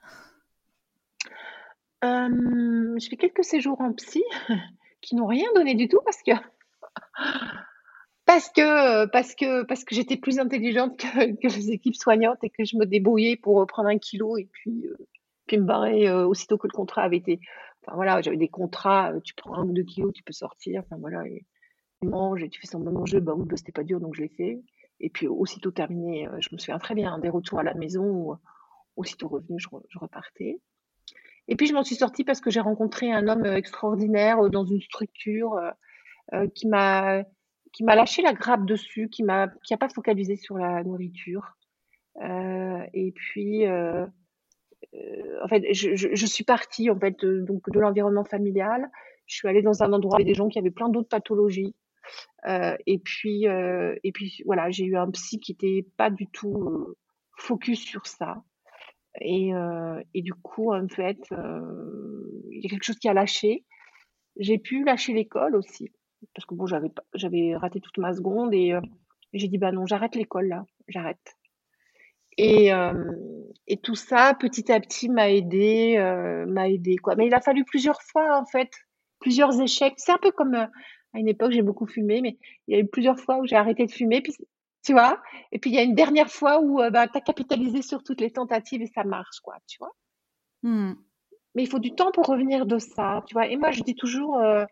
Euh, 2.04 2.98
je 2.98 3.08
fais 3.08 3.16
quelques 3.16 3.44
séjours 3.44 3.80
en 3.80 3.92
psy 3.92 4.24
qui 5.00 5.14
n'ont 5.14 5.26
rien 5.26 5.46
donné 5.54 5.74
du 5.74 5.88
tout 5.88 6.00
parce 6.04 6.22
que 6.22 6.32
que 8.26 9.06
parce 9.06 9.34
que 9.34 9.62
parce 9.64 9.84
que 9.84 9.94
j'étais 9.94 10.16
plus 10.16 10.40
intelligente 10.40 10.98
que, 10.98 11.46
les 11.46 11.70
équipes 11.70 11.94
soignantes 11.94 12.42
et 12.42 12.50
que 12.50 12.64
je 12.64 12.76
me 12.76 12.86
débrouillais 12.86 13.36
pour 13.36 13.64
prendre 13.66 13.88
un 13.88 13.98
kilo 13.98 14.36
et 14.36 14.48
puis 14.50 14.86
euh, 14.86 14.96
puis 15.46 15.58
me 15.58 15.64
barrer 15.64 16.08
euh, 16.08 16.26
aussitôt 16.26 16.58
que 16.58 16.66
le 16.66 16.72
contrat 16.72 17.02
avait 17.02 17.18
été. 17.18 17.40
Enfin 17.82 17.96
voilà, 17.96 18.20
j'avais 18.20 18.36
des 18.36 18.48
contrats, 18.48 19.12
tu 19.24 19.34
prends 19.34 19.54
un 19.54 19.64
ou 19.64 19.72
deux 19.72 19.82
kilos, 19.82 20.12
tu 20.12 20.22
peux 20.22 20.32
sortir. 20.32 20.82
Enfin 20.84 20.96
voilà, 20.98 21.22
tu 22.00 22.08
manges 22.08 22.42
et 22.42 22.48
tu 22.48 22.60
fais 22.60 22.66
semblant 22.66 22.92
de 22.92 22.98
manger. 22.98 23.20
Bah 23.20 23.34
oui, 23.36 23.44
bah, 23.46 23.56
c'était 23.56 23.72
pas 23.72 23.84
dur 23.84 24.00
donc 24.00 24.14
je 24.14 24.22
l'ai 24.22 24.28
fait. 24.28 24.60
Et 25.00 25.10
puis 25.10 25.26
aussitôt 25.28 25.72
terminé, 25.72 26.28
je 26.38 26.48
me 26.52 26.58
souviens 26.58 26.78
très 26.78 26.94
bien 26.94 27.18
des 27.18 27.28
retours 27.28 27.58
à 27.58 27.64
la 27.64 27.74
maison. 27.74 28.38
aussitôt 28.96 29.28
revenu, 29.28 29.58
je 29.58 29.98
repartais. 29.98 30.60
Et 31.48 31.56
puis 31.56 31.66
je 31.66 31.74
m'en 31.74 31.84
suis 31.84 31.96
sortie 31.96 32.24
parce 32.24 32.40
que 32.40 32.50
j'ai 32.50 32.60
rencontré 32.60 33.12
un 33.12 33.28
homme 33.28 33.44
euh, 33.44 33.56
extraordinaire 33.56 34.38
euh, 34.38 34.48
dans 34.48 34.64
une 34.64 34.80
structure 34.80 35.58
euh, 36.32 36.46
qui 36.54 36.68
m'a 36.68 37.24
qui 37.72 37.84
m'a 37.84 37.96
lâché 37.96 38.20
la 38.22 38.34
grappe 38.34 38.66
dessus, 38.66 39.08
qui 39.08 39.22
m'a 39.22 39.48
qui 39.64 39.72
a 39.74 39.78
pas 39.78 39.88
focalisé 39.88 40.36
sur 40.36 40.58
la 40.58 40.84
nourriture. 40.84 41.56
et 42.20 43.12
puis 43.16 43.66
en 43.66 45.48
fait, 45.48 45.72
je, 45.72 45.94
je, 45.94 46.26
suis 46.26 46.44
partie 46.44 46.90
en 46.90 46.98
fait 46.98 47.18
de, 47.20 47.40
donc 47.40 47.68
de 47.70 47.80
l'environnement 47.80 48.24
familial. 48.24 48.90
Je 49.26 49.36
suis 49.36 49.48
allée 49.48 49.62
dans 49.62 49.82
un 49.82 49.92
endroit 49.92 50.16
avec 50.16 50.26
des 50.26 50.34
gens 50.34 50.48
qui 50.48 50.58
avaient 50.58 50.70
plein 50.70 50.90
d'autres 50.90 51.08
pathologies. 51.08 51.74
et 52.46 52.98
puis 52.98 53.46
et 53.46 54.12
puis 54.12 54.42
voilà, 54.44 54.70
j'ai 54.70 54.84
eu 54.84 54.96
un 54.96 55.10
psy 55.10 55.40
qui 55.40 55.52
était 55.52 55.86
pas 55.96 56.10
du 56.10 56.26
tout 56.26 56.94
focus 57.38 57.80
sur 57.80 58.06
ça. 58.06 58.42
Et, 59.20 59.54
euh, 59.54 60.02
et 60.14 60.22
du 60.22 60.32
coup, 60.34 60.72
en 60.72 60.88
fait, 60.88 61.20
euh, 61.32 62.42
il 62.50 62.62
y 62.62 62.66
a 62.66 62.70
quelque 62.70 62.84
chose 62.84 62.98
qui 62.98 63.08
a 63.08 63.14
lâché. 63.14 63.64
J'ai 64.38 64.58
pu 64.58 64.84
lâcher 64.84 65.12
l'école 65.12 65.54
aussi, 65.56 65.90
parce 66.34 66.46
que 66.46 66.54
bon, 66.54 66.66
j'avais 66.66 66.90
j'avais 67.14 67.54
raté 67.56 67.80
toute 67.80 67.98
ma 67.98 68.14
seconde 68.14 68.54
et 68.54 68.72
euh, 68.72 68.80
j'ai 69.34 69.48
dit 69.48 69.58
bah 69.58 69.72
non, 69.72 69.86
j'arrête 69.86 70.14
l'école 70.14 70.48
là, 70.48 70.64
j'arrête. 70.88 71.36
Et, 72.38 72.72
euh, 72.72 73.12
et 73.66 73.76
tout 73.76 73.94
ça, 73.94 74.34
petit 74.38 74.72
à 74.72 74.80
petit, 74.80 75.10
m'a 75.10 75.30
aidé, 75.30 75.96
euh, 75.98 76.46
m'a 76.46 76.70
aidé 76.70 76.96
quoi. 76.96 77.14
Mais 77.14 77.26
il 77.26 77.34
a 77.34 77.42
fallu 77.42 77.64
plusieurs 77.64 78.00
fois 78.00 78.38
en 78.40 78.46
fait, 78.46 78.70
plusieurs 79.20 79.60
échecs. 79.60 79.94
C'est 79.98 80.12
un 80.12 80.18
peu 80.18 80.30
comme 80.32 80.54
à 80.54 81.18
une 81.18 81.28
époque, 81.28 81.52
j'ai 81.52 81.62
beaucoup 81.62 81.86
fumé, 81.86 82.22
mais 82.22 82.38
il 82.66 82.74
y 82.74 82.78
a 82.78 82.80
eu 82.80 82.86
plusieurs 82.86 83.20
fois 83.20 83.38
où 83.38 83.46
j'ai 83.46 83.56
arrêté 83.56 83.84
de 83.84 83.92
fumer, 83.92 84.22
puis 84.22 84.32
tu 84.82 84.92
vois? 84.92 85.22
Et 85.52 85.58
puis 85.58 85.70
il 85.70 85.74
y 85.74 85.78
a 85.78 85.82
une 85.82 85.94
dernière 85.94 86.30
fois 86.30 86.60
où 86.60 86.80
euh, 86.80 86.90
bah, 86.90 87.06
tu 87.08 87.16
as 87.16 87.20
capitalisé 87.20 87.82
sur 87.82 88.02
toutes 88.02 88.20
les 88.20 88.30
tentatives 88.30 88.82
et 88.82 88.86
ça 88.86 89.04
marche, 89.04 89.40
quoi, 89.40 89.56
tu 89.66 89.78
vois? 89.78 89.92
Mmh. 90.62 90.94
Mais 91.54 91.62
il 91.62 91.68
faut 91.68 91.78
du 91.78 91.94
temps 91.94 92.12
pour 92.12 92.26
revenir 92.26 92.66
de 92.66 92.78
ça, 92.78 93.22
tu 93.26 93.34
vois? 93.34 93.46
Et 93.46 93.56
moi, 93.56 93.70
je 93.70 93.82
dis 93.82 93.94
toujours, 93.94 94.38
euh, 94.38 94.64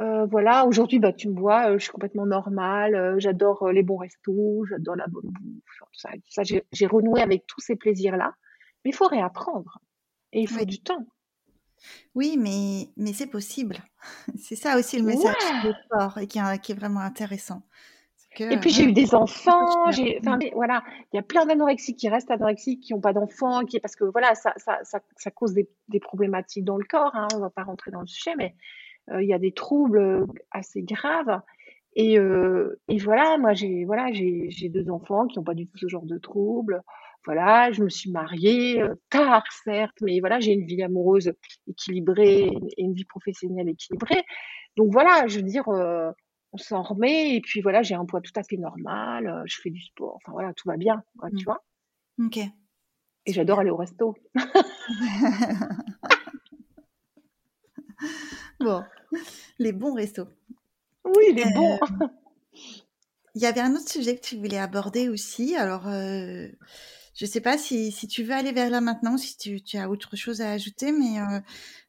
euh, 0.00 0.26
voilà, 0.26 0.66
aujourd'hui, 0.66 0.98
bah, 0.98 1.12
tu 1.12 1.28
me 1.28 1.38
vois, 1.38 1.76
je 1.76 1.82
suis 1.82 1.92
complètement 1.92 2.26
normale, 2.26 3.16
j'adore 3.18 3.70
les 3.70 3.82
bons 3.82 3.98
restos, 3.98 4.64
j'adore 4.68 4.96
la 4.96 5.06
bonne 5.06 5.30
bouffe, 5.30 5.78
tout 5.78 6.00
ça. 6.00 6.10
ça 6.28 6.42
j'ai 6.42 6.86
renoué 6.86 7.20
avec 7.20 7.46
tous 7.46 7.60
ces 7.60 7.76
plaisirs-là, 7.76 8.34
mais 8.84 8.90
il 8.90 8.94
faut 8.94 9.06
réapprendre 9.06 9.78
et 10.32 10.40
il 10.40 10.48
faut 10.48 10.64
du 10.64 10.82
temps. 10.82 11.06
Oui, 12.14 12.36
mais, 12.38 12.90
mais 12.96 13.12
c'est 13.12 13.26
possible. 13.26 13.78
C'est 14.38 14.54
ça 14.54 14.78
aussi 14.78 14.98
le 14.98 15.04
message 15.04 15.34
ouais. 15.64 15.72
fort 15.90 16.18
et 16.18 16.28
qui 16.28 16.38
est 16.38 16.74
vraiment 16.74 17.00
intéressant 17.00 17.62
et 18.38 18.56
puis 18.58 18.70
j'ai 18.70 18.84
eu 18.84 18.92
des 18.92 19.14
enfants, 19.14 19.90
j'ai, 19.90 20.18
enfin, 20.20 20.38
voilà, 20.54 20.82
il 21.12 21.16
y 21.16 21.18
a 21.18 21.22
plein 21.22 21.46
d'anorexiques 21.46 21.98
qui 21.98 22.08
restent 22.08 22.30
anorexiques, 22.30 22.80
qui 22.80 22.94
n'ont 22.94 23.00
pas 23.00 23.12
d'enfants, 23.12 23.64
qui 23.64 23.78
parce 23.80 23.96
que 23.96 24.04
voilà, 24.04 24.34
ça, 24.34 24.52
ça, 24.56 24.78
ça, 24.82 25.00
ça 25.16 25.30
cause 25.30 25.52
des, 25.52 25.68
des, 25.88 26.00
problématiques 26.00 26.64
dans 26.64 26.76
le 26.76 26.84
corps. 26.84 27.14
Hein, 27.14 27.28
on 27.34 27.38
va 27.38 27.50
pas 27.50 27.64
rentrer 27.64 27.90
dans 27.90 28.00
le 28.00 28.06
sujet, 28.06 28.34
mais 28.36 28.54
euh, 29.10 29.22
il 29.22 29.28
y 29.28 29.34
a 29.34 29.38
des 29.38 29.52
troubles 29.52 29.98
euh, 29.98 30.26
assez 30.50 30.82
graves. 30.82 31.40
Et, 31.94 32.18
euh, 32.18 32.80
et 32.88 32.98
voilà, 32.98 33.36
moi 33.38 33.52
j'ai 33.52 33.84
voilà, 33.84 34.12
j'ai, 34.12 34.46
j'ai 34.50 34.68
deux 34.70 34.88
enfants 34.90 35.26
qui 35.26 35.38
n'ont 35.38 35.44
pas 35.44 35.54
du 35.54 35.66
tout 35.66 35.76
ce 35.76 35.88
genre 35.88 36.06
de 36.06 36.18
troubles. 36.18 36.82
Voilà, 37.24 37.70
je 37.70 37.84
me 37.84 37.88
suis 37.88 38.10
mariée 38.10 38.82
euh, 38.82 38.94
tard, 39.10 39.44
certes, 39.64 39.96
mais 40.00 40.18
voilà, 40.20 40.40
j'ai 40.40 40.52
une 40.52 40.66
vie 40.66 40.82
amoureuse 40.82 41.32
équilibrée 41.68 42.50
et 42.76 42.82
une 42.82 42.94
vie 42.94 43.04
professionnelle 43.04 43.68
équilibrée. 43.68 44.22
Donc 44.76 44.90
voilà, 44.92 45.26
je 45.28 45.36
veux 45.36 45.44
dire, 45.44 45.64
on 46.52 46.58
s'en 46.58 46.82
remet 46.82 47.36
et 47.36 47.40
puis 47.40 47.60
voilà, 47.60 47.82
j'ai 47.82 47.94
un 47.94 48.04
poids 48.04 48.20
tout 48.20 48.32
à 48.36 48.42
fait 48.42 48.56
normal, 48.56 49.26
euh, 49.26 49.42
je 49.46 49.60
fais 49.60 49.70
du 49.70 49.80
sport, 49.80 50.16
enfin 50.16 50.32
voilà, 50.32 50.52
tout 50.54 50.68
va 50.68 50.76
bien, 50.76 51.02
tu 51.30 51.36
mmh. 51.36 51.44
vois. 51.44 51.64
Ok. 52.18 52.38
Et 53.24 53.32
j'adore 53.32 53.60
aller 53.60 53.70
au 53.70 53.76
resto. 53.76 54.16
bon, 58.60 58.82
les 59.58 59.72
bons 59.72 59.94
restos. 59.94 60.28
Oui, 61.04 61.32
les 61.34 61.44
bons. 61.54 61.78
Euh, 62.00 62.06
il 63.34 63.42
y 63.42 63.46
avait 63.46 63.60
un 63.60 63.74
autre 63.74 63.88
sujet 63.88 64.16
que 64.16 64.20
tu 64.20 64.36
voulais 64.36 64.58
aborder 64.58 65.08
aussi. 65.08 65.56
Alors, 65.56 65.86
euh, 65.86 66.48
je 67.14 67.24
ne 67.24 67.30
sais 67.30 67.40
pas 67.40 67.56
si, 67.56 67.92
si, 67.92 68.08
tu 68.08 68.24
veux 68.24 68.34
aller 68.34 68.52
vers 68.52 68.70
là 68.70 68.80
maintenant, 68.80 69.16
si 69.16 69.36
tu, 69.36 69.62
tu 69.62 69.78
as 69.78 69.88
autre 69.88 70.16
chose 70.16 70.42
à 70.42 70.50
ajouter, 70.50 70.92
mais 70.92 71.18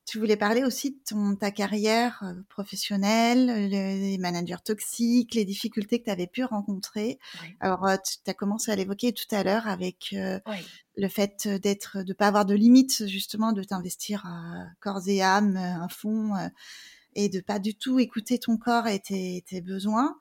tu 0.06 0.20
voulais 0.20 0.36
parler 0.36 0.64
aussi 0.64 0.92
de 0.92 0.98
ton, 1.08 1.36
ta 1.36 1.52
carrière 1.52 2.22
euh, 2.24 2.34
professionnelle, 2.50 3.70
les 3.70 4.18
managers 4.18 4.62
toxiques, 4.64 5.34
les 5.34 5.46
difficultés 5.46 6.00
que 6.00 6.06
tu 6.06 6.12
avais 6.12 6.28
pu 6.28 6.44
rencontrer. 6.44 7.20
Alors, 7.62 7.86
euh, 7.88 7.96
tu 8.04 8.30
as 8.30 8.34
commencé 8.34 8.72
à 8.72 8.76
l'évoquer 8.76 9.14
tout 9.14 9.34
à 9.34 9.44
l'heure 9.44 9.68
avec 9.68 10.14
euh, 10.14 10.40
le 10.98 11.08
fait 11.08 11.48
d'être, 11.48 12.04
de 12.04 12.14
pas 12.14 12.28
avoir 12.28 12.46
de 12.46 12.54
limites, 12.54 13.08
justement, 13.08 13.54
de 13.54 13.64
t'investir 13.64 14.26
à 14.26 14.66
corps 14.82 15.08
et 15.08 15.22
âme, 15.22 15.56
à 15.56 15.88
fond, 15.88 16.34
et 17.16 17.30
de 17.30 17.40
pas 17.40 17.60
du 17.60 17.76
tout 17.76 18.00
écouter 18.00 18.40
ton 18.40 18.58
corps 18.58 18.88
et 18.88 19.00
tes, 19.00 19.44
tes 19.48 19.62
besoins. 19.62 20.18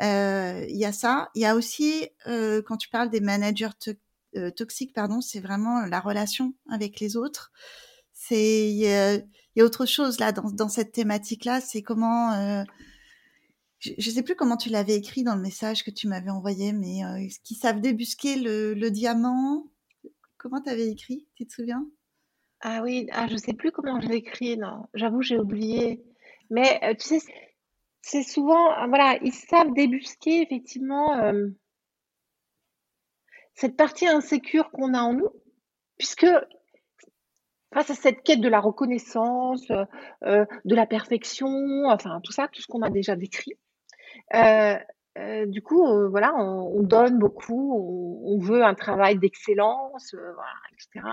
Il 0.00 0.76
y 0.76 0.84
a 0.84 0.92
ça. 0.92 1.30
Il 1.34 1.42
y 1.42 1.46
a 1.46 1.54
aussi, 1.54 2.08
quand 2.24 2.76
tu 2.78 2.88
parles 2.88 3.10
des 3.10 3.20
managers 3.20 3.68
toxiques, 4.56 4.94
pardon, 4.94 5.20
c'est 5.20 5.40
vraiment 5.40 5.84
la 5.84 6.00
relation 6.00 6.54
avec 6.70 7.00
les 7.00 7.16
autres. 7.16 7.52
C'est 8.28 8.68
il 8.70 8.76
y, 8.76 9.60
a 9.60 9.64
autre 9.64 9.86
chose 9.86 10.18
là 10.20 10.32
dans, 10.32 10.50
dans 10.50 10.68
cette 10.68 10.92
thématique-là. 10.92 11.60
C'est 11.60 11.82
comment 11.82 12.64
je 13.80 13.92
ne 13.92 14.14
sais 14.14 14.22
plus 14.22 14.36
comment 14.36 14.56
tu 14.56 14.70
l'avais 14.70 14.96
écrit 14.96 15.22
dans 15.22 15.36
le 15.36 15.42
message 15.42 15.84
que 15.84 15.90
tu 15.90 16.08
m'avais 16.08 16.30
envoyé, 16.30 16.72
mais 16.72 17.04
euh, 17.04 17.26
qui 17.44 17.54
savent 17.54 17.80
débusquer 17.80 18.36
le, 18.36 18.74
le 18.74 18.90
diamant? 18.90 19.66
Comment 20.38 20.60
tu 20.62 20.70
avais 20.70 20.88
écrit? 20.88 21.26
Tu 21.34 21.46
te 21.46 21.52
souviens? 21.52 21.86
Ah 22.60 22.80
oui, 22.82 23.06
ah, 23.12 23.26
je 23.28 23.34
ne 23.34 23.38
sais 23.38 23.52
plus 23.52 23.70
comment 23.72 24.00
je 24.00 24.08
l'ai 24.08 24.16
écrit. 24.16 24.58
J'avoue, 24.94 25.20
j'ai 25.22 25.38
oublié. 25.38 26.02
Mais 26.50 26.80
euh, 26.84 26.94
tu 26.94 27.06
sais, 27.06 27.20
c'est 28.00 28.22
souvent, 28.22 28.72
euh, 28.72 28.86
voilà, 28.86 29.18
ils 29.22 29.34
savent 29.34 29.74
débusquer 29.74 30.42
effectivement 30.42 31.32
cette 33.54 33.76
partie 33.76 34.06
insécure 34.06 34.70
qu'on 34.70 34.94
a 34.94 35.00
en 35.00 35.14
nous, 35.14 35.30
puisque 35.98 36.26
face 37.76 37.90
à 37.90 37.94
cette 37.94 38.22
quête 38.22 38.40
de 38.40 38.48
la 38.48 38.60
reconnaissance, 38.60 39.68
de 39.68 40.74
la 40.74 40.86
perfection, 40.86 41.84
enfin 41.86 42.20
tout 42.24 42.32
ça, 42.32 42.48
tout 42.48 42.62
ce 42.62 42.66
qu'on 42.66 42.82
a 42.82 42.90
déjà 42.90 43.16
décrit, 43.16 43.52
euh, 44.34 44.76
euh, 45.18 45.46
du 45.46 45.62
coup, 45.62 45.86
euh, 45.86 46.08
voilà, 46.08 46.34
on, 46.36 46.82
donne 46.82 47.18
beaucoup, 47.18 48.20
on, 48.24 48.38
veut 48.38 48.62
un 48.62 48.74
travail 48.74 49.18
d'excellence, 49.18 50.14
etc. 50.72 51.06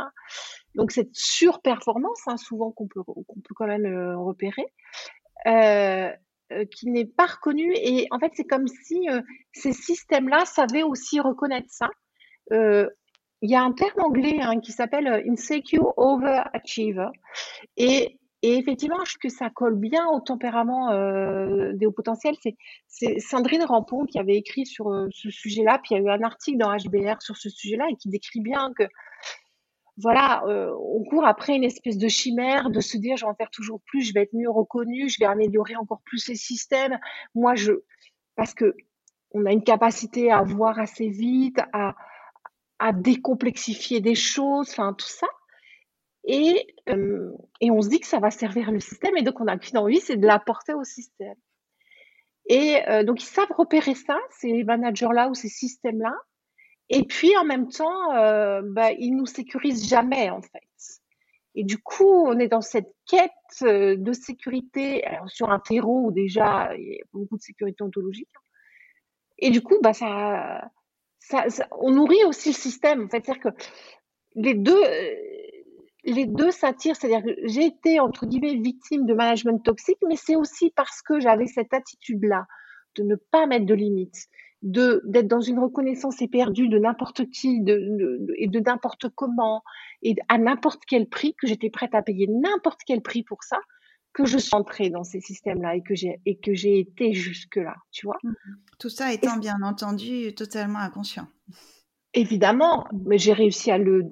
Donc 0.75 0.91
cette 0.91 1.13
surperformance, 1.13 2.21
hein, 2.27 2.37
souvent 2.37 2.71
qu'on 2.71 2.87
peut 2.87 3.03
quand 3.55 3.67
même 3.67 4.15
repérer, 4.17 4.65
qui 6.71 6.89
n'est 6.89 7.05
pas 7.05 7.27
reconnue. 7.27 7.73
Et 7.75 8.07
en 8.11 8.19
fait, 8.19 8.31
c'est 8.35 8.43
comme 8.43 8.67
si 8.67 9.07
ces 9.53 9.71
systèmes-là 9.71 10.45
savaient 10.45 10.83
aussi 10.83 11.21
reconnaître 11.21 11.69
ça. 11.69 11.89
Il 13.43 13.51
y 13.51 13.55
a 13.55 13.61
un 13.61 13.73
terme 13.73 13.99
anglais 13.99 14.39
hein, 14.41 14.59
qui 14.59 14.71
s'appelle 14.71 15.23
insecure 15.27 15.93
overachiever. 15.97 17.09
Et 17.77 18.19
et 18.45 18.57
effectivement, 18.57 19.05
je 19.05 19.17
que 19.17 19.29
ça 19.29 19.49
colle 19.49 19.79
bien 19.79 20.05
au 20.09 20.19
tempérament 20.19 20.91
euh, 20.91 21.71
des 21.75 21.85
hauts 21.85 21.93
potentiels. 21.93 22.35
C'est 22.87 23.19
Sandrine 23.19 23.63
Rampon 23.63 24.05
qui 24.05 24.19
avait 24.19 24.35
écrit 24.35 24.65
sur 24.65 24.89
euh, 24.89 25.07
ce 25.11 25.29
sujet-là, 25.29 25.79
puis 25.81 25.95
il 25.95 25.97
y 25.97 26.01
a 26.01 26.03
eu 26.03 26.09
un 26.09 26.21
article 26.23 26.57
dans 26.57 26.75
HBR 26.75 27.21
sur 27.21 27.37
ce 27.37 27.49
sujet-là 27.49 27.85
et 27.89 27.95
qui 27.95 28.09
décrit 28.09 28.41
bien 28.41 28.73
que 28.77 28.83
voilà, 29.95 30.43
euh, 30.47 30.73
on 30.77 31.05
court 31.05 31.25
après 31.25 31.55
une 31.55 31.63
espèce 31.63 31.97
de 31.97 32.09
chimère, 32.09 32.69
de 32.69 32.81
se 32.81 32.97
dire 32.97 33.15
je 33.15 33.23
vais 33.23 33.31
en 33.31 33.35
faire 33.35 33.49
toujours 33.49 33.79
plus, 33.85 34.01
je 34.01 34.13
vais 34.13 34.23
être 34.23 34.33
mieux 34.33 34.49
reconnu, 34.49 35.07
je 35.07 35.19
vais 35.21 35.25
améliorer 35.25 35.77
encore 35.77 36.01
plus 36.03 36.27
les 36.27 36.35
systèmes. 36.35 36.99
Moi, 37.35 37.55
je 37.55 37.71
parce 38.35 38.53
que 38.53 38.75
on 39.31 39.45
a 39.45 39.53
une 39.53 39.63
capacité 39.63 40.33
à 40.33 40.41
voir 40.43 40.79
assez 40.79 41.07
vite, 41.07 41.61
à, 41.71 41.95
à 42.83 42.91
décomplexifier 42.91 44.01
des 44.01 44.13
choses, 44.13 44.69
enfin 44.71 44.93
tout 44.93 45.07
ça. 45.07 45.27
Et, 46.25 46.67
euh, 46.89 47.31
et 47.61 47.71
on 47.71 47.81
se 47.81 47.87
dit 47.87 48.01
que 48.01 48.07
ça 48.07 48.19
va 48.19 48.29
servir 48.29 48.71
le 48.71 48.81
système, 48.81 49.15
et 49.15 49.21
donc 49.21 49.39
on 49.39 49.47
a 49.47 49.57
qu'une 49.57 49.77
envie, 49.77 50.01
c'est 50.01 50.17
de 50.17 50.27
l'apporter 50.27 50.73
au 50.73 50.83
système. 50.83 51.35
Et 52.49 52.77
euh, 52.89 53.05
donc 53.05 53.23
ils 53.23 53.27
savent 53.27 53.51
repérer 53.57 53.95
ça, 53.95 54.17
ces 54.31 54.65
managers-là 54.65 55.29
ou 55.29 55.33
ces 55.33 55.47
systèmes-là, 55.47 56.13
et 56.89 57.03
puis 57.03 57.37
en 57.37 57.45
même 57.45 57.69
temps, 57.69 58.13
euh, 58.15 58.61
bah, 58.65 58.91
ils 58.91 59.15
nous 59.15 59.27
sécurisent 59.27 59.87
jamais 59.87 60.29
en 60.29 60.41
fait. 60.41 60.59
Et 61.55 61.63
du 61.63 61.77
coup, 61.77 62.25
on 62.27 62.37
est 62.37 62.49
dans 62.49 62.61
cette 62.61 62.91
quête 63.07 63.31
euh, 63.61 63.95
de 63.95 64.11
sécurité 64.11 65.05
alors, 65.05 65.29
sur 65.29 65.51
un 65.51 65.59
terreau 65.59 66.07
où 66.07 66.11
déjà 66.11 66.75
il 66.75 66.83
y 66.83 67.01
a 67.01 67.05
beaucoup 67.13 67.37
de 67.37 67.41
sécurité 67.41 67.81
ontologique. 67.81 68.27
Et 69.37 69.51
du 69.51 69.61
coup, 69.61 69.77
bah, 69.81 69.93
ça, 69.93 70.69
on 71.79 71.91
nourrit 71.91 72.23
aussi 72.25 72.49
le 72.49 72.55
système. 72.55 73.05
En 73.05 73.09
fait, 73.09 73.23
c'est-à-dire 73.25 73.51
que 73.51 73.63
les 74.35 74.53
deux, 74.53 74.83
les 76.03 76.25
deux 76.25 76.51
s'attirent, 76.51 76.95
c'est-à-dire 76.95 77.23
que 77.23 77.47
j'ai 77.47 77.65
été, 77.65 77.99
entre 77.99 78.25
guillemets, 78.25 78.55
victime 78.55 79.05
de 79.05 79.13
management 79.13 79.59
toxique, 79.63 79.99
mais 80.07 80.15
c'est 80.15 80.35
aussi 80.35 80.71
parce 80.75 81.01
que 81.01 81.19
j'avais 81.19 81.47
cette 81.47 81.73
attitude-là 81.73 82.45
de 82.95 83.03
ne 83.03 83.15
pas 83.15 83.47
mettre 83.47 83.65
de 83.65 83.73
limites, 83.73 84.27
de 84.61 85.01
d'être 85.05 85.27
dans 85.27 85.41
une 85.41 85.59
reconnaissance 85.59 86.21
éperdue 86.21 86.69
de 86.69 86.77
n'importe 86.77 87.29
qui 87.29 87.61
de, 87.61 88.27
et 88.37 88.47
de 88.47 88.59
n'importe 88.59 89.09
comment 89.09 89.63
et 90.01 90.15
à 90.29 90.37
n'importe 90.37 90.83
quel 90.87 91.07
prix, 91.07 91.35
que 91.35 91.47
j'étais 91.47 91.69
prête 91.69 91.95
à 91.95 92.01
payer 92.01 92.27
n'importe 92.27 92.81
quel 92.85 93.01
prix 93.01 93.23
pour 93.23 93.43
ça, 93.43 93.59
que 94.13 94.25
je 94.25 94.37
suis 94.37 94.55
entrée 94.55 94.89
dans 94.89 95.03
ces 95.03 95.19
systèmes-là 95.19 95.75
et 95.75 95.81
que 95.81 95.95
j'ai 95.95 96.19
et 96.25 96.37
que 96.37 96.53
j'ai 96.53 96.79
été 96.79 97.13
jusque-là, 97.13 97.75
tu 97.91 98.05
vois. 98.05 98.17
Mmh. 98.23 98.33
Tout 98.79 98.89
ça 98.89 99.11
étant 99.11 99.37
bien 99.37 99.61
entendu 99.63 100.33
totalement 100.35 100.79
inconscient. 100.79 101.27
Évidemment, 102.13 102.85
mais 103.05 103.17
j'ai 103.17 103.33
réussi 103.33 103.71
à 103.71 103.77
le 103.77 104.11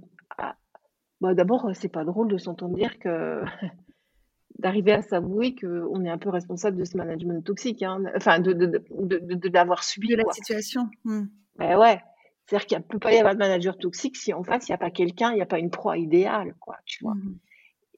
bah, 1.21 1.35
d'abord, 1.35 1.69
c'est 1.75 1.91
pas 1.91 2.03
drôle 2.03 2.29
de 2.29 2.37
s'entendre 2.39 2.75
dire 2.75 2.97
que 2.97 3.43
d'arriver 4.59 4.91
à 4.91 5.03
s'avouer 5.03 5.55
qu'on 5.55 6.03
est 6.03 6.09
un 6.09 6.17
peu 6.17 6.29
responsable 6.29 6.77
de 6.77 6.83
ce 6.83 6.97
management 6.97 7.43
toxique, 7.43 7.83
hein. 7.83 8.03
enfin 8.15 8.39
de, 8.39 8.53
de, 8.53 8.83
de, 8.99 9.49
l'avoir 9.49 9.83
subi. 9.83 10.07
De 10.07 10.15
la 10.15 10.31
situation. 10.31 10.89
Mmh. 11.05 11.23
Ben 11.57 11.77
ouais. 11.77 12.01
C'est-à-dire 12.45 12.65
qu'il 12.65 12.77
ne 12.79 12.83
peut 12.83 12.99
pas 12.99 13.13
y 13.13 13.17
avoir 13.17 13.33
de 13.33 13.39
manager 13.39 13.77
toxique 13.77 14.17
si 14.17 14.33
en 14.33 14.43
face, 14.43 14.67
il 14.67 14.71
n'y 14.71 14.75
a 14.75 14.79
pas 14.79 14.89
quelqu'un, 14.89 15.31
il 15.31 15.35
n'y 15.35 15.41
a 15.41 15.45
pas 15.45 15.59
une 15.59 15.69
proie 15.69 15.97
idéale, 15.97 16.55
quoi, 16.59 16.77
tu 16.85 17.03
vois. 17.03 17.13
Mmh. 17.13 17.37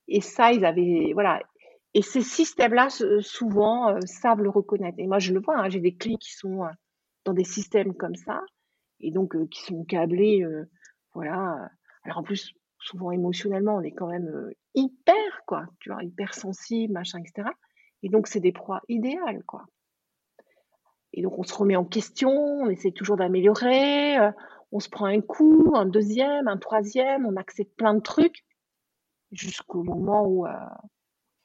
Et 0.09 0.21
ça, 0.21 0.51
ils 0.51 0.65
avaient, 0.65 1.11
voilà. 1.13 1.41
Et 1.93 2.01
ces 2.01 2.21
systèmes-là, 2.21 2.89
souvent, 3.21 3.89
euh, 3.89 3.99
savent 4.05 4.41
le 4.41 4.49
reconnaître. 4.49 4.97
Et 4.99 5.07
moi, 5.07 5.19
je 5.19 5.33
le 5.33 5.39
vois, 5.39 5.59
hein, 5.59 5.69
j'ai 5.69 5.79
des 5.79 5.95
clients 5.95 6.17
qui 6.17 6.33
sont 6.33 6.63
euh, 6.63 6.69
dans 7.25 7.33
des 7.33 7.43
systèmes 7.43 7.93
comme 7.93 8.15
ça, 8.15 8.41
et 8.99 9.11
donc 9.11 9.35
euh, 9.35 9.47
qui 9.47 9.61
sont 9.61 9.83
câblés, 9.83 10.45
voilà. 11.13 11.69
Alors 12.03 12.17
en 12.17 12.23
plus, 12.23 12.53
souvent 12.79 13.11
émotionnellement, 13.11 13.75
on 13.75 13.81
est 13.81 13.91
quand 13.91 14.07
même 14.07 14.51
hyper, 14.73 15.43
quoi, 15.45 15.65
tu 15.79 15.89
vois, 15.89 16.03
hyper 16.03 16.33
sensible, 16.33 16.93
machin, 16.93 17.19
etc. 17.19 17.49
Et 18.01 18.09
donc, 18.09 18.27
c'est 18.27 18.39
des 18.39 18.51
proies 18.51 18.81
idéales, 18.89 19.43
quoi. 19.45 19.65
Et 21.13 21.21
donc, 21.21 21.37
on 21.37 21.43
se 21.43 21.53
remet 21.53 21.75
en 21.75 21.85
question, 21.85 22.31
on 22.31 22.69
essaie 22.69 22.91
toujours 22.91 23.17
d'améliorer, 23.17 24.17
on 24.71 24.79
se 24.79 24.89
prend 24.89 25.05
un 25.05 25.21
coup, 25.21 25.73
un 25.75 25.85
deuxième, 25.85 26.47
un 26.47 26.57
troisième, 26.57 27.27
on 27.27 27.35
accepte 27.35 27.75
plein 27.77 27.93
de 27.93 28.01
trucs, 28.01 28.43
jusqu'au 29.31 29.83
moment 29.83 30.25
où, 30.27 30.47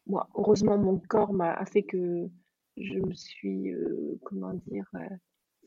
moi, 0.09 0.29
heureusement, 0.35 0.79
mon 0.79 0.99
corps 0.99 1.33
m'a 1.33 1.65
fait 1.67 1.83
que 1.83 2.29
je 2.77 2.99
me 2.99 3.13
suis, 3.13 3.73
comment 4.25 4.55
dire, 4.67 4.91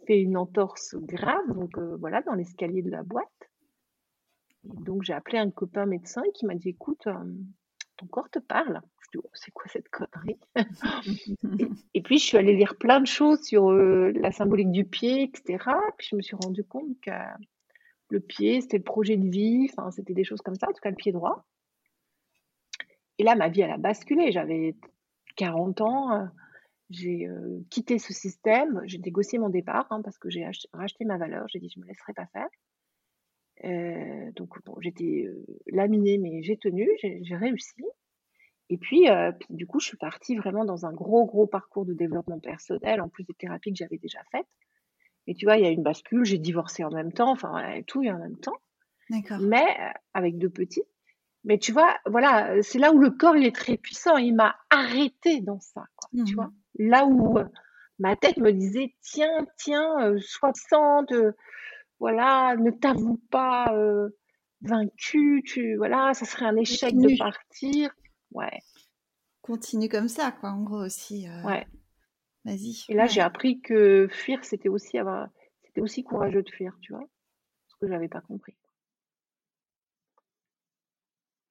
fait 0.08 0.20
une 0.20 0.38
entorse 0.38 0.96
grave, 0.96 1.54
donc 1.54 1.78
voilà, 2.00 2.22
dans 2.22 2.34
l'escalier 2.34 2.82
de 2.82 2.90
la 2.90 3.04
boîte 3.04 3.52
donc 4.64 5.04
j'ai 5.04 5.14
appelé 5.14 5.38
un 5.38 5.50
copain 5.50 5.86
médecin 5.86 6.24
qui 6.34 6.46
m'a 6.46 6.56
dit: 6.56 6.70
«Écoute, 6.70 7.08
euh, 7.08 7.14
ton 7.98 8.08
corps 8.08 8.30
te 8.30 8.40
parle». 8.40 8.82
Je 9.02 9.18
dis: 9.18 9.24
«Oh, 9.24 9.30
c'est 9.34 9.52
quoi 9.52 9.66
cette 9.68 9.90
connerie?» 9.90 10.40
et 11.94 12.02
puis 12.04 12.20
je 12.20 12.26
suis 12.26 12.38
allée 12.38 12.56
lire 12.56 12.78
plein 12.78 13.00
de 13.00 13.08
choses 13.08 13.42
sur, 13.44 13.72
euh, 13.72 14.12
la 14.16 14.32
symbolique 14.32 14.72
du 14.72 14.86
pied 14.86 15.24
etc. 15.24 15.64
puis 15.98 16.08
je 16.12 16.16
me 16.16 16.22
suis 16.22 16.36
rendu 16.36 16.64
compte 16.64 17.00
que 17.02 17.12
le 18.10 18.20
pied, 18.20 18.60
c'était 18.60 18.78
le 18.78 18.84
projet 18.84 19.16
de 19.16 19.30
vie, 19.30 19.70
enfin, 19.72 19.90
c'était 19.92 20.14
des 20.14 20.26
choses 20.26 20.42
comme 20.42 20.56
ça, 20.56 20.68
en 20.68 20.74
tout 20.74 20.82
cas 20.82 20.90
le 20.90 20.98
pied 20.98 21.14
droit. 21.14 21.46
Et 23.22 23.24
là, 23.24 23.36
ma 23.36 23.50
vie, 23.50 23.62
elle 23.62 23.70
a 23.70 23.78
basculé. 23.78 24.32
J'avais 24.32 24.76
40 25.36 25.82
ans, 25.82 26.12
euh, 26.12 26.26
j'ai, 26.90 27.30
quitté 27.70 28.00
ce 28.00 28.14
système, 28.14 28.82
j'ai 28.86 28.98
négocié 28.98 29.38
mon 29.38 29.50
départ, 29.50 29.86
hein, 29.92 30.02
parce 30.04 30.18
que 30.18 30.32
j'ai 30.32 30.44
racheté 30.74 31.06
ma 31.06 31.20
valeur. 31.20 31.46
J'ai 31.48 31.60
dit: 31.60 31.70
«Je 31.70 31.80
me 31.80 31.86
laisserai 31.86 32.14
pas 32.14 32.26
faire». 32.34 32.50
Euh, 33.64 34.32
donc 34.36 34.50
bon, 34.66 34.76
j'étais 34.82 35.26
euh, 35.28 35.46
laminée, 35.68 36.18
mais 36.18 36.42
j'ai 36.42 36.58
tenu, 36.58 36.90
j'ai 37.02 37.36
réussi. 37.36 37.84
Et 38.70 38.78
puis, 38.80 39.08
euh, 39.08 39.32
puis, 39.34 39.48
du 39.52 39.68
coup, 39.68 39.80
je 39.80 39.86
suis 39.86 39.98
partie 39.98 40.36
vraiment 40.36 40.66
dans 40.66 40.88
un 40.88 40.94
gros, 40.94 41.28
gros 41.28 41.46
parcours 41.46 41.86
de 41.86 41.94
développement 41.94 42.40
personnel, 42.40 43.02
en 43.02 43.08
plus 43.08 43.24
des 43.24 43.36
thérapies 43.36 43.72
que 43.72 43.78
j'avais 43.78 44.00
déjà 44.00 44.20
faites. 44.32 44.48
Et 45.28 45.36
tu 45.36 45.46
vois, 45.46 45.58
il 45.58 45.64
y 45.64 45.68
a 45.68 45.70
une 45.70 45.84
bascule, 45.84 46.26
j'ai 46.26 46.40
divorcé 46.40 46.84
en 46.84 46.90
même 46.90 47.14
temps, 47.14 47.30
enfin 47.30 47.50
voilà, 47.50 47.84
tout 47.84 48.02
et 48.02 48.12
en 48.12 48.18
même 48.18 48.38
temps. 48.38 48.58
Mais 49.46 49.66
avec 50.14 50.40
deux 50.40 50.50
petits. 50.50 50.84
Mais 51.44 51.58
tu 51.58 51.72
vois, 51.72 51.98
voilà, 52.06 52.62
c'est 52.62 52.80
là 52.80 52.92
où 52.92 53.00
le 53.00 53.10
corps 53.10 53.36
il 53.36 53.46
est 53.46 53.56
très 53.56 53.78
puissant. 53.78 54.18
Il 54.18 54.36
m'a 54.36 54.56
arrêté 54.70 55.42
dans 55.42 55.60
ça, 55.60 55.86
quoi, 55.96 56.10
tu 56.14 56.34
mmh 56.34 56.36
vois. 56.36 56.52
Là 56.76 57.06
où 57.06 57.38
ma 58.00 58.16
tête 58.16 58.38
me 58.38 58.52
disait, 58.52 58.96
tiens, 59.02 59.46
tiens, 59.58 60.16
60, 60.20 61.14
voilà, 62.02 62.56
ne 62.58 62.72
t'avoue 62.72 63.22
pas 63.30 63.74
euh, 63.74 64.10
vaincu, 64.62 65.44
tu, 65.46 65.76
voilà, 65.76 66.14
ça 66.16 66.26
serait 66.26 66.46
un 66.46 66.56
échec 66.56 66.96
de 66.96 67.18
partir. 67.18 67.94
Ouais. 68.32 68.60
Continue 69.42 69.88
comme 69.88 70.08
ça, 70.08 70.32
quoi, 70.32 70.50
en 70.50 70.64
gros 70.64 70.84
aussi. 70.84 71.28
Euh, 71.28 71.44
ouais. 71.44 71.68
Vas-y. 72.44 72.86
Et 72.90 72.96
là, 72.96 73.06
j'ai 73.06 73.22
appris 73.22 73.62
que 73.62 74.08
fuir, 74.10 74.44
c'était 74.44 74.70
aussi 74.70 74.98
avoir, 74.98 75.30
c'était 75.64 75.82
aussi 75.82 76.04
courageux 76.04 76.42
de 76.42 76.50
fuir, 76.50 76.76
tu 76.82 76.92
vois, 76.94 77.04
ce 77.68 77.76
que 77.80 77.88
j'avais 77.88 78.08
pas 78.08 78.22
compris. 78.22 78.58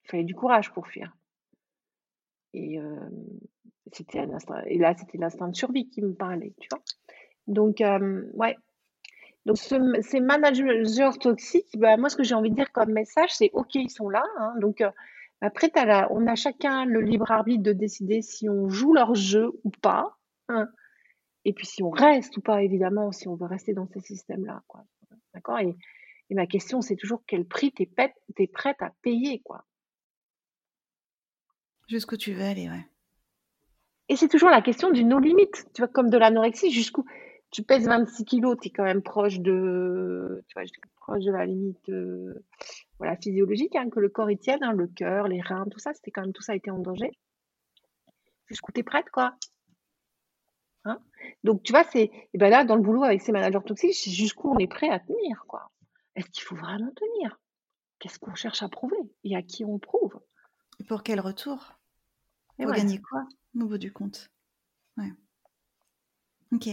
fallait 0.11 0.23
du 0.23 0.35
courage 0.35 0.71
pour 0.71 0.87
fuir. 0.87 1.15
Et 2.53 2.79
et 4.67 4.77
là, 4.77 4.93
c'était 4.97 5.17
l'instinct 5.17 5.49
de 5.49 5.55
survie 5.55 5.89
qui 5.89 6.01
me 6.01 6.13
parlait, 6.13 6.53
tu 6.59 6.67
vois? 6.71 6.81
Donc, 7.47 7.83
ouais. 8.33 8.57
Donc, 9.45 9.57
ces 9.57 10.19
managers 10.19 11.17
toxiques, 11.19 11.77
bah, 11.77 11.97
moi, 11.97 12.09
ce 12.09 12.15
que 12.15 12.23
j'ai 12.23 12.35
envie 12.35 12.51
de 12.51 12.55
dire 12.55 12.71
comme 12.71 12.91
message, 12.91 13.33
c'est 13.33 13.49
OK, 13.53 13.75
ils 13.75 13.89
sont 13.89 14.09
là. 14.09 14.23
Hein. 14.37 14.53
donc, 14.59 14.83
après, 15.41 15.71
on 16.11 16.27
a 16.27 16.35
chacun 16.35 16.85
le 16.85 17.01
libre 17.01 17.31
arbitre 17.31 17.63
de 17.63 17.73
décider 17.73 18.21
si 18.21 18.47
on 18.47 18.69
joue 18.69 18.93
leur 18.93 19.15
jeu 19.15 19.51
ou 19.63 19.71
pas. 19.81 20.17
Hein. 20.47 20.69
et 21.45 21.53
puis, 21.53 21.65
si 21.65 21.81
on 21.81 21.89
reste 21.89 22.37
ou 22.37 22.41
pas, 22.41 22.61
évidemment, 22.61 23.11
si 23.11 23.27
on 23.27 23.35
veut 23.35 23.47
rester 23.47 23.73
dans 23.73 23.87
ces 23.87 24.01
systèmes-là. 24.01 24.61
D'accord? 25.33 25.59
Et, 25.59 25.75
ma 26.29 26.45
question, 26.45 26.81
c'est 26.81 26.95
toujours 26.95 27.23
quel 27.27 27.45
prix 27.45 27.73
tu 27.73 27.83
es, 27.83 28.47
prête 28.47 28.81
à 28.81 28.91
payer. 29.01 29.41
quoi? 29.41 29.65
Jusqu'où 31.87 32.17
tu 32.17 32.33
veux 32.33 32.43
aller, 32.43 32.69
ouais. 32.69 32.85
Et 34.09 34.15
c'est 34.15 34.27
toujours 34.27 34.49
la 34.49 34.61
question 34.61 34.91
du 34.91 35.03
no-limite. 35.03 35.67
Tu 35.73 35.81
vois, 35.81 35.87
comme 35.87 36.09
de 36.09 36.17
l'anorexie, 36.17 36.71
jusqu'où 36.71 37.05
tu 37.51 37.63
pèses 37.63 37.85
26 37.85 38.25
kilos, 38.25 38.57
tu 38.61 38.69
es 38.69 38.71
quand 38.71 38.83
même 38.83 39.01
proche 39.01 39.39
de, 39.39 40.43
tu 40.47 40.53
vois, 40.53 40.63
proche 40.95 41.23
de 41.23 41.31
la 41.31 41.45
limite 41.45 41.89
euh, 41.89 42.33
voilà, 42.97 43.17
physiologique, 43.17 43.75
hein, 43.75 43.89
que 43.89 43.99
le 43.99 44.09
corps 44.09 44.31
y 44.31 44.37
tienne, 44.37 44.63
hein, 44.63 44.71
le 44.73 44.87
cœur, 44.87 45.27
les 45.27 45.41
reins, 45.41 45.65
tout 45.69 45.79
ça, 45.79 45.93
c'était 45.93 46.11
quand 46.11 46.21
même 46.21 46.33
tout 46.33 46.41
ça 46.41 46.55
été 46.55 46.71
en 46.71 46.79
danger. 46.79 47.11
Jusqu'où 48.47 48.71
tu 48.71 48.81
es 48.81 48.83
prête, 48.83 49.09
quoi. 49.09 49.35
Hein 50.85 50.99
Donc, 51.43 51.63
tu 51.63 51.71
vois, 51.71 51.83
c'est 51.83 52.11
et 52.33 52.37
ben 52.37 52.49
là, 52.49 52.63
dans 52.63 52.75
le 52.75 52.81
boulot 52.81 53.03
avec 53.03 53.21
ces 53.21 53.31
managers 53.31 53.63
toxiques, 53.65 54.09
jusqu'où 54.09 54.49
on 54.49 54.57
est 54.57 54.67
prêt 54.67 54.89
à 54.89 54.99
tenir, 54.99 55.45
quoi. 55.47 55.71
Est-ce 56.15 56.29
qu'il 56.29 56.43
faut 56.43 56.55
vraiment 56.55 56.91
tenir? 56.95 57.39
Qu'est-ce 57.99 58.19
qu'on 58.19 58.35
cherche 58.35 58.63
à 58.63 58.69
prouver? 58.69 58.97
Et 59.23 59.35
à 59.35 59.41
qui 59.41 59.63
on 59.63 59.77
prouve? 59.79 60.19
Pour 60.83 61.03
quel 61.03 61.19
retour? 61.19 61.73
Pour 62.57 62.71
gagner 62.71 62.99
quoi? 62.99 63.23
Au 63.59 63.65
bout 63.65 63.77
du 63.77 63.91
compte 63.91 64.29
Ouais. 64.97 65.11
Ok. 66.53 66.69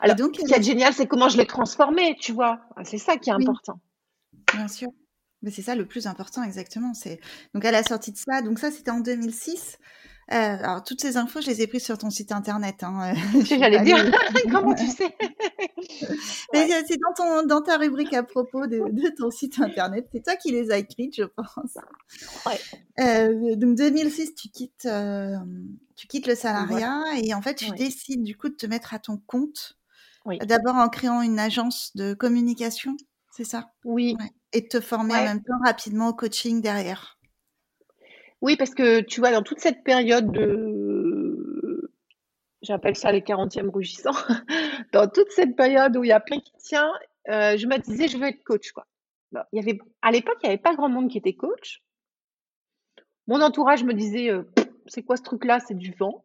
Alors, 0.00 0.16
donc, 0.16 0.36
ce 0.36 0.44
qui 0.44 0.52
est 0.52 0.62
génial, 0.62 0.92
c'est 0.92 1.06
comment 1.06 1.28
je 1.28 1.36
l'ai 1.36 1.46
transformé, 1.46 2.16
tu 2.20 2.32
vois. 2.32 2.60
C'est 2.84 2.98
ça 2.98 3.16
qui 3.16 3.30
est 3.30 3.32
important. 3.32 3.80
Bien 4.52 4.68
sûr. 4.68 4.90
Mais 5.42 5.50
c'est 5.50 5.62
ça 5.62 5.74
le 5.74 5.86
plus 5.86 6.06
important, 6.06 6.42
exactement. 6.42 6.92
C'est 6.92 7.20
donc 7.54 7.64
à 7.64 7.70
la 7.70 7.82
sortie 7.82 8.12
de 8.12 8.18
ça. 8.18 8.42
Donc 8.42 8.58
ça, 8.58 8.70
c'était 8.70 8.90
en 8.90 9.00
2006. 9.00 9.78
Euh, 10.32 10.36
alors 10.36 10.84
toutes 10.84 11.00
ces 11.00 11.16
infos, 11.16 11.40
je 11.40 11.48
les 11.48 11.62
ai 11.62 11.66
prises 11.66 11.84
sur 11.84 11.98
ton 11.98 12.08
site 12.08 12.30
internet. 12.30 12.84
Hein. 12.84 13.14
J'allais 13.44 13.80
dire. 13.80 13.98
Comment 14.50 14.74
tu 14.74 14.86
sais? 14.86 15.16
C'est 16.52 16.98
dans 16.98 17.12
ton 17.16 17.46
dans 17.46 17.60
ta 17.60 17.78
rubrique 17.78 18.12
à 18.12 18.22
propos 18.22 18.66
de, 18.68 19.16
ton 19.16 19.30
site 19.30 19.58
internet. 19.60 20.08
C'est 20.12 20.22
toi 20.22 20.36
qui 20.36 20.52
les 20.52 20.70
as 20.70 20.78
écrites, 20.78 21.16
je 21.16 21.24
pense. 21.24 21.78
Ouais. 22.46 22.60
Euh, 23.00 23.56
donc 23.56 23.76
2006, 23.76 24.34
tu 24.36 24.48
quittes 24.48 24.86
euh, 24.86 25.36
tu 25.96 26.06
quittes 26.06 26.28
le 26.28 26.36
salariat 26.36 27.02
et 27.20 27.34
en 27.34 27.42
fait, 27.42 27.56
tu 27.56 27.70
décides 27.72 28.22
du 28.22 28.36
coup 28.36 28.48
de 28.48 28.54
te 28.54 28.66
mettre 28.66 28.94
à 28.94 29.00
ton 29.00 29.20
compte. 29.26 29.76
D'abord 30.42 30.76
en 30.76 30.88
créant 30.88 31.22
une 31.22 31.40
agence 31.40 31.90
de 31.96 32.14
communication, 32.14 32.96
c'est 33.32 33.44
ça? 33.44 33.72
Oui. 33.84 34.16
Et 34.52 34.60
de 34.60 34.68
te 34.68 34.80
former 34.80 35.14
en 35.14 35.24
même 35.24 35.42
temps 35.42 35.58
rapidement 35.64 36.08
au 36.08 36.14
coaching 36.14 36.60
derrière. 36.60 37.18
Oui, 38.40 38.56
parce 38.56 38.74
que 38.74 39.00
tu 39.00 39.20
vois, 39.20 39.32
dans 39.32 39.42
toute 39.42 39.60
cette 39.60 39.84
période 39.84 40.30
de. 40.32 41.90
J'appelle 42.62 42.96
ça 42.96 43.12
les 43.12 43.20
40e 43.20 43.68
rougissants. 43.70 44.10
dans 44.92 45.08
toute 45.08 45.30
cette 45.30 45.56
période 45.56 45.96
où 45.96 46.04
il 46.04 46.08
y 46.08 46.12
a 46.12 46.20
plein 46.20 46.40
qui 46.40 46.52
tient, 46.58 46.92
euh, 47.28 47.56
je 47.56 47.66
me 47.66 47.78
disais, 47.78 48.08
je 48.08 48.18
veux 48.18 48.26
être 48.26 48.44
coach. 48.44 48.72
Quoi. 48.72 48.86
il 49.52 49.58
y 49.58 49.62
avait, 49.62 49.78
à 50.02 50.10
l'époque, 50.10 50.38
il 50.42 50.46
n'y 50.46 50.52
avait 50.52 50.62
pas 50.62 50.74
grand 50.74 50.88
monde 50.88 51.10
qui 51.10 51.18
était 51.18 51.34
coach. 51.34 51.82
Mon 53.26 53.40
entourage 53.40 53.84
me 53.84 53.94
disait, 53.94 54.30
euh, 54.30 54.42
c'est 54.86 55.02
quoi 55.02 55.16
ce 55.16 55.22
truc-là? 55.22 55.60
C'est 55.60 55.76
du 55.76 55.92
vent. 55.92 56.24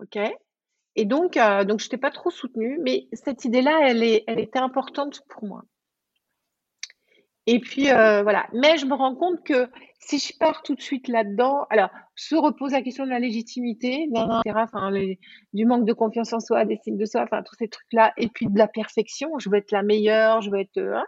OK 0.00 0.18
Et 0.96 1.04
donc, 1.04 1.36
euh, 1.36 1.64
donc 1.64 1.80
je 1.80 1.86
n'étais 1.86 1.98
pas 1.98 2.10
trop 2.10 2.30
soutenue, 2.30 2.78
mais 2.82 3.08
cette 3.12 3.44
idée-là, 3.44 3.78
elle, 3.88 4.02
elle 4.26 4.40
était 4.40 4.58
importante 4.58 5.22
pour 5.28 5.44
moi. 5.44 5.64
Et 7.50 7.60
puis, 7.60 7.90
euh, 7.90 8.22
voilà. 8.22 8.46
Mais 8.52 8.76
je 8.76 8.84
me 8.84 8.92
rends 8.92 9.14
compte 9.14 9.42
que 9.42 9.70
si 10.00 10.18
je 10.18 10.36
pars 10.38 10.62
tout 10.62 10.74
de 10.74 10.82
suite 10.82 11.08
là-dedans, 11.08 11.64
alors, 11.70 11.88
se 12.14 12.34
repose 12.34 12.72
la 12.72 12.82
question 12.82 13.06
de 13.06 13.08
la 13.08 13.18
légitimité, 13.18 14.06
enfin, 14.54 14.92
du 15.54 15.64
manque 15.64 15.86
de 15.86 15.94
confiance 15.94 16.34
en 16.34 16.40
soi, 16.40 16.66
des 16.66 16.76
signes 16.84 16.98
de 16.98 17.06
soi, 17.06 17.22
enfin, 17.22 17.42
tous 17.42 17.54
ces 17.58 17.68
trucs-là, 17.68 18.12
et 18.18 18.28
puis 18.28 18.48
de 18.48 18.58
la 18.58 18.68
perfection. 18.68 19.30
Je 19.38 19.48
veux 19.48 19.56
être 19.56 19.72
la 19.72 19.82
meilleure, 19.82 20.42
je 20.42 20.50
veux 20.50 20.58
être. 20.58 20.76
Euh, 20.76 20.98
hein. 20.98 21.06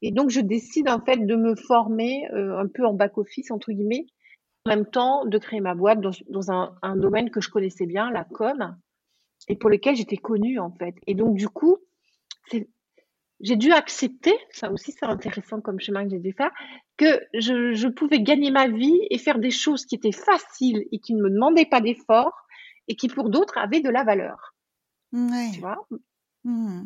et 0.00 0.10
donc, 0.10 0.30
je 0.30 0.40
décide, 0.40 0.88
en 0.88 0.98
fait, 1.00 1.24
de 1.24 1.36
me 1.36 1.54
former 1.54 2.26
un 2.32 2.66
peu 2.66 2.84
en 2.84 2.94
back-office, 2.94 3.52
entre 3.52 3.70
guillemets, 3.70 4.06
en 4.66 4.70
même 4.70 4.86
temps 4.86 5.26
de 5.26 5.38
créer 5.38 5.60
ma 5.60 5.76
boîte 5.76 6.00
dans, 6.00 6.50
un, 6.50 6.96
domaine 6.96 7.30
que 7.30 7.40
je 7.40 7.50
connaissais 7.50 7.86
bien, 7.86 8.10
la 8.10 8.24
com, 8.24 8.76
et 9.46 9.54
pour 9.54 9.70
lequel 9.70 9.94
j'étais 9.94 10.16
connue 10.16 10.58
en 10.58 10.72
fait. 10.72 10.96
Et 11.06 11.14
donc 11.14 11.36
du 11.36 11.48
coup, 11.48 11.76
j'ai 13.42 13.56
dû 13.56 13.72
accepter, 13.72 14.34
ça 14.50 14.70
aussi 14.70 14.92
c'est 14.92 15.04
intéressant 15.04 15.60
comme 15.60 15.80
chemin 15.80 16.04
que 16.04 16.10
j'ai 16.10 16.20
dû 16.20 16.32
faire, 16.32 16.50
que 16.96 17.20
je, 17.34 17.88
pouvais 17.88 18.20
gagner 18.20 18.50
ma 18.50 18.68
vie 18.68 19.00
et 19.10 19.18
faire 19.18 19.38
des 19.38 19.50
choses 19.50 19.84
qui 19.84 19.96
étaient 19.96 20.12
faciles 20.12 20.84
et 20.92 20.98
qui 21.00 21.14
ne 21.14 21.22
me 21.22 21.30
demandaient 21.30 21.66
pas 21.66 21.80
d'effort 21.80 22.46
et 22.88 22.94
qui 22.94 23.08
pour 23.08 23.30
d'autres 23.30 23.58
avaient 23.58 23.80
de 23.80 23.90
la 23.90 24.04
valeur. 24.04 24.54
Ouais. 25.12 25.50
Tu 25.52 25.60
vois? 25.60 25.86
Mmh. 26.44 26.84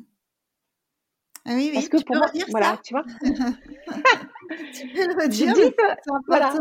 Ah 1.45 1.55
oui, 1.55 1.67
oui, 1.69 1.75
Parce 1.75 1.89
que 1.89 2.03
pour 2.03 2.17
moi, 2.17 2.27
voilà, 2.51 2.79
tu 2.83 2.95
vois? 2.95 3.05
tu 4.75 4.89
peux 4.89 5.07
le 5.07 5.23
redire. 5.23 5.55
voilà. 6.27 6.55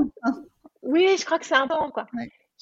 Oui, 0.84 1.15
je 1.17 1.25
crois 1.25 1.39
que 1.39 1.45
c'est 1.45 1.55
important, 1.55 1.89
quoi. 1.89 2.05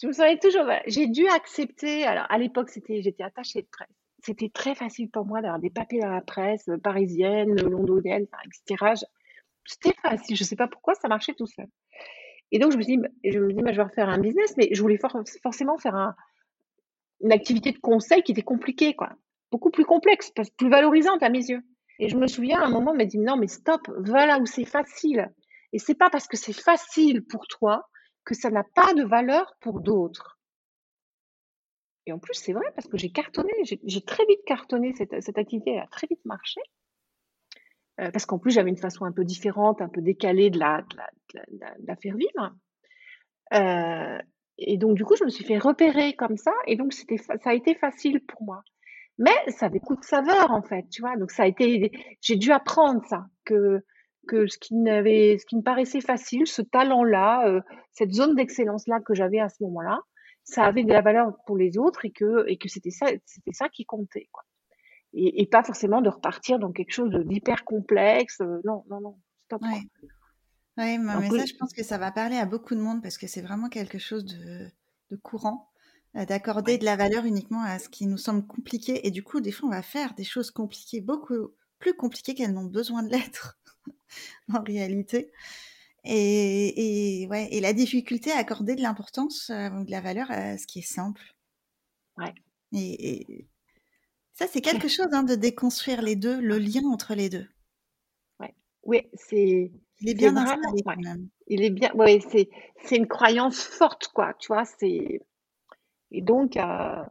Je 0.01 0.07
me 0.07 0.13
souviens 0.13 0.37
toujours, 0.37 0.65
j'ai 0.87 1.07
dû 1.07 1.27
accepter. 1.27 2.05
Alors, 2.05 2.25
à 2.29 2.37
l'époque, 2.37 2.69
c'était, 2.69 3.01
j'étais 3.01 3.23
attachée 3.23 3.61
de 3.61 3.67
presse. 3.67 4.02
C'était 4.25 4.49
très 4.49 4.73
facile 4.73 5.09
pour 5.09 5.25
moi 5.25 5.41
d'avoir 5.41 5.59
des 5.59 5.69
papiers 5.69 5.99
dans 5.99 6.09
la 6.09 6.21
presse 6.21 6.69
euh, 6.69 6.77
parisienne, 6.77 7.55
londonienne, 7.61 8.25
etc. 8.45 8.93
C'était 9.65 9.95
facile. 10.01 10.37
Je 10.37 10.43
ne 10.43 10.47
sais 10.47 10.55
pas 10.55 10.67
pourquoi, 10.67 10.95
ça 10.95 11.09
marchait 11.09 11.33
tout 11.33 11.45
seul. 11.45 11.67
Et 12.51 12.59
donc, 12.59 12.71
je 12.71 12.77
me 12.77 12.83
suis 12.83 12.97
dit, 12.97 13.03
je 13.25 13.39
me 13.39 13.51
dis, 13.51 13.59
je 13.59 13.75
vais 13.75 13.83
refaire 13.83 14.09
un 14.09 14.19
business, 14.19 14.55
mais 14.57 14.69
je 14.71 14.81
voulais 14.81 14.99
forcément 15.41 15.77
faire 15.77 16.13
une 17.21 17.31
activité 17.31 17.71
de 17.71 17.79
conseil 17.79 18.23
qui 18.23 18.31
était 18.31 18.43
compliquée. 18.43 18.95
Beaucoup 19.51 19.71
plus 19.71 19.85
complexe, 19.85 20.31
plus 20.57 20.69
valorisante 20.69 21.21
à 21.21 21.29
mes 21.29 21.49
yeux. 21.49 21.61
Et 21.99 22.09
je 22.09 22.17
me 22.17 22.27
souviens, 22.27 22.61
à 22.61 22.65
un 22.65 22.69
moment, 22.69 22.91
on 22.91 22.95
m'a 22.95 23.05
dit, 23.05 23.19
non, 23.19 23.37
mais 23.37 23.47
stop, 23.47 23.81
va 23.97 24.25
là 24.25 24.39
où 24.39 24.45
c'est 24.45 24.65
facile. 24.65 25.31
Et 25.73 25.79
c'est 25.79 25.95
pas 25.95 26.09
parce 26.09 26.27
que 26.27 26.37
c'est 26.37 26.53
facile 26.53 27.23
pour 27.25 27.47
toi 27.47 27.89
que 28.23 28.35
ça 28.35 28.49
n'a 28.49 28.63
pas 28.75 28.93
de 28.93 29.03
valeur 29.03 29.55
pour 29.59 29.81
d'autres. 29.81 30.39
Et 32.05 32.11
en 32.11 32.19
plus, 32.19 32.33
c'est 32.33 32.53
vrai 32.53 32.65
parce 32.75 32.87
que 32.87 32.97
j'ai 32.97 33.09
cartonné, 33.09 33.51
j'ai 33.63 34.01
très 34.01 34.25
vite 34.25 34.43
cartonné 34.45 34.93
cette, 34.93 35.37
activité, 35.37 35.71
elle 35.71 35.83
a 35.83 35.87
très 35.87 36.07
vite 36.07 36.23
marché. 36.25 36.61
Euh, 38.01 38.11
parce 38.11 38.25
qu'en 38.25 38.39
plus, 38.39 38.51
j'avais 38.51 38.69
une 38.69 38.77
façon 38.77 39.05
un 39.05 39.11
peu 39.11 39.23
différente, 39.23 39.81
un 39.81 39.87
peu 39.87 40.01
décalée 40.01 40.49
de 40.49 40.59
la, 40.59 40.83
la, 41.85 41.95
faire 41.95 42.15
vivre. 42.17 42.55
Euh, 43.53 44.17
et 44.57 44.77
donc, 44.77 44.95
du 44.95 45.05
coup, 45.05 45.15
je 45.15 45.23
me 45.23 45.29
suis 45.29 45.45
fait 45.45 45.59
repérer 45.59 46.13
comme 46.13 46.37
ça. 46.37 46.53
Et 46.67 46.75
donc, 46.75 46.93
ça 46.93 47.05
a 47.45 47.53
été 47.53 47.75
facile 47.75 48.19
pour 48.25 48.41
moi. 48.43 48.63
Mais 49.19 49.35
ça 49.47 49.67
avait 49.67 49.79
coup 49.79 49.95
de 49.95 50.03
saveur, 50.03 50.51
en 50.51 50.63
fait, 50.63 50.87
tu 50.89 51.01
vois. 51.01 51.15
Donc, 51.17 51.31
ça 51.31 51.43
a 51.43 51.47
été, 51.47 51.91
j'ai 52.19 52.35
dû 52.35 52.51
apprendre 52.51 53.01
ça, 53.05 53.27
que 53.45 53.83
que 54.27 54.47
ce 54.47 54.57
qui, 54.57 54.73
ce 54.73 55.45
qui 55.45 55.57
me 55.57 55.61
paraissait 55.61 56.01
facile, 56.01 56.47
ce 56.47 56.61
talent-là, 56.61 57.47
euh, 57.47 57.61
cette 57.91 58.13
zone 58.13 58.35
d'excellence-là 58.35 58.99
que 59.01 59.13
j'avais 59.13 59.39
à 59.39 59.49
ce 59.49 59.63
moment-là, 59.63 59.99
ça 60.43 60.63
avait 60.65 60.83
de 60.83 60.91
la 60.91 61.01
valeur 61.01 61.35
pour 61.45 61.57
les 61.57 61.77
autres 61.77 62.05
et 62.05 62.11
que, 62.11 62.45
et 62.47 62.57
que 62.57 62.69
c'était, 62.69 62.91
ça, 62.91 63.07
c'était 63.25 63.53
ça 63.53 63.69
qui 63.69 63.85
comptait. 63.85 64.29
Quoi. 64.31 64.43
Et, 65.13 65.41
et, 65.41 65.45
pas 65.45 65.63
forcément 65.63 66.01
de 66.01 66.09
repartir 66.09 66.59
dans 66.59 66.71
quelque 66.71 66.91
chose 66.91 67.11
d'hyper 67.25 67.65
complexe. 67.65 68.41
Euh, 68.41 68.59
non, 68.65 68.83
non, 68.89 68.99
non, 69.01 69.19
stop. 69.45 69.61
Ouais. 69.61 69.81
Oui, 70.77 70.97
mais 70.97 71.29
ça, 71.29 71.45
je 71.45 71.53
pense 71.55 71.71
que 71.71 71.83
ça 71.83 71.99
va 71.99 72.11
parler 72.11 72.37
à 72.37 72.45
beaucoup 72.45 72.73
de 72.73 72.79
monde 72.79 73.01
parce 73.03 73.19
que 73.19 73.27
c'est 73.27 73.41
vraiment 73.41 73.69
quelque 73.69 73.99
chose 73.99 74.25
de, 74.25 74.67
de 75.11 75.15
courant 75.15 75.69
euh, 76.15 76.25
d'accorder 76.25 76.79
de 76.79 76.85
la 76.85 76.95
valeur 76.95 77.25
uniquement 77.25 77.61
à 77.61 77.77
ce 77.79 77.89
qui 77.89 78.07
nous 78.07 78.17
semble 78.17 78.45
compliqué. 78.45 79.05
Et 79.07 79.11
du 79.11 79.23
coup, 79.23 79.39
des 79.39 79.51
fois, 79.51 79.69
on 79.69 79.71
va 79.71 79.83
faire 79.83 80.13
des 80.15 80.23
choses 80.23 80.49
compliquées, 80.51 81.01
beaucoup 81.01 81.53
plus 81.77 81.93
compliquées 81.93 82.33
qu'elles 82.33 82.53
n'ont 82.53 82.65
besoin 82.65 83.03
de 83.03 83.09
l'être. 83.09 83.59
en 84.53 84.61
réalité. 84.61 85.31
Et, 86.05 87.27
ouais, 87.29 87.47
et 87.51 87.61
la 87.61 87.73
difficulté 87.73 88.31
à 88.31 88.37
accorder 88.37 88.75
de 88.75 88.81
l'importance, 88.81 89.49
euh, 89.49 89.69
de 89.69 89.91
la 89.91 90.01
valeur 90.01 90.29
à 90.29 90.57
ce 90.57 90.67
qui 90.67 90.79
est 90.79 90.81
simple. 90.81 91.21
Ouais. 92.17 92.33
Et, 92.73 93.47
ça, 94.33 94.47
c'est 94.47 94.61
quelque 94.61 94.87
chose 94.89 95.07
hein, 95.13 95.23
de 95.23 95.35
déconstruire 95.35 96.01
les 96.01 96.15
deux, 96.15 96.41
le 96.41 96.57
lien 96.57 96.83
entre 96.91 97.15
les 97.15 97.29
deux. 97.29 97.47
Ouais. 98.39 98.53
Oui, 98.83 99.09
c'est. 99.13 99.71
Il 100.01 100.09
est 100.09 100.15
bien 100.15 100.35
installé 100.35 100.83
quand 100.85 100.97
même. 100.97 101.29
Il 101.47 101.63
est 101.63 101.69
bien. 101.69 101.91
C'est 102.29 102.49
c'est 102.83 102.97
une 102.97 103.07
croyance 103.07 103.63
forte, 103.63 104.09
quoi. 104.09 104.33
Tu 104.39 104.47
vois, 104.47 104.65
c'est. 104.65 105.21
Et 106.11 106.21
donc, 106.21 106.57
euh, 106.57 107.03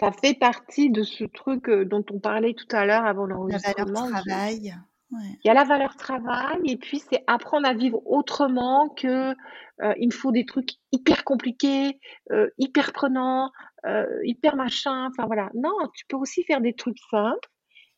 ça 0.00 0.12
fait 0.12 0.34
partie 0.34 0.90
de 0.90 1.02
ce 1.02 1.24
truc 1.24 1.68
euh, 1.68 1.84
dont 1.84 2.04
on 2.10 2.18
parlait 2.18 2.54
tout 2.54 2.74
à 2.74 2.86
l'heure 2.86 3.04
avant 3.04 3.26
l'enregistrement. 3.26 4.06
La 4.06 4.10
valeur 4.10 4.22
travail. 4.24 4.74
Il 5.22 5.48
y 5.48 5.50
a 5.50 5.54
la 5.54 5.64
valeur 5.64 5.96
travail 5.96 6.58
et 6.64 6.76
puis 6.76 6.98
c'est 6.98 7.22
apprendre 7.26 7.66
à 7.66 7.74
vivre 7.74 8.00
autrement 8.06 8.88
que 8.88 9.34
euh, 9.82 9.94
il 9.98 10.06
me 10.06 10.12
faut 10.12 10.32
des 10.32 10.46
trucs 10.46 10.70
hyper 10.92 11.24
compliqués, 11.24 11.98
euh, 12.30 12.48
hyper 12.58 12.92
prenants, 12.92 13.50
euh, 13.86 14.06
hyper 14.24 14.56
machin. 14.56 15.08
Enfin 15.08 15.26
voilà. 15.26 15.50
Non, 15.54 15.74
tu 15.94 16.04
peux 16.06 16.16
aussi 16.16 16.44
faire 16.44 16.60
des 16.60 16.74
trucs 16.74 16.98
simples 17.10 17.48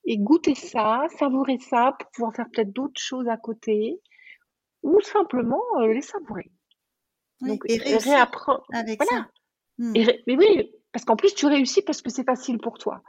et 0.05 0.19
goûter 0.19 0.55
ça, 0.55 1.05
savourer 1.19 1.59
ça 1.59 1.97
pour 1.99 2.11
pouvoir 2.11 2.35
faire 2.35 2.47
peut-être 2.53 2.73
d'autres 2.73 3.01
choses 3.01 3.29
à 3.29 3.37
côté 3.37 4.01
ou 4.83 5.01
simplement 5.01 5.63
les 5.81 6.03
savourer. 6.03 6.51
Donc 7.41 7.63
et, 7.69 7.79
réapprendre 7.99 8.65
avec 8.73 9.03
ça. 9.03 9.29
Hmm. 9.79 9.93
mais 9.93 10.37
oui, 10.37 10.73
parce 10.91 11.05
qu'en 11.05 11.17
plus 11.17 11.35
tu 11.35 11.45
réussis 11.47 11.83
parce 11.83 12.01
que 12.01 12.11
c'est 12.11 12.25
facile 12.25 12.59
pour 12.59 12.79
toi. 12.79 13.03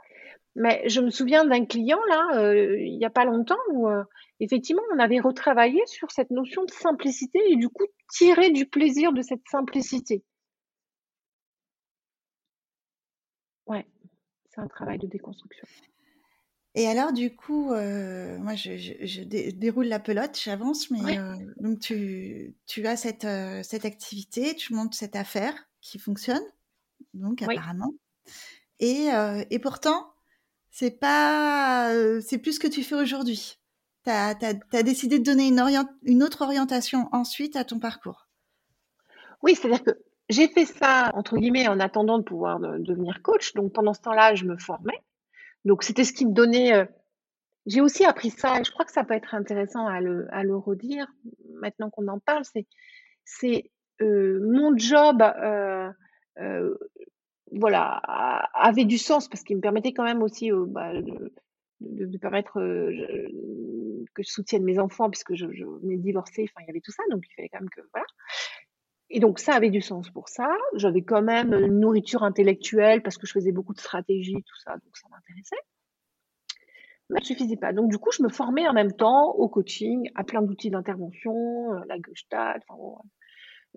Mais 0.58 0.82
je 0.88 1.00
me 1.00 1.10
souviens 1.10 1.44
d'un 1.44 1.64
client 1.64 2.00
là, 2.08 2.40
euh, 2.40 2.76
il 2.80 2.98
n'y 2.98 3.04
a 3.04 3.10
pas 3.10 3.24
longtemps, 3.24 3.54
où 3.70 3.88
euh, 3.88 4.02
effectivement 4.40 4.82
on 4.92 4.98
avait 4.98 5.20
retravaillé 5.20 5.80
sur 5.86 6.10
cette 6.10 6.32
notion 6.32 6.64
de 6.64 6.70
simplicité 6.72 7.38
et 7.48 7.54
du 7.54 7.68
coup 7.68 7.86
tirer 8.10 8.50
du 8.50 8.66
plaisir 8.66 9.12
de 9.12 9.22
cette 9.22 9.46
simplicité. 9.48 10.24
Ouais, 13.68 13.86
c'est 14.50 14.60
un 14.60 14.66
travail 14.66 14.98
de 14.98 15.06
déconstruction. 15.06 15.68
Et 16.74 16.88
alors, 16.88 17.12
du 17.12 17.34
coup, 17.34 17.72
euh, 17.72 18.38
moi, 18.38 18.54
je, 18.54 19.22
déroule 19.22 19.86
la 19.86 20.00
pelote, 20.00 20.38
j'avance, 20.42 20.90
mais 20.90 21.18
donc 21.60 21.78
tu, 21.80 22.54
as 22.84 22.96
cette, 22.96 23.26
cette 23.62 23.84
activité, 23.84 24.56
tu 24.56 24.74
montes 24.74 24.94
cette 24.94 25.16
affaire 25.16 25.54
qui 25.80 25.98
fonctionne, 25.98 26.42
donc 27.14 27.42
apparemment. 27.42 27.94
Et, 28.80 29.08
et 29.50 29.58
pourtant, 29.58 30.12
c'est 30.70 30.98
pas, 30.98 31.92
c'est 32.20 32.38
plus 32.38 32.54
ce 32.54 32.60
que 32.60 32.68
tu 32.68 32.82
fais 32.82 32.94
aujourd'hui. 32.94 33.58
Tu 34.04 34.10
as, 34.10 34.82
décidé 34.82 35.18
de 35.18 35.24
donner 35.24 35.48
une, 35.48 35.62
une 36.02 36.22
autre 36.22 36.42
orientation 36.42 37.08
ensuite 37.12 37.56
à 37.56 37.64
ton 37.64 37.78
parcours. 37.78 38.28
Oui, 39.42 39.54
c'est-à-dire 39.54 39.84
que 39.84 39.90
j'ai 40.28 40.48
fait 40.48 40.64
ça, 40.64 41.10
entre 41.14 41.36
guillemets, 41.36 41.68
en 41.68 41.80
attendant 41.80 42.18
de 42.18 42.24
pouvoir 42.24 42.60
devenir 42.60 43.22
coach. 43.22 43.54
Donc 43.54 43.72
pendant 43.72 43.94
ce 43.94 44.00
temps-là, 44.02 44.34
je 44.34 44.44
me 44.44 44.56
formais. 44.56 45.00
Donc 45.64 45.82
c'était 45.82 46.04
ce 46.04 46.12
qui 46.12 46.26
me 46.26 46.32
donnait. 46.32 46.88
J'ai 47.66 47.80
aussi 47.80 48.04
appris 48.04 48.30
ça, 48.30 48.58
et 48.58 48.64
je 48.64 48.70
crois 48.70 48.84
que 48.84 48.92
ça 48.92 49.04
peut 49.04 49.14
être 49.14 49.34
intéressant 49.34 49.86
à 49.86 50.00
le, 50.00 50.26
à 50.32 50.42
le 50.42 50.56
redire 50.56 51.06
maintenant 51.60 51.90
qu'on 51.90 52.08
en 52.08 52.18
parle. 52.18 52.44
C'est, 52.44 52.66
c'est 53.24 53.70
euh, 54.00 54.40
mon 54.50 54.76
job 54.76 55.22
voilà, 57.52 57.96
avait 58.54 58.84
du 58.84 58.98
sens 58.98 59.28
parce 59.28 59.42
qu'il 59.42 59.56
me 59.56 59.60
permettait 59.60 59.92
quand 59.92 60.04
même 60.04 60.22
aussi 60.22 60.52
euh, 60.52 60.64
bah, 60.66 60.92
de, 61.80 62.18
permettre 62.18 62.60
euh, 62.60 62.92
que 64.14 64.22
je 64.22 64.30
soutienne 64.30 64.64
mes 64.64 64.78
enfants 64.78 65.10
puisque 65.10 65.34
je, 65.34 65.46
je 65.52 65.64
venais 65.64 65.96
divorcer, 65.96 66.44
enfin 66.48 66.64
il 66.64 66.66
y 66.66 66.70
avait 66.70 66.80
tout 66.80 66.92
ça, 66.92 67.02
donc 67.10 67.24
il 67.28 67.34
fallait 67.34 67.48
quand 67.48 67.60
même 67.60 67.70
que 67.70 67.80
voilà. 67.92 68.06
Et 69.10 69.20
donc 69.20 69.38
ça 69.38 69.54
avait 69.54 69.70
du 69.70 69.80
sens 69.80 70.10
pour 70.10 70.28
ça. 70.28 70.54
J'avais 70.74 71.02
quand 71.02 71.22
même 71.22 71.54
une 71.54 71.80
nourriture 71.80 72.22
intellectuelle 72.22 73.02
parce 73.02 73.16
que 73.16 73.26
je 73.26 73.32
faisais 73.32 73.52
beaucoup 73.52 73.72
de 73.72 73.80
stratégie, 73.80 74.42
tout 74.42 74.60
ça, 74.62 74.72
donc 74.72 74.96
ça 74.96 75.08
m'intéressait. 75.10 75.56
Mais 77.10 77.16
ça 77.16 77.20
ne 77.20 77.24
suffisait 77.24 77.56
pas. 77.56 77.72
Donc 77.72 77.90
du 77.90 77.96
coup, 77.98 78.10
je 78.12 78.22
me 78.22 78.28
formais 78.28 78.68
en 78.68 78.74
même 78.74 78.92
temps 78.92 79.30
au 79.30 79.48
coaching, 79.48 80.10
à 80.14 80.24
plein 80.24 80.42
d'outils 80.42 80.70
d'intervention, 80.70 81.72
euh, 81.72 81.80
la 81.86 81.96
Gestalt, 82.06 82.62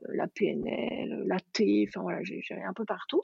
la 0.09 0.27
PNL, 0.27 1.23
la 1.27 1.39
T, 1.53 1.85
enfin 1.87 2.01
voilà, 2.01 2.19
j'avais 2.23 2.63
un 2.63 2.73
peu 2.73 2.83
partout. 2.83 3.21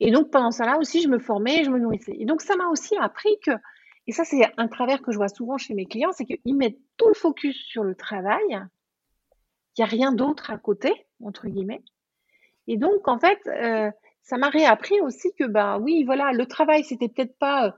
Et 0.00 0.10
donc, 0.10 0.30
pendant 0.30 0.50
ça 0.50 0.66
là 0.66 0.78
aussi, 0.78 1.02
je 1.02 1.08
me 1.08 1.18
formais 1.18 1.64
je 1.64 1.70
me 1.70 1.78
nourrissais. 1.78 2.14
Et 2.18 2.24
donc, 2.24 2.42
ça 2.42 2.56
m'a 2.56 2.68
aussi 2.68 2.96
appris 2.96 3.38
que, 3.44 3.52
et 4.06 4.12
ça, 4.12 4.24
c'est 4.24 4.42
un 4.56 4.68
travers 4.68 5.00
que 5.02 5.12
je 5.12 5.16
vois 5.16 5.28
souvent 5.28 5.58
chez 5.58 5.74
mes 5.74 5.86
clients, 5.86 6.12
c'est 6.12 6.24
qu'ils 6.24 6.56
mettent 6.56 6.78
tout 6.96 7.08
le 7.08 7.14
focus 7.14 7.56
sur 7.56 7.84
le 7.84 7.94
travail. 7.94 8.42
Il 8.50 9.80
n'y 9.80 9.84
a 9.84 9.86
rien 9.86 10.12
d'autre 10.12 10.50
à 10.50 10.58
côté, 10.58 10.92
entre 11.22 11.46
guillemets. 11.46 11.82
Et 12.66 12.76
donc, 12.76 13.08
en 13.08 13.18
fait, 13.18 13.40
euh, 13.46 13.90
ça 14.22 14.36
m'a 14.38 14.48
réappris 14.48 15.00
aussi 15.00 15.32
que, 15.34 15.44
ben 15.44 15.78
oui, 15.80 16.04
voilà, 16.04 16.32
le 16.32 16.46
travail, 16.46 16.84
c'était 16.84 17.08
peut-être 17.08 17.36
pas 17.38 17.66
euh, 17.66 17.70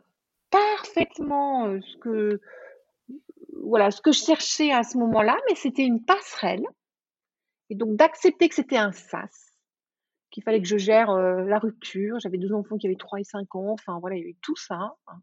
parfaitement 0.51 1.67
euh, 1.67 1.81
ce 1.81 1.97
que, 1.99 2.41
voilà, 3.63 3.91
ce 3.91 4.01
que 4.01 4.13
je 4.13 4.25
cherchais 4.25 4.73
à 4.73 4.83
ce 4.83 4.99
moment-là, 4.99 5.37
mais 5.49 5.55
c'était 5.55 5.85
une 5.85 6.05
passerelle. 6.05 6.67
Et 7.71 7.75
donc, 7.75 7.97
d'accepter 7.97 8.49
que 8.49 8.55
c'était 8.55 8.77
un 8.77 8.93
sas 8.93 9.54
qu'il 10.35 10.43
fallait 10.43 10.61
que 10.61 10.67
je 10.67 10.77
gère 10.77 11.11
euh, 11.11 11.45
la 11.45 11.61
rupture. 11.61 12.19
J'avais 12.19 12.39
deux 12.39 12.53
enfants 12.53 12.77
qui 12.77 12.89
avaient 12.89 12.97
3 12.97 13.21
et 13.21 13.25
5 13.25 13.55
ans. 13.55 13.71
Enfin, 13.71 14.01
voilà, 14.01 14.17
il 14.17 14.19
y 14.19 14.23
avait 14.25 14.37
tout 14.43 14.57
ça. 14.57 14.97
Hein. 15.07 15.21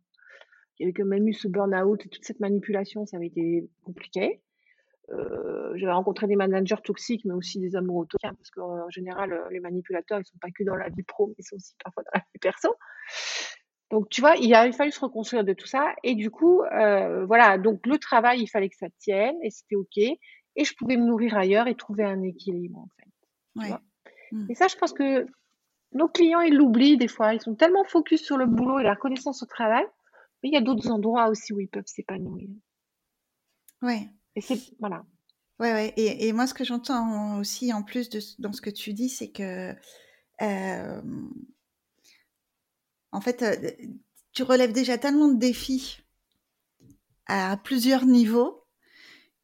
Il 0.79 0.83
y 0.83 0.85
avait 0.85 0.93
quand 0.93 1.05
même 1.05 1.27
eu 1.27 1.33
ce 1.33 1.49
burn-out 1.49 2.05
et 2.05 2.09
toute 2.09 2.23
cette 2.23 2.39
manipulation, 2.39 3.05
ça 3.05 3.17
avait 3.17 3.27
été 3.27 3.69
compliqué. 3.83 4.41
Euh, 5.09 5.73
j'avais 5.75 5.91
rencontré 5.91 6.27
des 6.27 6.37
managers 6.37 6.81
toxiques, 6.81 7.25
mais 7.25 7.33
aussi 7.33 7.59
des 7.59 7.75
amoureux 7.75 8.05
toxiques, 8.05 8.31
hein, 8.31 8.35
parce 8.37 8.51
qu'en 8.51 8.89
général, 8.89 9.33
euh, 9.33 9.49
les 9.51 9.59
manipulateurs, 9.59 10.21
ils 10.21 10.25
sont 10.25 10.37
pas 10.39 10.47
que 10.49 10.63
dans 10.63 10.75
la 10.75 10.87
vie 10.87 11.03
pro, 11.03 11.27
mais 11.27 11.35
ils 11.39 11.43
sont 11.43 11.57
aussi 11.57 11.75
parfois 11.83 12.03
dans 12.03 12.11
la 12.13 12.21
vie 12.21 12.39
perso. 12.39 12.73
Donc, 13.91 14.07
tu 14.07 14.21
vois, 14.21 14.37
il 14.37 14.53
a 14.53 14.71
fallu 14.71 14.91
se 14.91 15.01
reconstruire 15.01 15.43
de 15.43 15.51
tout 15.51 15.67
ça. 15.67 15.93
Et 16.05 16.15
du 16.15 16.31
coup, 16.31 16.61
voilà, 17.27 17.57
donc 17.57 17.85
le 17.85 17.97
travail, 17.97 18.39
il 18.41 18.47
fallait 18.47 18.69
que 18.69 18.77
ça 18.77 18.87
tienne, 18.97 19.35
et 19.43 19.49
c'était 19.49 19.75
OK. 19.75 19.97
Et 19.97 20.63
je 20.63 20.73
pouvais 20.75 20.95
me 20.95 21.05
nourrir 21.05 21.35
ailleurs 21.35 21.67
et 21.67 21.75
trouver 21.75 22.05
un 22.05 22.23
équilibre, 22.23 22.79
en 22.79 22.87
fait. 22.95 23.69
Ouais. 23.73 23.77
Mmh. 24.31 24.47
Et 24.49 24.55
ça, 24.55 24.67
je 24.67 24.75
pense 24.75 24.93
que 24.93 25.25
nos 25.93 26.07
clients, 26.07 26.41
ils 26.41 26.55
l'oublient 26.55 26.97
des 26.97 27.07
fois. 27.07 27.33
Ils 27.33 27.41
sont 27.41 27.55
tellement 27.55 27.83
focus 27.83 28.23
sur 28.23 28.37
le 28.37 28.45
boulot 28.45 28.79
et 28.79 28.83
la 28.83 28.93
reconnaissance 28.93 29.43
au 29.43 29.45
travail, 29.45 29.85
mais 30.41 30.49
il 30.49 30.53
y 30.53 30.57
a 30.57 30.61
d'autres 30.61 30.89
endroits 30.89 31.27
aussi 31.29 31.53
où 31.53 31.59
ils 31.59 31.67
peuvent 31.67 31.87
s'épanouir. 31.87 32.49
Ouais. 33.81 34.09
Et 34.35 34.41
c'est 34.41 34.59
voilà. 34.79 35.03
Ouais, 35.59 35.73
ouais. 35.73 35.93
Et, 35.97 36.27
et 36.27 36.33
moi, 36.33 36.47
ce 36.47 36.53
que 36.53 36.63
j'entends 36.63 37.37
aussi 37.39 37.73
en 37.73 37.83
plus 37.83 38.09
de, 38.09 38.19
dans 38.39 38.53
ce 38.53 38.61
que 38.61 38.69
tu 38.69 38.93
dis, 38.93 39.09
c'est 39.09 39.31
que 39.31 39.75
euh, 40.41 41.01
en 43.11 43.21
fait, 43.21 43.41
euh, 43.43 43.71
tu 44.33 44.43
relèves 44.43 44.71
déjà 44.71 44.97
tellement 44.97 45.27
de 45.27 45.37
défis 45.37 45.99
à 47.27 47.57
plusieurs 47.57 48.05
niveaux 48.05 48.60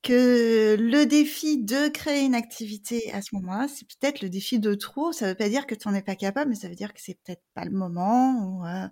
que 0.03 0.77
le 0.79 1.05
défi 1.05 1.63
de 1.63 1.87
créer 1.89 2.25
une 2.25 2.35
activité 2.35 3.11
à 3.13 3.21
ce 3.21 3.35
moment-là, 3.35 3.67
c'est 3.67 3.87
peut-être 3.87 4.21
le 4.21 4.29
défi 4.29 4.59
de 4.59 4.73
trop. 4.73 5.11
Ça 5.11 5.25
ne 5.25 5.31
veut 5.31 5.37
pas 5.37 5.49
dire 5.49 5.67
que 5.67 5.75
tu 5.75 5.87
n'en 5.87 5.93
es 5.95 6.01
pas 6.01 6.15
capable, 6.15 6.49
mais 6.49 6.55
ça 6.55 6.69
veut 6.69 6.75
dire 6.75 6.93
que 6.93 7.01
c'est 7.01 7.17
peut-être 7.23 7.43
pas 7.53 7.65
le 7.65 7.71
moment 7.71 8.43
ou 8.43 8.65
euh, 8.65 8.87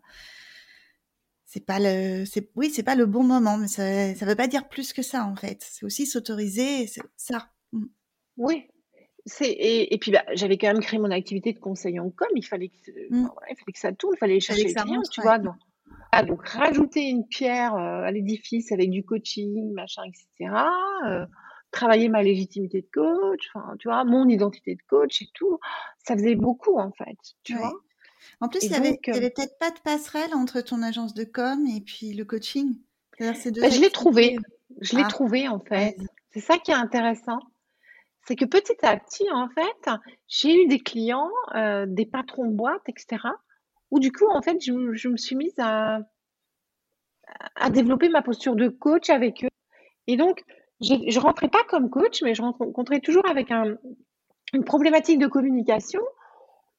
c'est 1.45 1.65
pas 1.65 1.79
le, 1.79 2.25
c'est 2.25 2.49
oui, 2.55 2.69
c'est 2.69 2.83
pas 2.83 2.95
le 2.95 3.05
bon 3.05 3.23
moment. 3.23 3.57
Mais 3.57 3.67
ça, 3.67 3.83
ne 3.83 4.25
veut 4.25 4.35
pas 4.35 4.47
dire 4.47 4.67
plus 4.67 4.93
que 4.93 5.01
ça 5.01 5.25
en 5.25 5.35
fait. 5.35 5.65
C'est 5.69 5.85
aussi 5.85 6.05
s'autoriser, 6.05 6.89
ça. 7.15 7.49
Mmh. 7.71 7.85
Oui. 8.37 8.67
C'est 9.27 9.55
et, 9.57 9.97
puis 9.97 10.11
bah, 10.11 10.23
j'avais 10.33 10.57
quand 10.57 10.67
même 10.67 10.81
créé 10.81 10.99
mon 10.99 11.09
activité 11.09 11.51
de 11.53 11.59
conseil 11.59 11.99
en 11.99 12.11
com. 12.11 12.27
Il 12.35 12.45
fallait 12.45 12.69
que, 12.69 12.91
mmh. 13.09 13.29
il 13.49 13.55
fallait 13.55 13.73
que 13.73 13.79
ça 13.79 13.91
tourne, 13.93 14.13
il 14.15 14.19
fallait 14.19 14.39
chercher 14.39 14.65
les 14.65 14.73
clients, 14.73 15.01
tu 15.11 15.21
vois. 15.21 15.39
Donc, 15.39 15.55
ah, 16.11 16.23
donc 16.23 16.47
rajouter 16.47 17.09
une 17.09 17.27
pierre 17.27 17.75
euh, 17.75 18.03
à 18.03 18.11
l'édifice 18.11 18.71
avec 18.71 18.89
du 18.89 19.03
coaching, 19.03 19.73
machin, 19.73 20.03
etc. 20.05 20.53
Euh, 21.05 21.25
travailler 21.71 22.07
ma 22.07 22.23
légitimité 22.23 22.81
de 22.81 22.87
coach, 22.93 23.49
enfin, 23.53 23.75
tu 23.79 23.89
vois, 23.89 24.03
mon 24.05 24.29
identité 24.29 24.75
de 24.75 24.81
coach 24.87 25.21
et 25.21 25.27
tout. 25.33 25.59
Ça 25.97 26.15
faisait 26.15 26.35
beaucoup, 26.35 26.79
en 26.79 26.91
fait, 26.91 27.17
tu 27.43 27.55
vois. 27.55 27.73
En 28.39 28.47
plus, 28.47 28.63
il 28.63 28.69
n'y 28.69 28.77
avait, 28.77 28.99
avait 29.07 29.29
peut-être 29.29 29.57
pas 29.59 29.71
de 29.71 29.79
passerelle 29.79 30.33
entre 30.33 30.61
ton 30.61 30.81
agence 30.81 31.13
de 31.13 31.25
com 31.25 31.65
et 31.67 31.81
puis 31.81 32.13
le 32.13 32.25
coaching. 32.25 32.77
Bah, 33.19 33.33
je 33.33 33.81
l'ai 33.81 33.89
trouvé. 33.89 34.37
Je 34.81 34.95
l'ai 34.95 35.03
ah. 35.05 35.09
trouvé, 35.09 35.47
en 35.47 35.59
fait. 35.59 35.97
C'est 36.31 36.41
ça 36.41 36.57
qui 36.57 36.71
est 36.71 36.75
intéressant. 36.75 37.39
C'est 38.27 38.35
que 38.35 38.45
petit 38.45 38.77
à 38.83 38.97
petit, 38.97 39.29
en 39.31 39.49
fait, 39.49 39.91
j'ai 40.27 40.63
eu 40.63 40.67
des 40.67 40.79
clients, 40.79 41.29
euh, 41.55 41.85
des 41.87 42.05
patrons 42.05 42.45
de 42.45 42.55
boîte, 42.55 42.81
etc., 42.87 43.21
où 43.91 43.99
du 43.99 44.11
coup, 44.11 44.27
en 44.29 44.41
fait, 44.41 44.63
je, 44.63 44.71
me 45.07 45.17
suis 45.17 45.35
mise 45.35 45.55
à, 45.59 45.99
développer 47.71 48.09
ma 48.09 48.21
posture 48.21 48.55
de 48.55 48.67
coach 48.67 49.09
avec 49.09 49.43
eux. 49.43 49.49
Et 50.07 50.17
donc, 50.17 50.43
je 50.81 50.93
ne 50.93 51.19
rentrais 51.19 51.49
pas 51.49 51.63
comme 51.67 51.89
coach, 51.89 52.21
mais 52.21 52.35
je 52.35 52.41
rencontrais 52.41 52.99
toujours 52.99 53.27
avec 53.27 53.51
un, 53.51 53.77
une 54.53 54.63
problématique 54.63 55.19
de 55.19 55.27
communication. 55.27 56.01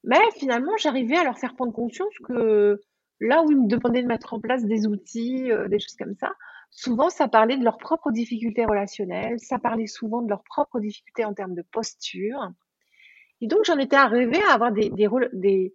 Mais 0.05 0.19
finalement, 0.37 0.77
j'arrivais 0.79 1.17
à 1.17 1.25
leur 1.25 1.39
faire 1.39 1.55
prendre 1.55 1.73
conscience 1.73 2.15
que 2.25 2.81
là 3.21 3.43
où 3.43 3.51
ils 3.51 3.61
me 3.61 3.67
demandaient 3.67 4.03
de 4.03 4.09
mettre 4.09 4.35
en 4.35 4.41
place 4.41 4.65
des 4.65 4.87
outils, 4.87 5.51
euh, 5.51 5.69
des 5.69 5.79
choses 5.79 5.97
comme 5.97 6.15
ça, 6.15 6.33
souvent 6.71 7.09
ça 7.09 7.29
parlait 7.29 7.57
de 7.57 7.65
leurs 7.65 7.79
propres 7.79 8.13
difficultés 8.13 8.65
relationnelles, 8.65 9.41
ça 9.41 9.59
parlait 9.59 9.87
souvent 9.87 10.23
de 10.23 10.29
leurs 10.29 10.45
propres 10.45 10.81
difficultés 10.81 11.25
en 11.25 11.35
termes 11.35 11.55
de 11.55 11.63
posture. 11.63 12.51
Et 13.41 13.47
donc, 13.47 13.65
j'en 13.65 13.79
étais 13.79 13.97
arrivée 13.97 14.43
à 14.49 14.55
avoir 14.55 14.73
des, 14.73 14.91
des, 14.91 15.09
des, 15.33 15.75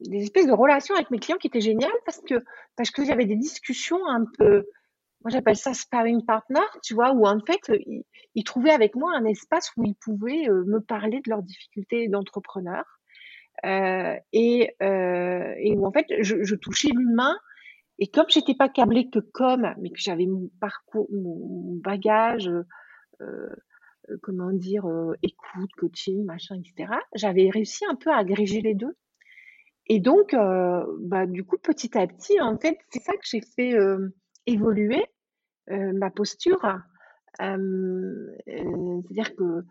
des 0.00 0.22
espèces 0.22 0.46
de 0.46 0.52
relations 0.52 0.94
avec 0.94 1.10
mes 1.10 1.18
clients 1.18 1.36
qui 1.36 1.48
étaient 1.48 1.60
géniales 1.60 1.90
parce 2.04 2.20
que 2.20 2.42
parce 2.76 2.90
que 2.90 3.04
j'avais 3.04 3.26
des 3.26 3.36
discussions 3.36 4.06
un 4.08 4.24
peu 4.38 4.66
moi 5.22 5.30
j'appelle 5.30 5.56
ça 5.56 5.74
sparring 5.74 6.24
partner 6.24 6.60
tu 6.82 6.94
vois 6.94 7.12
où 7.12 7.26
en 7.26 7.40
fait 7.40 7.70
ils, 8.34 8.44
trouvaient 8.44 8.70
avec 8.70 8.94
moi 8.94 9.12
un 9.14 9.24
espace 9.24 9.70
où 9.76 9.84
ils 9.84 9.94
pouvaient 9.94 10.48
euh, 10.48 10.64
me 10.66 10.80
parler 10.80 11.20
de 11.24 11.30
leurs 11.30 11.42
difficultés 11.42 12.08
d'entrepreneur 12.08 12.84
euh, 13.64 14.16
et, 14.32 14.74
euh, 14.82 15.54
et 15.58 15.76
où 15.76 15.86
en 15.86 15.92
fait 15.92 16.06
je, 16.20 16.54
touchais 16.54 16.88
l'humain 16.94 17.36
Et 17.98 18.06
comme 18.06 18.26
j'étais 18.28 18.54
pas 18.54 18.70
câblée 18.70 19.10
que 19.10 19.18
comme, 19.18 19.74
mais 19.80 19.90
que 19.90 19.98
j'avais 19.98 20.24
mon 20.24 20.48
parcours, 20.60 21.08
mon, 21.12 21.76
bagage, 21.82 22.50
comment 24.22 24.50
dire, 24.52 24.86
écoute, 25.22 25.70
coaching, 25.76 26.24
machin, 26.24 26.56
etc. 26.56 26.94
J'avais 27.14 27.50
réussi 27.50 27.84
un 27.84 27.96
peu 27.96 28.10
à 28.10 28.16
agréger 28.16 28.62
les 28.62 28.74
deux. 28.74 28.96
Et 29.92 29.98
donc, 29.98 30.36
bah, 31.00 31.26
du 31.26 31.42
coup, 31.42 31.58
petit 31.58 31.98
à 31.98 32.06
petit, 32.06 32.40
en 32.40 32.56
fait, 32.56 32.78
c'est 32.90 33.02
ça 33.02 33.12
que 33.12 33.24
j'ai 33.24 33.40
fait 33.40 33.74
évoluer 34.46 35.04
ma 35.68 36.10
posture. 36.10 36.60
C'est-à-dire 37.38 39.34
que 39.36 39.64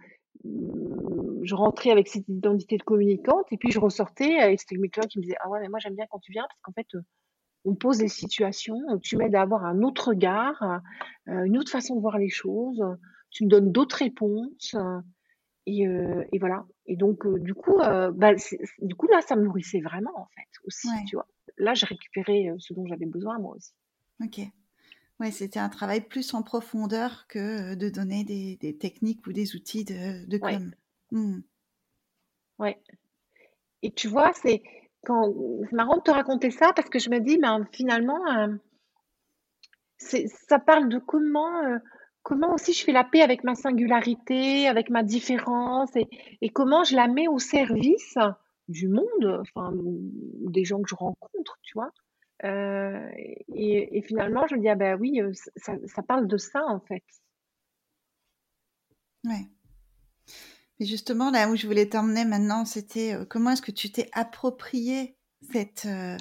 mmh, 0.44 1.40
je 1.44 1.56
rentrais 1.56 1.92
avec 1.92 2.10
cette 2.10 2.28
identité 2.28 2.78
de 2.78 2.84
communicante 2.84 3.46
et 3.52 3.58
puis 3.58 3.72
je 3.72 3.80
ressortais 3.80 4.56
c'était 4.58 4.78
mes 4.78 4.90
clients 4.90 5.08
qui 5.08 5.20
me 5.20 5.24
disaient 5.24 5.38
ah 5.42 5.50
ouais 5.50 5.60
mais 5.62 5.68
moi 5.70 5.80
j'aime 5.80 5.96
bien 5.96 6.06
quand 6.10 6.20
tu 6.20 6.32
viens 6.32 6.44
parce 6.44 6.60
qu'en 6.62 6.72
fait 6.72 6.88
on 7.66 7.76
pose 7.76 7.98
des 7.98 8.08
situations, 8.08 8.80
tu 9.02 9.18
m'aides 9.18 9.36
à 9.36 9.42
avoir 9.42 9.66
un 9.66 9.82
autre 9.84 10.10
regard, 10.10 10.82
une 11.28 11.58
autre 11.58 11.72
façon 11.72 11.96
de 11.96 12.02
voir 12.02 12.18
les 12.18 12.30
choses, 12.30 12.84
tu 13.30 13.46
me 13.46 13.50
donnes 13.50 13.72
d'autres 13.72 13.98
réponses 13.98 14.76
et, 15.66 15.84
et, 16.32 16.40
voilà. 16.40 16.66
Et 16.86 16.96
donc 16.96 17.28
du 17.42 17.54
coup, 17.54 17.78
bah, 17.78 18.34
du 18.80 18.96
coup 18.96 19.08
là 19.08 19.22
ça 19.22 19.36
me 19.36 19.44
nourrissait 19.44 19.82
vraiment 19.82 20.18
en 20.18 20.28
fait 20.36 20.48
aussi, 20.66 20.88
tu 21.08 21.16
vois. 21.16 21.28
Là 21.58 21.74
j'ai 21.74 21.86
récupéré 21.86 22.52
ce 22.58 22.74
dont 22.74 22.86
j'avais 22.88 23.06
besoin 23.06 23.40
moi 23.40 23.56
aussi. 23.56 23.74
Ok. 24.24 24.40
Ouais, 25.20 25.32
c'était 25.32 25.60
un 25.60 25.68
travail 25.70 26.00
plus 26.02 26.34
en 26.34 26.44
profondeur 26.44 27.28
que 27.28 27.76
de 27.76 27.90
donner 27.90 28.24
des, 28.24 28.58
des 28.62 28.78
techniques 28.78 29.28
ou 29.28 29.34
des 29.34 29.56
outils 29.56 29.84
de, 29.84 30.26
de 30.26 30.38
com. 30.38 30.72
Mmh. 31.12 31.40
Ouais. 32.58 32.82
Et 33.82 33.92
tu 33.92 34.08
vois, 34.08 34.32
c'est 34.34 34.62
quand 35.06 35.34
c'est 35.70 35.76
marrant 35.76 35.98
de 35.98 36.04
te 36.04 36.12
raconter 36.12 36.52
ça 36.52 36.72
parce 36.74 36.90
que 36.90 37.00
je 37.00 37.10
me 37.10 37.20
dis, 37.20 37.38
ben, 37.38 37.66
finalement, 37.72 38.20
euh, 38.32 38.56
ça 39.98 40.60
parle 40.60 40.90
de 40.90 41.00
comment, 41.00 41.64
euh, 41.66 41.80
comment 42.24 42.54
aussi 42.54 42.74
je 42.74 42.84
fais 42.84 42.92
la 42.92 43.04
paix 43.04 43.22
avec 43.22 43.44
ma 43.44 43.56
singularité, 43.56 44.68
avec 44.68 44.90
ma 44.90 45.04
différence 45.04 45.90
et, 45.96 46.50
comment 46.50 46.84
je 46.84 46.96
la 46.96 47.08
mets 47.08 47.28
au 47.28 47.40
service 47.40 48.18
du 48.68 48.88
monde, 48.88 49.42
enfin, 49.42 49.72
des 49.74 50.64
gens 50.64 50.82
que 50.82 50.90
je 50.90 50.96
rencontre, 50.96 51.58
tu 51.64 51.74
vois. 51.74 51.92
Euh, 52.46 53.10
et, 53.56 54.02
finalement, 54.08 54.46
je 54.48 54.56
me 54.56 54.62
dis, 54.62 54.70
ah 54.70 54.76
ben 54.76 55.00
oui, 55.00 55.22
ça, 55.56 55.74
ça 55.86 56.04
parle 56.04 56.28
de 56.28 56.38
ça 56.38 56.64
en 56.66 56.80
fait. 56.80 57.04
Ouais. 59.26 59.48
Mais 60.80 60.86
justement, 60.86 61.30
là 61.30 61.50
où 61.50 61.56
je 61.56 61.68
voulais 61.68 61.90
t'emmener 61.90 62.26
maintenant, 62.26 62.64
c'était 62.66 63.14
euh, 63.14 63.26
comment 63.26 63.52
est-ce 63.52 63.62
que 63.62 63.72
tu 63.72 63.92
t'es 63.92 64.10
approprié 64.14 65.18
cette 65.52 65.86
euh, 65.86 66.18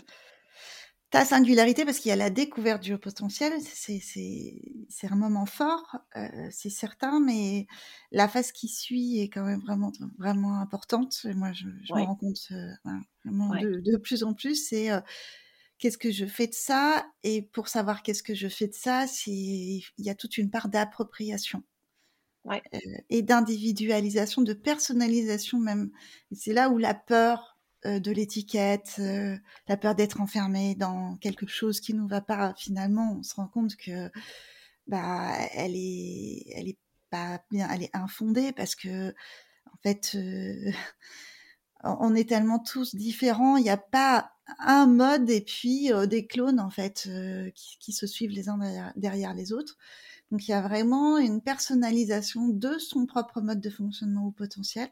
ta 1.10 1.24
singularité 1.24 1.84
parce 1.84 1.98
qu'il 1.98 2.10
y 2.10 2.12
a 2.12 2.16
la 2.16 2.30
découverte 2.30 2.82
du 2.82 2.96
potentiel, 2.98 3.52
c'est 3.62 5.10
un 5.10 5.16
moment 5.16 5.46
fort, 5.46 5.96
euh, 6.16 6.28
c'est 6.50 6.70
certain, 6.70 7.20
mais 7.20 7.66
la 8.12 8.28
phase 8.28 8.52
qui 8.52 8.68
suit 8.68 9.20
est 9.20 9.28
quand 9.28 9.44
même 9.44 9.60
vraiment 9.60 9.92
vraiment 10.18 10.60
importante. 10.60 11.20
Et 11.24 11.34
moi, 11.34 11.52
je, 11.52 11.68
je 11.82 11.94
me 11.94 12.02
rends 12.02 12.16
compte 12.16 12.52
vraiment 13.24 13.48
de, 13.48 13.80
de, 13.80 13.96
plus 13.96 14.22
en 14.22 14.34
plus. 14.34 14.68
C'est 14.68 14.90
qu'est-ce 15.78 15.98
que 15.98 16.10
je 16.10 16.26
fais 16.26 16.46
de 16.46 16.54
ça? 16.54 17.06
Et 17.22 17.42
pour 17.42 17.68
savoir 17.68 18.02
qu'est-ce 18.02 18.22
que 18.22 18.34
je 18.34 18.48
fais 18.48 18.68
de 18.68 18.74
ça, 18.74 19.06
il 19.26 19.82
y 19.98 20.10
a 20.10 20.14
toute 20.14 20.36
une 20.36 20.50
part 20.50 20.68
d'appropriation. 20.68 21.62
Euh, 22.50 22.78
et 23.10 23.22
d'individualisation, 23.22 24.42
de 24.42 24.54
personnalisation 24.54 25.58
même. 25.58 25.90
C'est 26.32 26.52
là 26.52 26.70
où 26.70 26.78
la 26.78 26.94
peur 26.94 27.57
euh, 27.57 27.57
de 27.84 28.10
l'étiquette, 28.10 28.96
euh, 28.98 29.36
la 29.68 29.76
peur 29.76 29.94
d'être 29.94 30.20
enfermé 30.20 30.74
dans 30.74 31.16
quelque 31.16 31.46
chose 31.46 31.80
qui 31.80 31.94
nous 31.94 32.08
va 32.08 32.20
pas, 32.20 32.54
finalement, 32.56 33.16
on 33.18 33.22
se 33.22 33.34
rend 33.34 33.48
compte 33.48 33.76
que 33.76 34.10
bah 34.86 35.36
elle 35.52 35.76
est, 35.76 36.44
elle 36.54 36.68
est 36.68 36.78
pas 37.10 37.40
bien, 37.50 37.68
elle 37.70 37.82
est 37.84 37.94
infondée 37.94 38.52
parce 38.52 38.74
que 38.74 39.10
en 39.10 39.76
fait, 39.82 40.16
on 41.84 42.14
est 42.14 42.28
tellement 42.28 42.58
tous 42.58 42.94
différents. 42.94 43.56
Il 43.56 43.64
n'y 43.64 43.70
a 43.70 43.76
pas 43.76 44.32
un 44.58 44.86
mode 44.86 45.30
et 45.30 45.42
puis 45.42 45.90
des 46.08 46.26
clones 46.26 46.60
en 46.60 46.70
fait 46.70 47.08
qui, 47.54 47.92
se 47.92 48.06
suivent 48.06 48.30
les 48.30 48.48
uns 48.48 48.58
derrière 48.96 49.34
les 49.34 49.52
autres. 49.52 49.76
Donc 50.30 50.46
il 50.46 50.50
y 50.50 50.54
a 50.54 50.60
vraiment 50.60 51.18
une 51.18 51.40
personnalisation 51.42 52.48
de 52.48 52.78
son 52.78 53.06
propre 53.06 53.40
mode 53.40 53.60
de 53.60 53.70
fonctionnement 53.70 54.26
au 54.26 54.32
potentiel. 54.32 54.90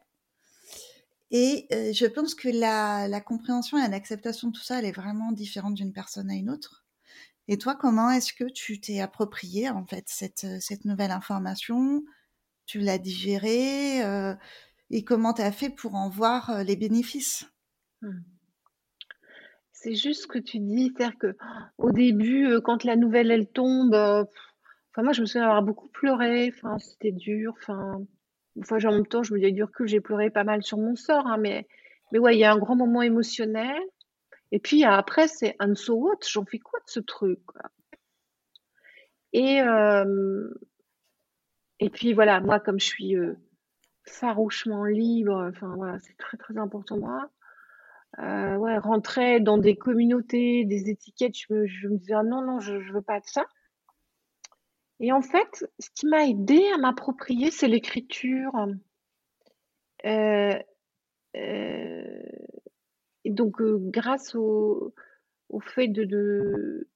Et 1.31 1.67
je 1.71 2.07
pense 2.07 2.35
que 2.35 2.49
la, 2.49 3.21
compréhension 3.21 3.79
et 3.79 3.89
l'acceptation 3.89 4.49
de 4.49 4.53
tout 4.53 4.63
ça, 4.63 4.79
elle 4.79 4.85
est 4.85 4.93
vraiment 4.93 5.33
différente 5.33 5.75
d'une 5.75 5.93
personne 5.93 6.31
à 6.31 6.35
une 6.35 6.51
autre. 6.51 6.85
Et 7.49 7.59
toi, 7.59 7.77
comment 7.77 8.11
est-ce 8.11 8.33
que 8.33 8.45
tu 8.45 8.81
t'es 8.81 9.01
approprié 9.01 9.71
en 9.71 9.85
fait 9.85 10.05
cette, 10.09 10.85
nouvelle 10.85 11.11
information? 11.11 12.03
Tu 12.67 12.81
l'as 12.81 12.99
digérée 12.99 14.01
Et 14.91 15.05
comment 15.05 15.33
tu 15.33 15.43
as 15.43 15.53
fait 15.53 15.71
pour 15.71 15.95
en 15.95 16.09
voir 16.09 16.65
les 16.65 16.77
bénéfices? 16.77 17.47
Mmh. 18.03 18.19
C'est 19.73 19.95
juste 19.95 20.23
ce 20.23 20.27
que 20.27 20.39
tu 20.39 20.59
dis, 20.59 20.93
c'est-à-dire 20.97 21.19
que 21.19 21.37
au 21.79 21.93
début, 21.93 22.61
quand 22.65 22.83
la 22.83 22.97
nouvelle 22.97 23.31
elle 23.31 23.47
tombe, 23.47 23.95
moi, 25.03 25.13
je 25.13 25.21
me 25.21 25.27
souviens 25.27 25.45
avoir 25.45 25.63
beaucoup 25.63 25.89
pleuré. 25.89 26.53
C'était 26.79 27.13
dur. 27.13 27.55
Enfin, 27.59 28.03
enfin, 28.59 28.79
en 28.85 28.93
même 28.93 29.07
temps, 29.07 29.23
je 29.23 29.35
me 29.35 29.41
dis 29.41 29.53
dur 29.53 29.71
que 29.73 29.87
j'ai 29.87 30.01
pleuré 30.01 30.31
pas 30.31 30.45
mal 30.45 30.63
sur 30.63 30.79
mon 30.79 30.97
sort, 30.97 31.27
hein, 31.27 31.39
mais, 31.39 31.67
mais 32.13 32.19
ouais, 32.19 32.37
il 32.37 32.41
y 32.41 32.45
a 32.45 32.53
un 32.53 32.59
grand 32.59 32.77
moment 32.77 33.03
émotionnel. 33.03 33.81
Et 34.53 34.59
puis 34.61 34.85
après, 34.85 35.29
c'est 35.29 35.57
un 35.59 35.75
so 35.75 35.95
what 35.95 36.19
J'en 36.31 36.45
fais 36.45 36.59
quoi 36.59 36.79
de 36.81 36.91
ce 36.91 37.01
truc 37.01 37.41
Et, 39.33 39.61
euh, 39.61 40.49
et 41.81 41.91
puis 41.91 42.13
voilà, 42.13 42.41
moi, 42.41 42.61
comme 42.61 42.81
je 42.81 42.87
suis 42.87 43.17
euh, 43.17 43.35
farouchement 44.05 44.85
libre, 44.85 45.51
enfin 45.51 45.75
voilà, 45.77 45.99
c'est 45.99 46.17
très 46.17 46.37
très 46.37 46.57
important 46.59 46.99
moi. 46.99 47.29
Euh, 48.19 48.57
ouais, 48.57 48.79
rentrer 48.79 49.41
dans 49.41 49.59
des 49.59 49.77
communautés, 49.77 50.65
des 50.65 50.89
étiquettes, 50.89 51.37
je 51.37 51.53
me, 51.53 51.67
je 51.67 51.89
me 51.89 51.99
disais 51.99 52.15
ah 52.15 52.23
non, 52.23 52.41
non, 52.41 52.61
je 52.61 52.75
ne 52.75 52.93
veux 52.93 53.03
pas 53.03 53.21
de 53.21 53.27
ça. 53.27 53.45
Et 55.01 55.13
en 55.13 55.21
fait, 55.21 55.67
ce 55.79 55.91
qui 55.95 56.07
m'a 56.07 56.27
aidé 56.27 56.63
à 56.75 56.79
m'approprier, 56.79 57.51
c'est 57.51 57.69
l'écriture. 57.69 58.53
Euh, 60.05 60.59
euh, 61.37 62.23
et 63.25 63.31
donc, 63.31 63.61
euh, 63.61 63.79
grâce 63.79 64.35
au, 64.35 64.95
au 65.49 65.61
fait 65.61 65.89
de, 65.89 66.89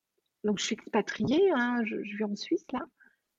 Donc, 0.45 0.59
je 0.59 0.65
suis 0.65 0.75
expatriée, 0.75 1.51
hein, 1.55 1.83
je, 1.85 1.97
vis 1.97 2.25
en 2.25 2.35
Suisse, 2.37 2.65
là, 2.73 2.81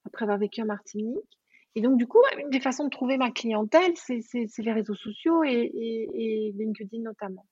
après 0.05 0.23
avoir 0.23 0.37
vécu 0.37 0.61
en 0.61 0.65
Martinique. 0.65 1.39
Et 1.73 1.81
donc, 1.81 1.97
du 1.97 2.05
coup, 2.05 2.19
une 2.37 2.49
des 2.49 2.59
façons 2.59 2.83
de 2.83 2.89
trouver 2.89 3.17
ma 3.17 3.31
clientèle, 3.31 3.93
c'est 3.95 4.21
les 4.59 4.73
réseaux 4.73 4.95
sociaux 4.95 5.43
et, 5.43 5.71
et, 5.73 6.47
et, 6.47 6.51
LinkedIn 6.51 7.01
notamment. 7.01 7.47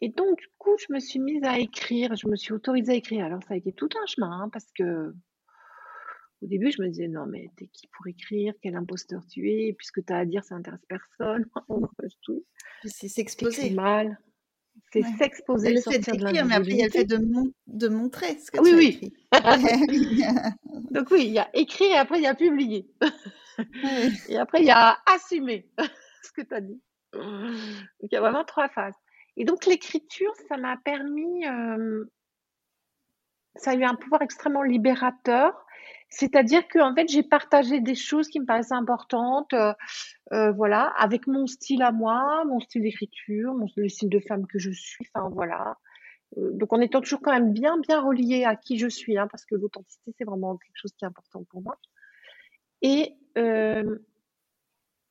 Et 0.00 0.08
donc, 0.10 0.38
du 0.38 0.48
coup, 0.58 0.76
je 0.76 0.92
me 0.92 0.98
suis 0.98 1.20
mise 1.20 1.44
à 1.44 1.58
écrire, 1.58 2.14
je 2.16 2.28
me 2.28 2.36
suis 2.36 2.52
autorisée 2.52 2.92
à 2.92 2.96
écrire. 2.96 3.24
Alors, 3.24 3.42
ça 3.44 3.54
a 3.54 3.56
été 3.56 3.72
tout 3.72 3.88
un 4.02 4.06
chemin, 4.06 4.30
hein, 4.30 4.48
parce 4.52 4.70
que 4.72 5.14
au 6.42 6.46
début, 6.46 6.70
je 6.70 6.82
me 6.82 6.88
disais, 6.88 7.08
non, 7.08 7.26
mais 7.26 7.50
t'es 7.56 7.66
qui 7.66 7.86
pour 7.88 8.06
écrire? 8.06 8.54
Quel 8.62 8.76
imposteur 8.76 9.26
tu 9.26 9.50
es? 9.50 9.72
Puisque 9.72 10.04
tu 10.04 10.12
as 10.12 10.18
à 10.18 10.24
dire, 10.24 10.44
ça 10.44 10.54
intéresse 10.54 10.84
personne. 10.88 11.46
c'est 12.84 13.08
s'exposer. 13.08 13.70
mal. 13.70 14.18
C'est 14.92 15.02
s'exposer. 15.18 15.72
Le 15.72 15.80
fait 15.80 15.98
d'écrire, 15.98 16.44
mais 16.44 16.54
après, 16.54 16.70
il 16.70 16.76
y 16.76 16.82
a 16.82 16.86
le 16.86 16.90
fait 16.90 17.04
de, 17.04 17.18
de 17.66 17.88
montrer 17.88 18.38
ce 18.38 18.50
que 18.50 18.60
oui, 18.60 18.70
tu 18.70 18.76
oui. 18.76 19.12
Écrit. 19.32 20.22
Donc 20.90 21.10
oui, 21.10 21.26
il 21.26 21.32
y 21.32 21.38
a 21.38 21.48
écrit 21.54 21.86
et 21.86 21.96
après, 21.96 22.18
il 22.18 22.24
y 22.24 22.26
a 22.26 22.34
publié. 22.34 22.90
et 24.28 24.36
après, 24.36 24.60
il 24.60 24.66
y 24.66 24.70
a 24.70 24.98
assumé 25.06 25.68
ce 26.22 26.32
que 26.32 26.42
tu 26.42 26.54
as 26.54 26.60
dit. 26.60 26.80
Donc, 27.12 28.10
il 28.10 28.12
y 28.12 28.16
a 28.16 28.20
vraiment 28.20 28.44
trois 28.44 28.68
phases. 28.68 28.94
Et 29.36 29.44
donc, 29.44 29.66
l'écriture, 29.66 30.32
ça 30.48 30.56
m'a 30.56 30.76
permis... 30.84 31.46
Euh, 31.46 32.04
ça 33.56 33.72
a 33.72 33.74
eu 33.74 33.84
un 33.84 33.94
pouvoir 33.94 34.22
extrêmement 34.22 34.62
libérateur 34.62 35.64
c'est-à-dire 36.14 36.68
que 36.68 36.78
en 36.78 36.94
fait, 36.94 37.08
j'ai 37.08 37.24
partagé 37.24 37.80
des 37.80 37.96
choses 37.96 38.28
qui 38.28 38.38
me 38.38 38.46
paraissaient 38.46 38.74
importantes, 38.74 39.52
euh, 39.52 39.72
euh, 40.32 40.52
voilà, 40.52 40.92
avec 40.96 41.26
mon 41.26 41.46
style 41.48 41.82
à 41.82 41.90
moi, 41.90 42.44
mon 42.46 42.60
style 42.60 42.82
d'écriture, 42.82 43.52
mon 43.54 43.66
le 43.76 43.88
style 43.88 44.10
de 44.10 44.20
femme 44.20 44.46
que 44.46 44.60
je 44.60 44.70
suis, 44.70 45.04
enfin 45.12 45.28
voilà. 45.30 45.76
Euh, 46.38 46.52
donc 46.52 46.72
en 46.72 46.80
étant 46.80 47.00
toujours 47.00 47.20
quand 47.20 47.32
même 47.32 47.52
bien 47.52 47.78
bien 47.78 48.00
relié 48.00 48.44
à 48.44 48.54
qui 48.54 48.78
je 48.78 48.86
suis, 48.86 49.18
hein, 49.18 49.26
parce 49.28 49.44
que 49.44 49.56
l'authenticité 49.56 50.12
c'est 50.16 50.24
vraiment 50.24 50.56
quelque 50.56 50.76
chose 50.76 50.92
qui 50.96 51.04
est 51.04 51.08
important 51.08 51.44
pour 51.50 51.62
moi. 51.62 51.78
Et 52.82 53.16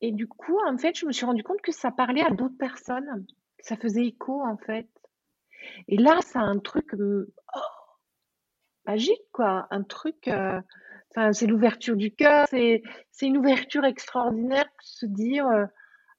et 0.01 0.11
du 0.11 0.27
coup, 0.27 0.57
en 0.67 0.77
fait, 0.77 0.97
je 0.97 1.05
me 1.05 1.11
suis 1.11 1.25
rendu 1.25 1.43
compte 1.43 1.61
que 1.61 1.71
ça 1.71 1.91
parlait 1.91 2.23
à 2.25 2.29
d'autres 2.29 2.57
personnes, 2.57 3.25
ça 3.59 3.75
faisait 3.75 4.05
écho 4.05 4.41
en 4.41 4.57
fait. 4.57 4.87
Et 5.89 5.97
là, 5.97 6.19
ça 6.21 6.39
a 6.39 6.43
un 6.43 6.59
truc 6.59 6.93
oh, 6.93 7.59
magique 8.85 9.23
quoi, 9.31 9.67
un 9.71 9.83
truc 9.83 10.29
c'est 11.33 11.47
l'ouverture 11.47 11.95
du 11.95 12.11
cœur, 12.11 12.47
c'est, 12.49 12.81
une 13.21 13.37
ouverture 13.37 13.85
extraordinaire 13.85 14.65
de 14.65 14.83
se 14.83 15.05
dire, 15.05 15.47
euh, 15.47 15.65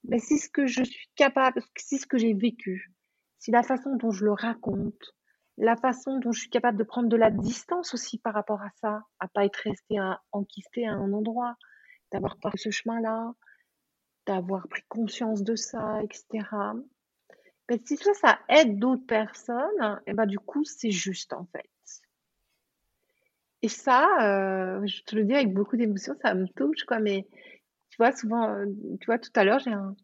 ben, 0.05 0.21
si 0.21 0.39
ce 0.39 0.49
que 0.49 0.67
je 0.67 0.83
suis 0.83 1.09
capable, 1.17 1.63
si 1.77 1.99
ce 1.99 2.07
que 2.07 2.19
j'ai 2.19 2.35
vécu, 2.35 2.93
si 3.39 3.51
la 3.51 3.63
façon 3.63 3.97
dont 3.97 4.11
je 4.11 4.25
le 4.25 4.33
raconte, 4.33 5.15
la 5.57 5.77
façon 5.77 6.19
dont 6.19 6.33
je 6.33 6.41
suis 6.41 6.51
capable 6.51 6.79
de 6.79 6.85
prendre 6.85 7.09
de 7.09 7.17
la 7.17 7.31
distance 7.31 7.95
aussi 7.95 8.19
par 8.19 8.35
rapport 8.35 8.63
à 8.63 8.71
ça, 8.81 9.03
à 9.21 9.29
pas 9.29 9.45
être 9.45 9.57
restée 9.57 9.99
enquistée 10.33 10.87
à 10.87 10.93
un 10.93 11.13
endroit, 11.13 11.57
d'avoir 12.13 12.39
pris 12.39 12.59
ce 12.59 12.71
chemin-là, 12.71 13.35
d'avoir 14.27 14.67
pris 14.69 14.83
conscience 14.89 15.43
de 15.43 15.57
ça, 15.57 16.03
etc. 16.03 16.49
Mais 17.69 17.81
si 17.85 17.97
ça, 17.97 18.15
ça 18.15 18.39
aide 18.49 18.79
d'autres 18.79 19.07
personnes, 19.07 20.01
et 20.07 20.13
ben 20.13 20.27
du 20.27 20.39
coup, 20.39 20.65
c'est 20.65 20.91
juste 20.91 21.33
en 21.33 21.47
fait. 21.47 21.69
Et 23.65 23.69
ça, 23.69 24.07
euh, 24.21 24.87
je 24.87 25.03
te 25.05 25.17
le 25.17 25.25
dis 25.25 25.33
avec 25.33 25.55
beaucoup 25.55 25.79
d'émotion, 25.79 26.15
ça 26.21 26.35
me 26.35 26.47
touche, 26.49 26.85
quoi. 26.85 26.99
Mais 26.99 27.27
tu 27.89 27.97
vois, 27.97 28.13
souvent, 28.13 28.51
euh, 28.51 28.67
tu 29.01 29.07
vois, 29.07 29.19
tout 29.19 29.31
à 29.35 29.43
l'heure, 29.43 29.59
j'ai 29.59 29.73
un 29.73 29.97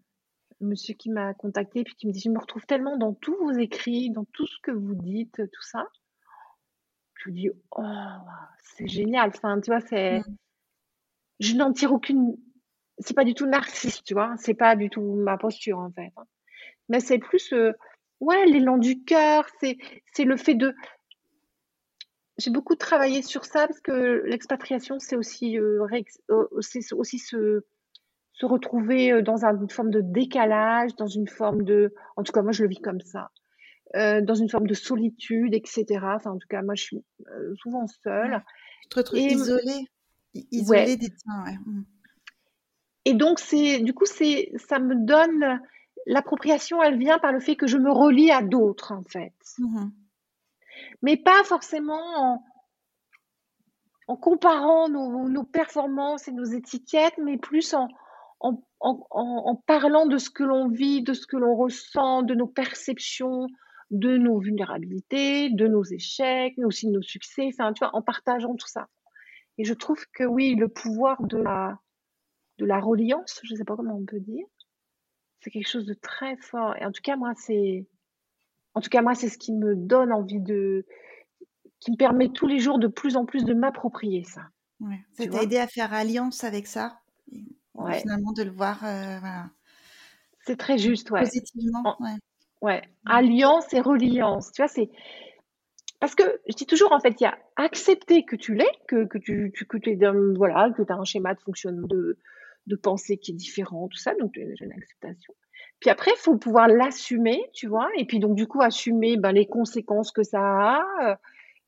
monsieur 0.63 0.95
qui 0.95 1.11
m'a 1.11 1.35
contacté 1.35 1.85
puis 1.85 1.95
qui 1.95 2.07
me 2.07 2.13
dit, 2.13 2.23
je 2.25 2.31
me 2.31 2.39
retrouve 2.39 2.65
tellement 2.65 2.97
dans 2.97 3.13
tous 3.13 3.37
vos 3.37 3.51
écrits, 3.51 4.09
dans 4.13 4.25
tout 4.33 4.47
ce 4.47 4.57
que 4.63 4.71
vous 4.71 4.95
dites, 4.95 5.43
tout 5.53 5.63
ça. 5.63 5.85
Je 7.17 7.29
me 7.29 7.35
dis, 7.35 7.51
oh, 7.73 7.83
c'est 8.63 8.89
génial. 8.89 9.29
Enfin, 9.29 9.61
tu 9.61 9.71
vois, 9.71 9.83
c'est, 9.83 10.21
mmh. 10.21 10.37
je 11.41 11.55
n'en 11.57 11.75
tire 11.75 11.93
aucune, 11.93 12.39
c'est 12.97 13.13
pas 13.13 13.25
du 13.25 13.35
tout 13.35 13.45
narcissiste, 13.45 14.07
tu 14.07 14.15
vois. 14.15 14.33
C'est 14.39 14.55
pas 14.55 14.75
du 14.75 14.89
tout 14.89 15.03
ma 15.03 15.37
posture, 15.37 15.81
en 15.81 15.91
fait. 15.91 16.15
Hein. 16.17 16.25
Mais 16.89 17.01
c'est 17.01 17.19
plus, 17.19 17.53
euh, 17.53 17.73
ouais, 18.21 18.47
l'élan 18.47 18.79
du 18.79 19.05
cœur, 19.05 19.45
c'est, 19.61 19.77
c'est 20.15 20.25
le 20.25 20.39
fait 20.39 20.55
de, 20.55 20.75
j'ai 22.41 22.51
beaucoup 22.51 22.75
travaillé 22.75 23.23
sur 23.23 23.45
ça 23.45 23.67
parce 23.67 23.81
que 23.81 24.23
l'expatriation, 24.25 24.99
c'est 24.99 25.17
aussi, 25.17 25.59
euh, 25.59 25.87
euh, 26.31 26.49
aussi 26.53 27.19
se, 27.19 27.65
se 28.33 28.47
retrouver 28.47 29.13
euh, 29.13 29.23
dans 29.23 29.45
une 29.45 29.71
forme 29.71 29.91
de 29.91 30.01
décalage, 30.01 30.97
dans 30.97 31.07
une 31.07 31.29
forme 31.29 31.63
de, 31.63 31.95
en 32.17 32.23
tout 32.23 32.33
cas 32.33 32.43
moi 32.43 32.53
je 32.53 32.63
le 32.63 32.69
vis 32.69 32.81
comme 32.81 33.01
ça, 33.01 33.31
dans 33.95 34.35
une 34.35 34.49
forme 34.49 34.67
de 34.67 34.75
solitude, 34.75 35.55
etc. 35.55 35.85
Enfin 36.03 36.31
en 36.31 36.39
tout 36.39 36.49
cas 36.49 36.63
moi 36.63 36.75
je 36.75 36.83
suis 36.83 37.05
souvent 37.57 37.87
seule. 38.03 38.43
Tu 38.83 38.89
te 38.89 38.99
retrouves 38.99 39.19
isolée, 39.19 39.87
isolée 40.35 40.97
des 40.97 41.11
tiens, 41.11 41.45
ouais. 41.45 41.59
Mmh. 41.67 41.85
Et 43.07 43.15
donc 43.15 43.39
c'est, 43.41 43.81
du 43.81 43.93
coup 43.93 44.07
c'est, 44.07 44.53
ça 44.69 44.79
me 44.79 44.95
donne 44.95 45.61
l'appropriation, 46.07 46.83
elle 46.83 46.99
vient 46.99 47.19
par 47.19 47.33
le 47.33 47.41
fait 47.41 47.57
que 47.57 47.67
je 47.67 47.77
me 47.77 47.91
relie 47.91 48.31
à 48.31 48.43
d'autres 48.43 48.93
en 48.93 49.03
fait. 49.03 49.35
Mmh 49.59 49.89
mais 51.03 51.17
pas 51.17 51.43
forcément 51.45 52.45
en, 54.07 54.17
comparant 54.17 54.89
nos, 54.89 55.45
performances 55.45 56.27
et 56.29 56.33
nos 56.33 56.45
étiquettes, 56.45 57.19
mais 57.19 57.39
plus 57.39 57.75
en, 57.75 57.89
en, 58.41 59.57
parlant 59.67 60.07
de 60.07 60.19
ce 60.19 60.31
que 60.31 60.43
l'on 60.43 60.69
vit, 60.69 61.03
de 61.03 61.13
ce 61.13 61.27
que 61.27 61.37
l'on 61.37 61.55
ressent, 61.55 62.23
de 62.23 62.35
nos 62.35 62.49
perceptions, 62.49 63.47
de 63.91 64.17
nos 64.17 64.39
vulnérabilités, 64.39 65.51
de 65.51 65.67
nos 65.67 65.85
échecs, 65.85 66.55
mais 66.57 66.65
aussi 66.65 66.87
de 66.87 66.93
nos 66.93 67.03
succès, 67.03 67.51
en 67.59 68.03
partageant 68.03 68.55
tout 68.55 68.69
ça. 68.69 68.89
Et 69.59 69.65
je 69.65 69.75
trouve 69.75 70.05
que 70.13 70.25
oui, 70.25 70.55
le 70.55 70.69
pouvoir 70.69 71.23
de 71.23 71.37
la, 71.37 71.79
de 72.59 72.65
la 72.65 72.81
reliance, 72.81 73.41
je 73.43 73.53
ne 73.53 73.59
sais 73.59 73.65
pas 73.65 73.77
comment 73.77 73.97
on 73.97 74.05
peut 74.05 74.21
dire, 74.21 74.47
c'est 75.41 75.51
quelque 75.51 75.69
chose 75.69 75.87
de 75.87 75.95
très 75.95 76.37
fort. 76.37 76.77
Et 76.77 76.85
en 76.85 76.93
tout 76.93 77.03
cas, 77.03 77.17
moi, 77.17 77.33
c'est, 77.37 77.87
en 78.75 78.81
tout 78.81 78.91
cas, 78.91 79.03
moi, 79.03 79.15
c'est 79.15 79.29
ce 79.29 79.39
qui 79.39 79.53
me 79.53 79.75
donne 79.75 80.13
envie 80.13 80.41
de, 80.41 80.87
qui 81.81 81.91
me 81.91 81.97
permet 81.97 82.29
tous 82.29 82.47
les 82.47 82.59
jours 82.59 82.79
de 82.79 82.87
plus 82.87 83.17
en 83.17 83.25
plus 83.25 83.45
de 83.45 83.55
m'approprier 83.55 84.25
ça. 84.25 84.43
Ouais. 84.81 85.01
Ça 85.13 85.27
t'a 85.27 85.43
aidé 85.43 85.59
à 85.59 85.67
faire 85.67 85.93
alliance 85.93 86.45
avec 86.45 86.67
ça, 86.67 87.01
ouais. 87.75 87.99
finalement 88.01 88.33
de 88.33 88.45
le 88.45 88.51
voir. 88.51 88.85
Euh, 88.85 89.19
voilà. 89.19 89.51
C'est 90.47 90.57
très 90.57 90.79
juste, 90.79 91.11
ouais. 91.11 91.21
Positivement. 91.21 91.97
ouais. 92.01 92.17
ouais. 92.63 92.83
Alliance 93.07 93.73
et 93.75 93.81
reliance, 93.81 94.53
tu 94.53 94.63
vois, 94.63 94.69
c'est 94.69 94.91
parce 96.01 96.15
que 96.15 96.41
je 96.49 96.55
dis 96.55 96.65
toujours 96.65 96.93
en 96.93 97.01
fait, 97.01 97.21
il 97.21 97.25
y 97.25 97.27
a 97.27 97.39
accepter 97.57 98.25
que 98.25 98.35
tu 98.35 98.55
l'es, 98.55 98.71
que, 98.89 99.05
que 99.05 99.19
tu, 99.19 99.53
tu 99.55 99.67
que 99.67 99.77
es 99.87 99.99
voilà, 100.37 100.71
que 100.71 100.83
tu 100.83 100.91
as 100.91 100.97
un 100.97 101.05
schéma 101.05 101.35
de 101.35 101.41
fonctionnement 101.41 101.87
de, 101.87 102.17
de 102.67 102.77
pensée 102.77 103.19
qui 103.19 103.33
est 103.33 103.35
différent, 103.35 103.87
tout 103.89 103.99
ça, 103.99 104.15
donc 104.15 104.33
j'ai 104.35 104.65
une 104.65 104.73
acceptation. 104.73 105.35
Puis 105.81 105.89
après, 105.89 106.13
faut 106.17 106.37
pouvoir 106.37 106.69
l'assumer, 106.69 107.43
tu 107.55 107.67
vois, 107.67 107.89
et 107.97 108.05
puis 108.05 108.19
donc 108.19 108.35
du 108.37 108.47
coup 108.47 108.61
assumer 108.61 109.17
ben, 109.17 109.33
les 109.33 109.47
conséquences 109.47 110.13
que 110.13 110.23
ça 110.23 110.41
a, 110.41 110.85
euh, 111.03 111.15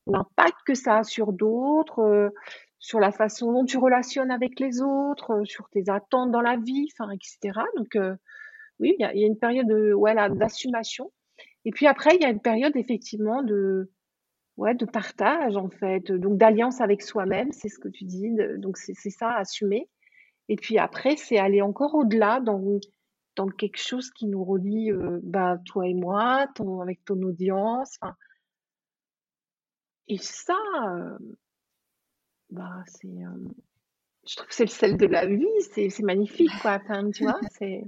l'impact 0.07 0.57
que 0.67 0.75
ça 0.75 0.99
a 0.99 1.03
sur 1.03 1.33
d'autres, 1.33 1.99
euh, 1.99 2.29
sur 2.77 2.99
la 2.99 3.11
façon 3.11 3.51
dont 3.51 3.65
tu 3.65 3.77
relationnes 3.77 4.29
avec 4.29 4.59
les 4.59 4.81
autres, 4.81 5.31
euh, 5.31 5.45
sur 5.45 5.67
tes 5.69 5.89
attentes 5.89 6.31
dans 6.31 6.41
la 6.41 6.57
vie, 6.57 6.87
enfin, 6.93 7.09
etc. 7.11 7.59
Donc 7.75 7.97
oui, 8.79 8.95
il 8.99 9.01
y, 9.01 9.23
a 9.23 9.27
une 9.27 9.37
période 9.37 9.67
de, 9.67 9.93
voilà, 9.93 10.29
d'assumation. 10.29 11.11
Et 11.65 11.71
puis 11.71 11.87
après, 11.87 12.15
il 12.15 12.21
y 12.21 12.25
a 12.25 12.29
une 12.29 12.41
période 12.41 12.75
effectivement 12.75 13.41
de, 13.41 13.91
ouais, 14.57 14.75
de 14.75 14.85
partage 14.85 15.55
en 15.57 15.69
fait, 15.69 16.11
donc 16.11 16.37
d'alliance 16.37 16.81
avec 16.81 17.01
soi-même, 17.01 17.51
c'est 17.51 17.69
ce 17.69 17.79
que 17.79 17.87
tu 17.87 18.03
dis. 18.03 18.29
donc 18.57 18.77
c'est 18.77 19.09
ça, 19.09 19.31
assumer. 19.31 19.89
Et 20.49 20.55
puis 20.55 20.77
après, 20.77 21.15
c'est 21.15 21.37
aller 21.37 21.61
encore 21.61 21.95
au-delà 21.95 22.39
dans 22.41 22.59
dans 23.35 23.47
quelque 23.47 23.79
chose 23.79 24.11
qui 24.11 24.27
nous 24.27 24.43
relie, 24.43 24.91
euh, 24.91 25.19
bah, 25.23 25.57
toi 25.65 25.87
et 25.87 25.93
moi, 25.93 26.47
ton, 26.55 26.81
avec 26.81 27.03
ton 27.05 27.21
audience. 27.23 27.97
Et 30.07 30.17
ça, 30.17 30.57
euh, 30.85 31.17
bah, 32.49 32.83
c'est, 32.87 33.07
euh, 33.07 33.49
je 34.27 34.35
trouve 34.35 34.47
que 34.47 34.55
c'est 34.55 34.65
le 34.65 34.69
sel 34.69 34.97
de 34.97 35.05
la 35.05 35.25
vie, 35.25 35.45
c'est, 35.73 35.89
c'est 35.89 36.03
magnifique, 36.03 36.51
quoi. 36.61 36.79
Enfin, 36.83 37.09
tu 37.11 37.23
vois, 37.23 37.39
c'est, 37.57 37.83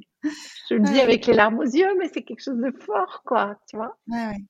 je 0.69 0.75
le 0.75 0.81
dis 0.81 0.99
avec 0.99 1.25
les 1.27 1.33
larmes 1.33 1.59
aux 1.59 1.63
yeux, 1.63 1.95
mais 1.97 2.09
c'est 2.09 2.23
quelque 2.23 2.43
chose 2.43 2.57
de 2.57 2.71
fort, 2.71 3.21
quoi, 3.25 3.59
tu 3.67 3.77
vois. 3.77 3.97
Ouais, 4.07 4.27
ouais. 4.27 4.45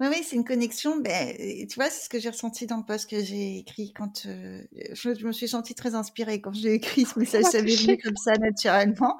Oui, 0.00 0.08
oui, 0.10 0.24
c'est 0.24 0.34
une 0.34 0.44
connexion. 0.44 0.96
Ben, 0.96 1.36
tu 1.68 1.76
vois, 1.76 1.88
c'est 1.88 2.04
ce 2.04 2.08
que 2.08 2.18
j'ai 2.18 2.30
ressenti 2.30 2.66
dans 2.66 2.78
le 2.78 2.84
post 2.84 3.08
que 3.08 3.22
j'ai 3.22 3.58
écrit 3.58 3.92
quand 3.92 4.22
je, 4.24 5.24
me 5.24 5.32
suis 5.32 5.46
sentie 5.46 5.76
très 5.76 5.94
inspirée 5.94 6.40
quand 6.40 6.52
j'ai 6.52 6.74
écrit 6.74 7.04
ce 7.04 7.16
message. 7.16 7.44
Ça 7.44 7.62
m'est 7.62 7.76
venu 7.76 7.96
comme 7.96 8.16
ça 8.16 8.32
naturellement 8.32 9.18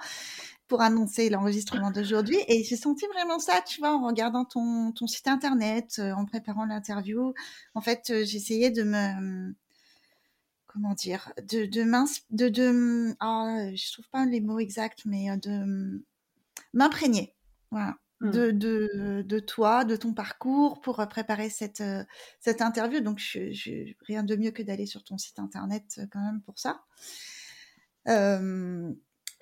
pour 0.69 0.83
annoncer 0.83 1.31
l'enregistrement 1.31 1.91
d'aujourd'hui. 1.91 2.39
Et 2.47 2.63
j'ai 2.63 2.77
senti 2.77 3.07
vraiment 3.07 3.39
ça, 3.39 3.63
tu 3.67 3.81
vois, 3.81 3.95
en 3.95 4.07
regardant 4.07 4.45
ton, 4.45 4.93
ton 4.93 5.07
site 5.07 5.27
internet, 5.27 5.97
euh, 5.99 6.13
en 6.13 6.27
préparant 6.27 6.67
l'interview. 6.67 7.35
En 7.75 7.81
fait, 7.81 8.11
euh, 8.11 8.25
j'essayais 8.25 8.71
de 8.71 8.83
me 8.83 9.55
comment 10.67 10.93
dire, 10.93 11.33
de 11.51 11.65
de 11.65 11.83
mince, 11.83 12.21
de, 12.31 12.49
de 12.49 13.17
ah, 13.21 13.75
je 13.75 13.93
trouve 13.93 14.09
pas 14.11 14.27
les 14.27 14.41
mots 14.41 14.59
exacts, 14.59 15.07
mais 15.07 15.31
euh, 15.31 15.37
de 15.37 16.05
m'imprégner, 16.75 17.35
voilà, 17.71 17.97
mmh. 18.21 18.31
de, 18.31 18.51
de, 18.51 19.23
de, 19.27 19.39
toi, 19.41 19.85
de 19.87 19.97
ton 19.97 20.13
parcours 20.13 20.83
pour 20.83 20.97
préparer 21.09 21.49
cette 21.49 21.83
cette 22.39 22.61
interview. 22.61 23.01
Donc, 23.01 23.19
je, 23.19 23.51
je 23.53 23.95
rien 24.07 24.23
de 24.23 24.37
mieux 24.37 24.51
que 24.51 24.63
d'aller 24.63 24.87
sur 24.87 25.03
ton 25.03 25.17
site 25.17 25.39
internet 25.39 26.01
quand 26.13 26.21
même 26.21 26.43
pour 26.43 26.59
ça. 26.59 26.83
Euh, 28.09 28.93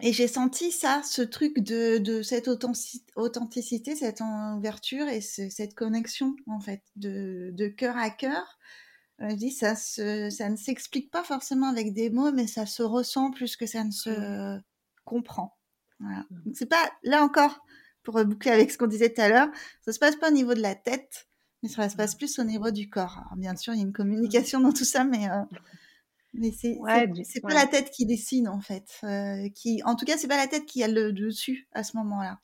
et 0.00 0.12
j'ai 0.12 0.28
senti 0.28 0.72
ça, 0.72 1.02
ce 1.04 1.22
truc 1.22 1.58
de, 1.58 1.98
de 1.98 2.22
cette 2.22 2.48
authenticité, 2.48 3.96
cette 3.96 4.20
ouverture 4.20 5.08
et 5.08 5.22
cette 5.22 5.74
connexion, 5.74 6.36
en 6.46 6.60
fait, 6.60 6.82
de, 6.96 7.50
de 7.54 7.66
cœur 7.68 7.96
à 7.96 8.10
cœur. 8.10 8.58
Je 9.18 9.34
dis, 9.34 9.50
ça, 9.50 9.74
se, 9.74 10.28
ça 10.28 10.50
ne 10.50 10.56
s'explique 10.56 11.10
pas 11.10 11.24
forcément 11.24 11.68
avec 11.68 11.94
des 11.94 12.10
mots, 12.10 12.32
mais 12.32 12.46
ça 12.46 12.66
se 12.66 12.82
ressent 12.82 13.30
plus 13.30 13.56
que 13.56 13.66
ça 13.66 13.84
ne 13.84 13.90
se 13.90 14.60
comprend. 15.04 15.56
Voilà. 15.98 16.26
Mmh. 16.30 16.50
c'est 16.52 16.66
pas, 16.66 16.90
là 17.02 17.24
encore, 17.24 17.64
pour 18.02 18.22
boucler 18.24 18.50
avec 18.50 18.70
ce 18.70 18.76
qu'on 18.76 18.86
disait 18.86 19.14
tout 19.14 19.22
à 19.22 19.30
l'heure, 19.30 19.48
ça 19.80 19.92
se 19.94 19.98
passe 19.98 20.16
pas 20.16 20.28
au 20.28 20.32
niveau 20.32 20.52
de 20.52 20.60
la 20.60 20.74
tête, 20.74 21.26
mais 21.62 21.70
ça 21.70 21.88
se 21.88 21.96
passe 21.96 22.14
mmh. 22.14 22.18
plus 22.18 22.38
au 22.38 22.44
niveau 22.44 22.70
du 22.70 22.90
corps. 22.90 23.16
Alors, 23.16 23.36
bien 23.36 23.56
sûr, 23.56 23.72
il 23.72 23.78
y 23.78 23.80
a 23.80 23.86
une 23.86 23.94
communication 23.94 24.60
dans 24.60 24.72
tout 24.72 24.84
ça, 24.84 25.04
mais 25.04 25.30
euh, 25.30 25.42
mais 26.38 26.50
c'est 26.52 26.78
c'est 27.24 27.40
pas 27.40 27.54
la 27.54 27.66
tête 27.66 27.90
qui 27.90 28.06
dessine 28.06 28.48
en 28.48 28.60
fait. 28.60 28.98
Euh, 29.04 29.48
qui, 29.54 29.82
en 29.84 29.96
tout 29.96 30.04
cas, 30.04 30.16
c'est 30.16 30.28
pas 30.28 30.36
la 30.36 30.46
tête 30.46 30.66
qui 30.66 30.82
a 30.82 30.88
le 30.88 31.12
dessus 31.12 31.68
à 31.72 31.82
ce 31.82 31.96
moment-là. 31.96 32.38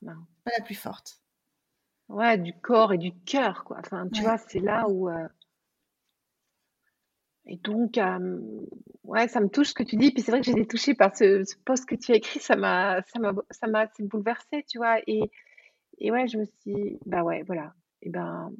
Pas 0.45 0.51
la 0.59 0.65
plus 0.65 0.75
forte. 0.75 1.21
Ouais, 2.09 2.37
du 2.37 2.53
corps 2.61 2.93
et 2.93 2.99
du 2.99 3.13
cœur, 3.25 3.65
quoi. 3.65 3.79
Enfin, 3.81 4.09
tu 4.13 4.23
vois, 4.23 4.39
c'est 4.39 4.61
là 4.61 4.89
où. 4.89 5.09
Euh 5.09 5.29
et 7.47 7.57
donc, 7.57 7.99
ouais, 9.05 9.29
ça 9.29 9.41
me 9.41 9.49
touche 9.49 9.69
ce 9.71 9.75
que 9.75 9.83
tu 9.83 9.97
dis. 9.97 10.13
Puis 10.13 10.23
c'est 10.23 10.31
vrai 10.31 10.41
que 10.41 10.47
j'ai 10.47 10.53
été 10.53 10.67
touchée 10.67 10.95
par 10.95 11.17
ce, 11.17 11.45
ce 11.45 11.57
post 11.65 11.87
que 11.87 11.95
tu 11.95 12.13
as 12.13 12.17
écrit. 12.17 12.41
Ça 12.41 12.57
m'a, 12.57 13.03
ça 13.03 13.19
m'a, 13.19 13.33
ça 13.51 13.67
m'a 13.67 13.89
bouleversée, 13.99 14.65
tu 14.69 14.79
vois. 14.79 15.01
Et, 15.07 15.23
et 15.99 16.11
ouais, 16.13 16.29
je 16.29 16.39
me 16.39 16.45
suis 16.45 16.55
dit, 16.67 16.99
bah 17.05 17.23
ouais, 17.23 17.43
voilà. 17.43 17.75
Et 18.03 18.11
ben, 18.11 18.53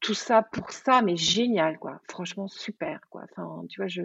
tout 0.00 0.14
ça 0.14 0.42
pour 0.42 0.70
ça, 0.70 1.02
mais 1.02 1.16
génial, 1.16 1.78
quoi. 1.78 2.00
Franchement, 2.08 2.46
super, 2.48 3.00
quoi. 3.10 3.24
Enfin, 3.30 3.64
tu 3.68 3.80
vois, 3.80 3.88
je, 3.88 4.02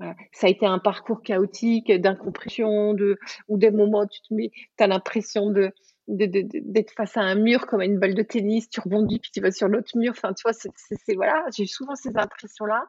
ça 0.00 0.46
a 0.46 0.50
été 0.50 0.66
un 0.66 0.78
parcours 0.78 1.22
chaotique, 1.22 1.90
d'incompréhension, 1.92 2.94
de, 2.94 3.18
ou 3.48 3.58
des 3.58 3.70
moments 3.70 4.02
où 4.02 4.06
tu 4.06 4.20
te 4.22 4.34
mets, 4.34 4.50
as 4.78 4.86
l'impression 4.86 5.50
de, 5.50 5.72
d'être 6.08 6.92
face 6.92 7.16
à 7.16 7.22
un 7.22 7.34
mur 7.36 7.66
comme 7.66 7.80
à 7.80 7.84
une 7.84 7.98
balle 7.98 8.14
de 8.14 8.22
tennis, 8.22 8.68
tu 8.68 8.80
rebondis 8.80 9.20
puis 9.20 9.30
tu 9.32 9.40
vas 9.40 9.50
sur 9.50 9.68
l'autre 9.68 9.96
mur. 9.96 10.12
Enfin, 10.12 10.32
tu 10.34 10.42
vois, 10.42 10.52
c'est, 10.52 11.14
voilà, 11.14 11.44
j'ai 11.56 11.66
souvent 11.66 11.94
ces 11.94 12.16
impressions-là. 12.16 12.86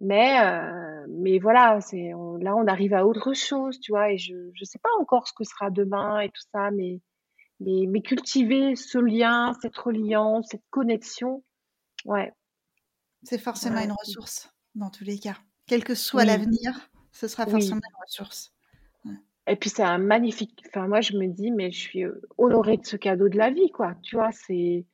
Mais, 0.00 0.40
euh, 0.40 1.06
mais 1.08 1.38
voilà, 1.38 1.80
c'est, 1.80 2.10
là, 2.40 2.56
on 2.56 2.66
arrive 2.66 2.94
à 2.94 3.06
autre 3.06 3.32
chose, 3.32 3.78
tu 3.78 3.92
vois, 3.92 4.10
et 4.10 4.18
je 4.18 4.34
ne 4.34 4.64
sais 4.64 4.78
pas 4.80 4.88
encore 5.00 5.28
ce 5.28 5.32
que 5.32 5.44
sera 5.44 5.70
demain 5.70 6.20
et 6.20 6.28
tout 6.30 6.42
ça, 6.52 6.70
mais, 6.72 7.00
mais, 7.60 7.86
mais 7.88 8.02
cultiver 8.02 8.74
ce 8.74 8.98
lien, 8.98 9.52
cette 9.62 9.76
reliance, 9.76 10.48
cette 10.50 10.64
connexion, 10.70 11.44
ouais. 12.06 12.32
C'est 13.22 13.38
forcément 13.38 13.80
une 13.80 13.92
ressource 13.92 14.50
dans 14.74 14.90
tous 14.90 15.04
les 15.04 15.18
cas. 15.18 15.36
Quel 15.66 15.84
que 15.84 15.94
soit 15.94 16.24
l'avenir, 16.24 16.90
ce 17.12 17.28
sera 17.28 17.46
forcément 17.46 17.76
une 17.76 18.02
ressource. 18.02 18.52
Et 19.46 19.56
puis 19.56 19.68
c'est 19.68 19.82
un 19.82 19.98
magnifique. 19.98 20.62
Enfin, 20.68 20.88
moi, 20.88 21.00
je 21.00 21.16
me 21.16 21.26
dis, 21.26 21.50
mais 21.50 21.70
je 21.70 21.78
suis 21.78 22.04
honorée 22.38 22.78
de 22.78 22.86
ce 22.86 22.96
cadeau 22.96 23.28
de 23.28 23.36
la 23.36 23.50
vie, 23.50 23.70
quoi. 23.70 23.94
Tu 24.02 24.16
vois, 24.16 24.32
c'est 24.32 24.86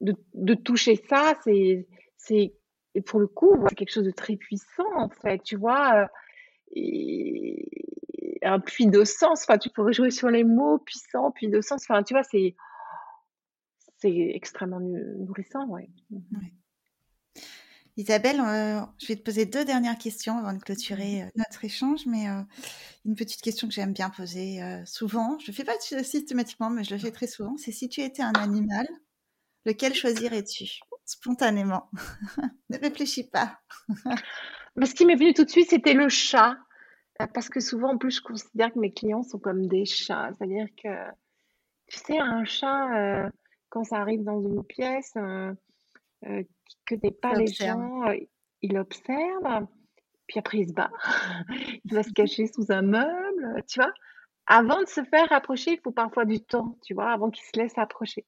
de, 0.00 0.14
de 0.32 0.54
toucher 0.54 0.96
ça, 1.08 1.34
c'est, 1.44 1.86
c'est, 2.16 2.54
et 2.94 3.02
pour 3.02 3.20
le 3.20 3.26
coup, 3.26 3.54
c'est 3.68 3.74
quelque 3.74 3.92
chose 3.92 4.04
de 4.04 4.10
très 4.10 4.36
puissant, 4.36 4.90
en 4.96 5.10
fait. 5.10 5.42
Tu 5.42 5.56
vois, 5.56 6.08
et 6.72 7.68
un 8.42 8.60
puits 8.60 8.86
de 8.86 9.04
sens. 9.04 9.42
Enfin, 9.42 9.58
tu 9.58 9.70
pourrais 9.70 9.92
jouer 9.92 10.10
sur 10.10 10.30
les 10.30 10.44
mots 10.44 10.78
puissant, 10.78 11.30
puits 11.30 11.48
de 11.48 11.60
sens. 11.60 11.82
Enfin, 11.88 12.02
tu 12.02 12.14
vois, 12.14 12.22
c'est, 12.22 12.56
c'est 13.98 14.16
extrêmement 14.34 14.80
nourrissant, 14.80 15.66
ouais. 15.68 15.88
ouais. 16.10 16.52
Isabelle, 17.96 18.40
euh, 18.40 18.80
je 18.98 19.06
vais 19.06 19.16
te 19.16 19.22
poser 19.22 19.46
deux 19.46 19.64
dernières 19.64 19.96
questions 19.96 20.36
avant 20.38 20.52
de 20.52 20.58
clôturer 20.58 21.22
euh, 21.22 21.26
notre 21.36 21.64
échange, 21.64 22.06
mais 22.06 22.28
euh, 22.28 22.42
une 23.04 23.14
petite 23.14 23.40
question 23.40 23.68
que 23.68 23.74
j'aime 23.74 23.92
bien 23.92 24.10
poser 24.10 24.60
souvent. 24.84 25.38
Je 25.38 25.44
ne 25.44 25.46
le 25.48 25.52
fais 25.52 25.64
pas 25.64 25.78
systématiquement, 25.78 26.70
mais 26.70 26.82
je 26.82 26.94
le 26.94 27.00
fais 27.00 27.12
très 27.12 27.28
souvent. 27.28 27.56
C'est 27.56 27.70
si 27.70 27.88
tu 27.88 28.00
étais 28.00 28.22
un 28.22 28.32
animal, 28.32 28.86
lequel 29.64 29.94
choisirais-tu 29.94 30.80
spontanément? 31.04 31.90
Ne 32.70 32.78
réfléchis 32.78 33.28
pas. 33.28 33.60
mais 34.74 34.86
ce 34.86 34.94
qui 34.94 35.04
m'est 35.04 35.14
venu 35.14 35.34
tout 35.34 35.44
de 35.44 35.50
suite, 35.50 35.70
c'était 35.70 35.92
le 35.92 36.08
chat. 36.08 36.56
Parce 37.32 37.48
que 37.48 37.60
souvent, 37.60 37.92
en 37.92 37.98
plus, 37.98 38.16
je 38.16 38.22
considère 38.22 38.72
que 38.72 38.80
mes 38.80 38.92
clients 38.92 39.22
sont 39.22 39.38
comme 39.38 39.68
des 39.68 39.84
chats. 39.84 40.30
C'est-à-dire 40.32 40.66
que, 40.82 40.88
tu 41.86 41.98
sais, 41.98 42.18
un 42.18 42.44
chat, 42.44 43.30
quand 43.68 43.84
ça 43.84 43.98
arrive 43.98 44.24
dans 44.24 44.40
une 44.40 44.64
pièce, 44.64 45.12
euh, 46.26 46.42
qui 46.66 46.94
ne 46.94 47.00
connaît 47.00 47.14
pas 47.14 47.34
les 47.34 47.46
gens, 47.46 48.08
euh, 48.08 48.16
il 48.62 48.78
observe, 48.78 49.66
puis 50.26 50.38
après 50.38 50.58
il 50.58 50.68
se 50.68 50.72
barre, 50.72 50.92
il 51.84 51.94
va 51.94 52.02
se 52.02 52.12
cacher 52.12 52.46
sous 52.46 52.70
un 52.70 52.82
meuble, 52.82 53.62
tu 53.68 53.80
vois. 53.80 53.92
Avant 54.46 54.80
de 54.80 54.86
se 54.86 55.02
faire 55.04 55.32
approcher, 55.32 55.72
il 55.72 55.80
faut 55.80 55.90
parfois 55.90 56.24
du 56.24 56.40
temps, 56.40 56.78
tu 56.84 56.94
vois, 56.94 57.10
avant 57.10 57.30
qu'il 57.30 57.44
se 57.44 57.58
laisse 57.58 57.76
approcher. 57.78 58.26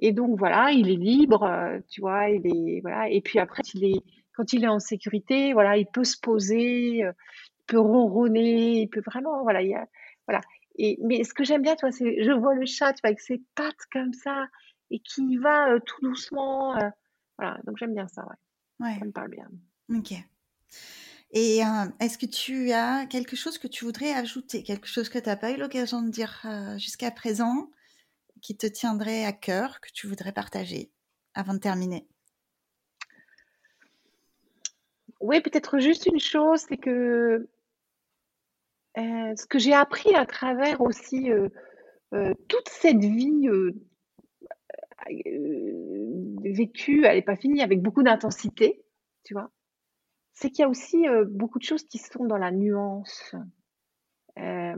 Et 0.00 0.12
donc 0.12 0.38
voilà, 0.38 0.70
il 0.72 0.90
est 0.90 0.96
libre, 0.96 1.42
euh, 1.42 1.78
tu 1.88 2.00
vois, 2.00 2.30
il 2.30 2.46
est 2.46 2.80
voilà. 2.80 3.08
Et 3.10 3.20
puis 3.20 3.38
après, 3.38 3.62
il 3.74 3.84
est, 3.84 4.02
quand 4.34 4.52
il 4.52 4.64
est 4.64 4.68
en 4.68 4.78
sécurité, 4.78 5.52
voilà, 5.52 5.76
il 5.76 5.86
peut 5.86 6.04
se 6.04 6.18
poser, 6.18 6.98
il 6.98 7.12
peut 7.66 7.78
ronronner, 7.78 8.82
il 8.82 8.88
peut 8.88 9.02
vraiment, 9.04 9.42
voilà, 9.42 9.62
il 9.62 9.70
y 9.70 9.74
a, 9.74 9.86
voilà. 10.26 10.40
Et 10.76 10.98
mais 11.02 11.24
ce 11.24 11.34
que 11.34 11.44
j'aime 11.44 11.62
bien, 11.62 11.76
tu 11.76 11.84
vois, 11.84 11.92
c'est, 11.92 12.22
je 12.22 12.32
vois 12.32 12.54
le 12.54 12.66
chat, 12.66 12.92
tu 12.92 13.00
vois, 13.02 13.08
avec 13.08 13.20
ses 13.20 13.42
pattes 13.54 13.86
comme 13.92 14.12
ça 14.12 14.46
et 14.90 15.00
qui 15.00 15.36
va 15.36 15.78
tout 15.80 16.00
doucement. 16.02 16.76
Voilà, 17.40 17.58
donc 17.64 17.78
j'aime 17.78 17.94
bien 17.94 18.06
ça, 18.06 18.26
ouais. 18.80 18.98
Ça 18.98 19.04
me 19.04 19.12
parle 19.12 19.30
bien. 19.30 19.48
Ok. 19.88 20.12
Et 21.32 21.64
euh, 21.64 21.86
est-ce 21.98 22.18
que 22.18 22.26
tu 22.26 22.70
as 22.72 23.06
quelque 23.06 23.34
chose 23.34 23.56
que 23.56 23.66
tu 23.66 23.86
voudrais 23.86 24.12
ajouter, 24.12 24.62
quelque 24.62 24.86
chose 24.86 25.08
que 25.08 25.18
tu 25.18 25.26
n'as 25.26 25.36
pas 25.36 25.50
eu 25.52 25.56
l'occasion 25.56 26.02
de 26.02 26.10
dire 26.10 26.42
euh, 26.44 26.76
jusqu'à 26.76 27.10
présent, 27.10 27.70
qui 28.42 28.58
te 28.58 28.66
tiendrait 28.66 29.24
à 29.24 29.32
cœur, 29.32 29.80
que 29.80 29.90
tu 29.90 30.06
voudrais 30.06 30.32
partager 30.32 30.90
avant 31.32 31.54
de 31.54 31.60
terminer? 31.60 32.06
Oui, 35.20 35.40
peut-être 35.40 35.78
juste 35.78 36.04
une 36.06 36.20
chose, 36.20 36.66
c'est 36.68 36.76
que 36.76 37.48
euh, 38.98 39.36
ce 39.36 39.46
que 39.46 39.58
j'ai 39.58 39.72
appris 39.72 40.14
à 40.14 40.26
travers 40.26 40.82
aussi 40.82 41.30
toute 42.10 42.68
cette 42.68 42.98
vie 42.98 43.48
euh, 45.10 46.36
vécu, 46.44 47.04
elle 47.04 47.16
n'est 47.16 47.22
pas 47.22 47.36
finie, 47.36 47.62
avec 47.62 47.82
beaucoup 47.82 48.02
d'intensité, 48.02 48.82
tu 49.24 49.34
vois. 49.34 49.50
C'est 50.32 50.50
qu'il 50.50 50.62
y 50.62 50.64
a 50.64 50.68
aussi 50.68 51.08
euh, 51.08 51.24
beaucoup 51.28 51.58
de 51.58 51.64
choses 51.64 51.84
qui 51.84 51.98
sont 51.98 52.24
dans 52.24 52.38
la 52.38 52.50
nuance. 52.50 53.34
Euh, 54.38 54.76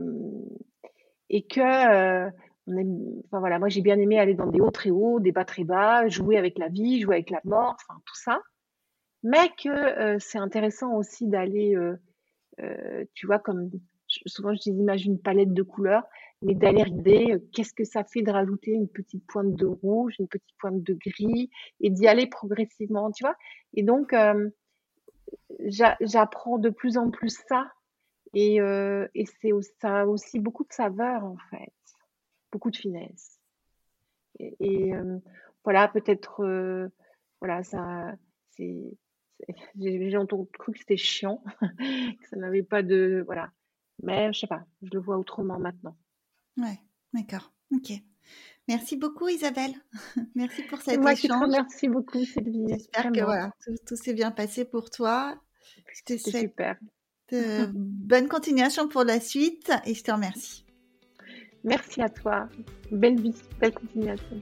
et 1.29 1.45
que, 1.45 2.27
enfin 2.27 3.39
voilà, 3.39 3.59
moi 3.59 3.69
j'ai 3.69 3.81
bien 3.81 3.97
aimé 3.97 4.19
aller 4.19 4.35
dans 4.35 4.47
des 4.47 4.61
hauts 4.61 4.71
très 4.71 4.89
hauts, 4.89 5.19
des 5.19 5.31
bas 5.31 5.45
très 5.45 5.63
bas, 5.63 6.07
jouer 6.07 6.37
avec 6.37 6.57
la 6.57 6.67
vie, 6.67 7.01
jouer 7.01 7.15
avec 7.15 7.29
la 7.29 7.41
mort, 7.43 7.75
enfin 7.75 7.99
tout 8.05 8.15
ça. 8.15 8.41
Mais 9.23 9.49
que 9.57 10.19
c'est 10.19 10.37
intéressant 10.37 10.95
aussi 10.95 11.27
d'aller, 11.27 11.75
tu 13.13 13.25
vois, 13.25 13.39
comme 13.39 13.71
souvent 14.25 14.53
je 14.53 14.59
dis, 14.59 14.69
imagine 14.69 15.13
une 15.13 15.21
palette 15.21 15.53
de 15.53 15.63
couleurs, 15.63 16.03
mais 16.43 16.55
d'aller 16.55 16.83
regarder 16.83 17.41
qu'est-ce 17.53 17.73
que 17.73 17.83
ça 17.85 18.03
fait 18.03 18.21
de 18.21 18.31
rajouter 18.31 18.71
une 18.71 18.87
petite 18.87 19.25
pointe 19.27 19.55
de 19.55 19.65
rouge, 19.65 20.15
une 20.19 20.27
petite 20.27 20.55
pointe 20.59 20.83
de 20.83 20.93
gris, 20.93 21.49
et 21.79 21.89
d'y 21.89 22.07
aller 22.07 22.27
progressivement, 22.27 23.11
tu 23.11 23.23
vois? 23.23 23.35
Et 23.73 23.83
donc, 23.83 24.13
j'apprends 26.01 26.57
de 26.57 26.69
plus 26.69 26.97
en 26.97 27.09
plus 27.09 27.41
ça, 27.47 27.71
et, 28.33 28.57
et 28.57 29.25
c'est 29.41 29.51
ça 29.79 30.01
a 30.01 30.05
aussi 30.05 30.39
beaucoup 30.39 30.63
de 30.63 30.73
saveur 30.73 31.23
en 31.23 31.37
fait, 31.49 31.73
beaucoup 32.51 32.71
de 32.71 32.77
finesse. 32.77 33.39
Et, 34.39 34.91
voilà, 35.63 35.87
peut-être, 35.87 36.91
voilà, 37.39 37.63
ça, 37.63 38.13
j'ai 38.57 40.17
entendu 40.17 40.49
cru 40.59 40.73
que 40.73 40.79
c'était 40.79 40.97
chiant, 40.97 41.43
que 41.61 42.27
ça 42.29 42.35
n'avait 42.35 42.63
pas 42.63 42.83
de, 42.83 43.23
voilà. 43.25 43.51
Mais 44.01 44.33
je 44.33 44.39
sais 44.39 44.47
pas, 44.47 44.65
je 44.81 44.89
le 44.91 44.99
vois 44.99 45.17
autrement 45.17 45.59
maintenant. 45.59 45.95
Ouais, 46.57 46.79
d'accord. 47.13 47.51
Ok. 47.73 47.91
Merci 48.67 48.95
beaucoup 48.95 49.27
Isabelle. 49.27 49.73
Merci 50.35 50.63
pour 50.63 50.81
cette 50.81 51.01
moi 51.01 51.13
échange. 51.13 51.49
Merci 51.49 51.87
beaucoup 51.87 52.23
Sylvie. 52.23 52.65
J'espère 52.69 53.11
que 53.11 53.23
voilà, 53.23 53.51
tout, 53.85 53.95
s'est 53.95 54.13
bien 54.13 54.31
passé 54.31 54.63
pour 54.65 54.89
toi. 54.89 55.35
Je 56.07 56.17
super. 56.17 56.77
bonne 57.73 58.27
continuation 58.27 58.87
pour 58.87 59.03
la 59.03 59.19
suite 59.19 59.71
et 59.85 59.93
je 59.93 60.03
te 60.03 60.11
remercie. 60.11 60.65
Merci 61.63 62.01
à 62.01 62.09
toi. 62.09 62.47
Belle 62.91 63.19
vie, 63.19 63.35
belle 63.59 63.73
continuation. 63.73 64.41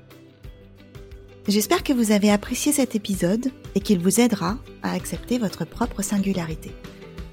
J'espère 1.48 1.84
que 1.84 1.94
vous 1.94 2.12
avez 2.12 2.30
apprécié 2.30 2.72
cet 2.72 2.96
épisode 2.96 3.52
et 3.76 3.80
qu'il 3.80 4.00
vous 4.00 4.20
aidera 4.20 4.58
à 4.84 4.92
accepter 4.94 5.40
votre 5.40 5.66
propre 5.66 6.02
singularité. 6.02 6.72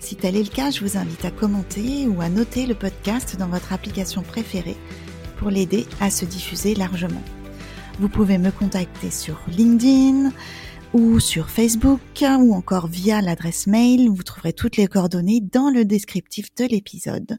Si 0.09 0.17
tel 0.17 0.37
est 0.37 0.43
le 0.43 0.49
cas, 0.49 0.71
je 0.71 0.81
vous 0.81 0.97
invite 0.97 1.27
à 1.27 1.31
commenter 1.31 2.07
ou 2.07 2.23
à 2.23 2.31
noter 2.31 2.65
le 2.65 2.75
podcast 2.75 3.37
dans 3.37 3.49
votre 3.49 3.75
application 3.75 4.23
préférée 4.23 4.79
pour 5.37 5.51
l'aider 5.51 5.87
à 6.01 6.09
se 6.09 6.25
diffuser 6.25 6.75
largement. 6.75 7.23
Vous 7.99 8.09
pouvez 8.09 8.39
me 8.39 8.51
contacter 8.51 9.11
sur 9.11 9.39
LinkedIn 9.49 10.33
ou 10.95 11.21
sur 11.21 11.51
Facebook 11.51 12.01
ou 12.23 12.55
encore 12.55 12.87
via 12.87 13.21
l'adresse 13.21 13.67
mail. 13.67 14.09
Vous 14.09 14.23
trouverez 14.23 14.55
toutes 14.55 14.79
les 14.79 14.87
coordonnées 14.87 15.43
dans 15.43 15.69
le 15.69 15.85
descriptif 15.85 16.55
de 16.55 16.65
l'épisode. 16.65 17.37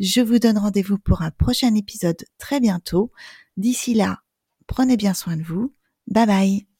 Je 0.00 0.22
vous 0.22 0.40
donne 0.40 0.58
rendez-vous 0.58 0.98
pour 0.98 1.22
un 1.22 1.30
prochain 1.30 1.72
épisode 1.76 2.24
très 2.36 2.58
bientôt. 2.58 3.12
D'ici 3.56 3.94
là, 3.94 4.22
prenez 4.66 4.96
bien 4.96 5.14
soin 5.14 5.36
de 5.36 5.44
vous. 5.44 5.72
Bye 6.08 6.26
bye 6.26 6.71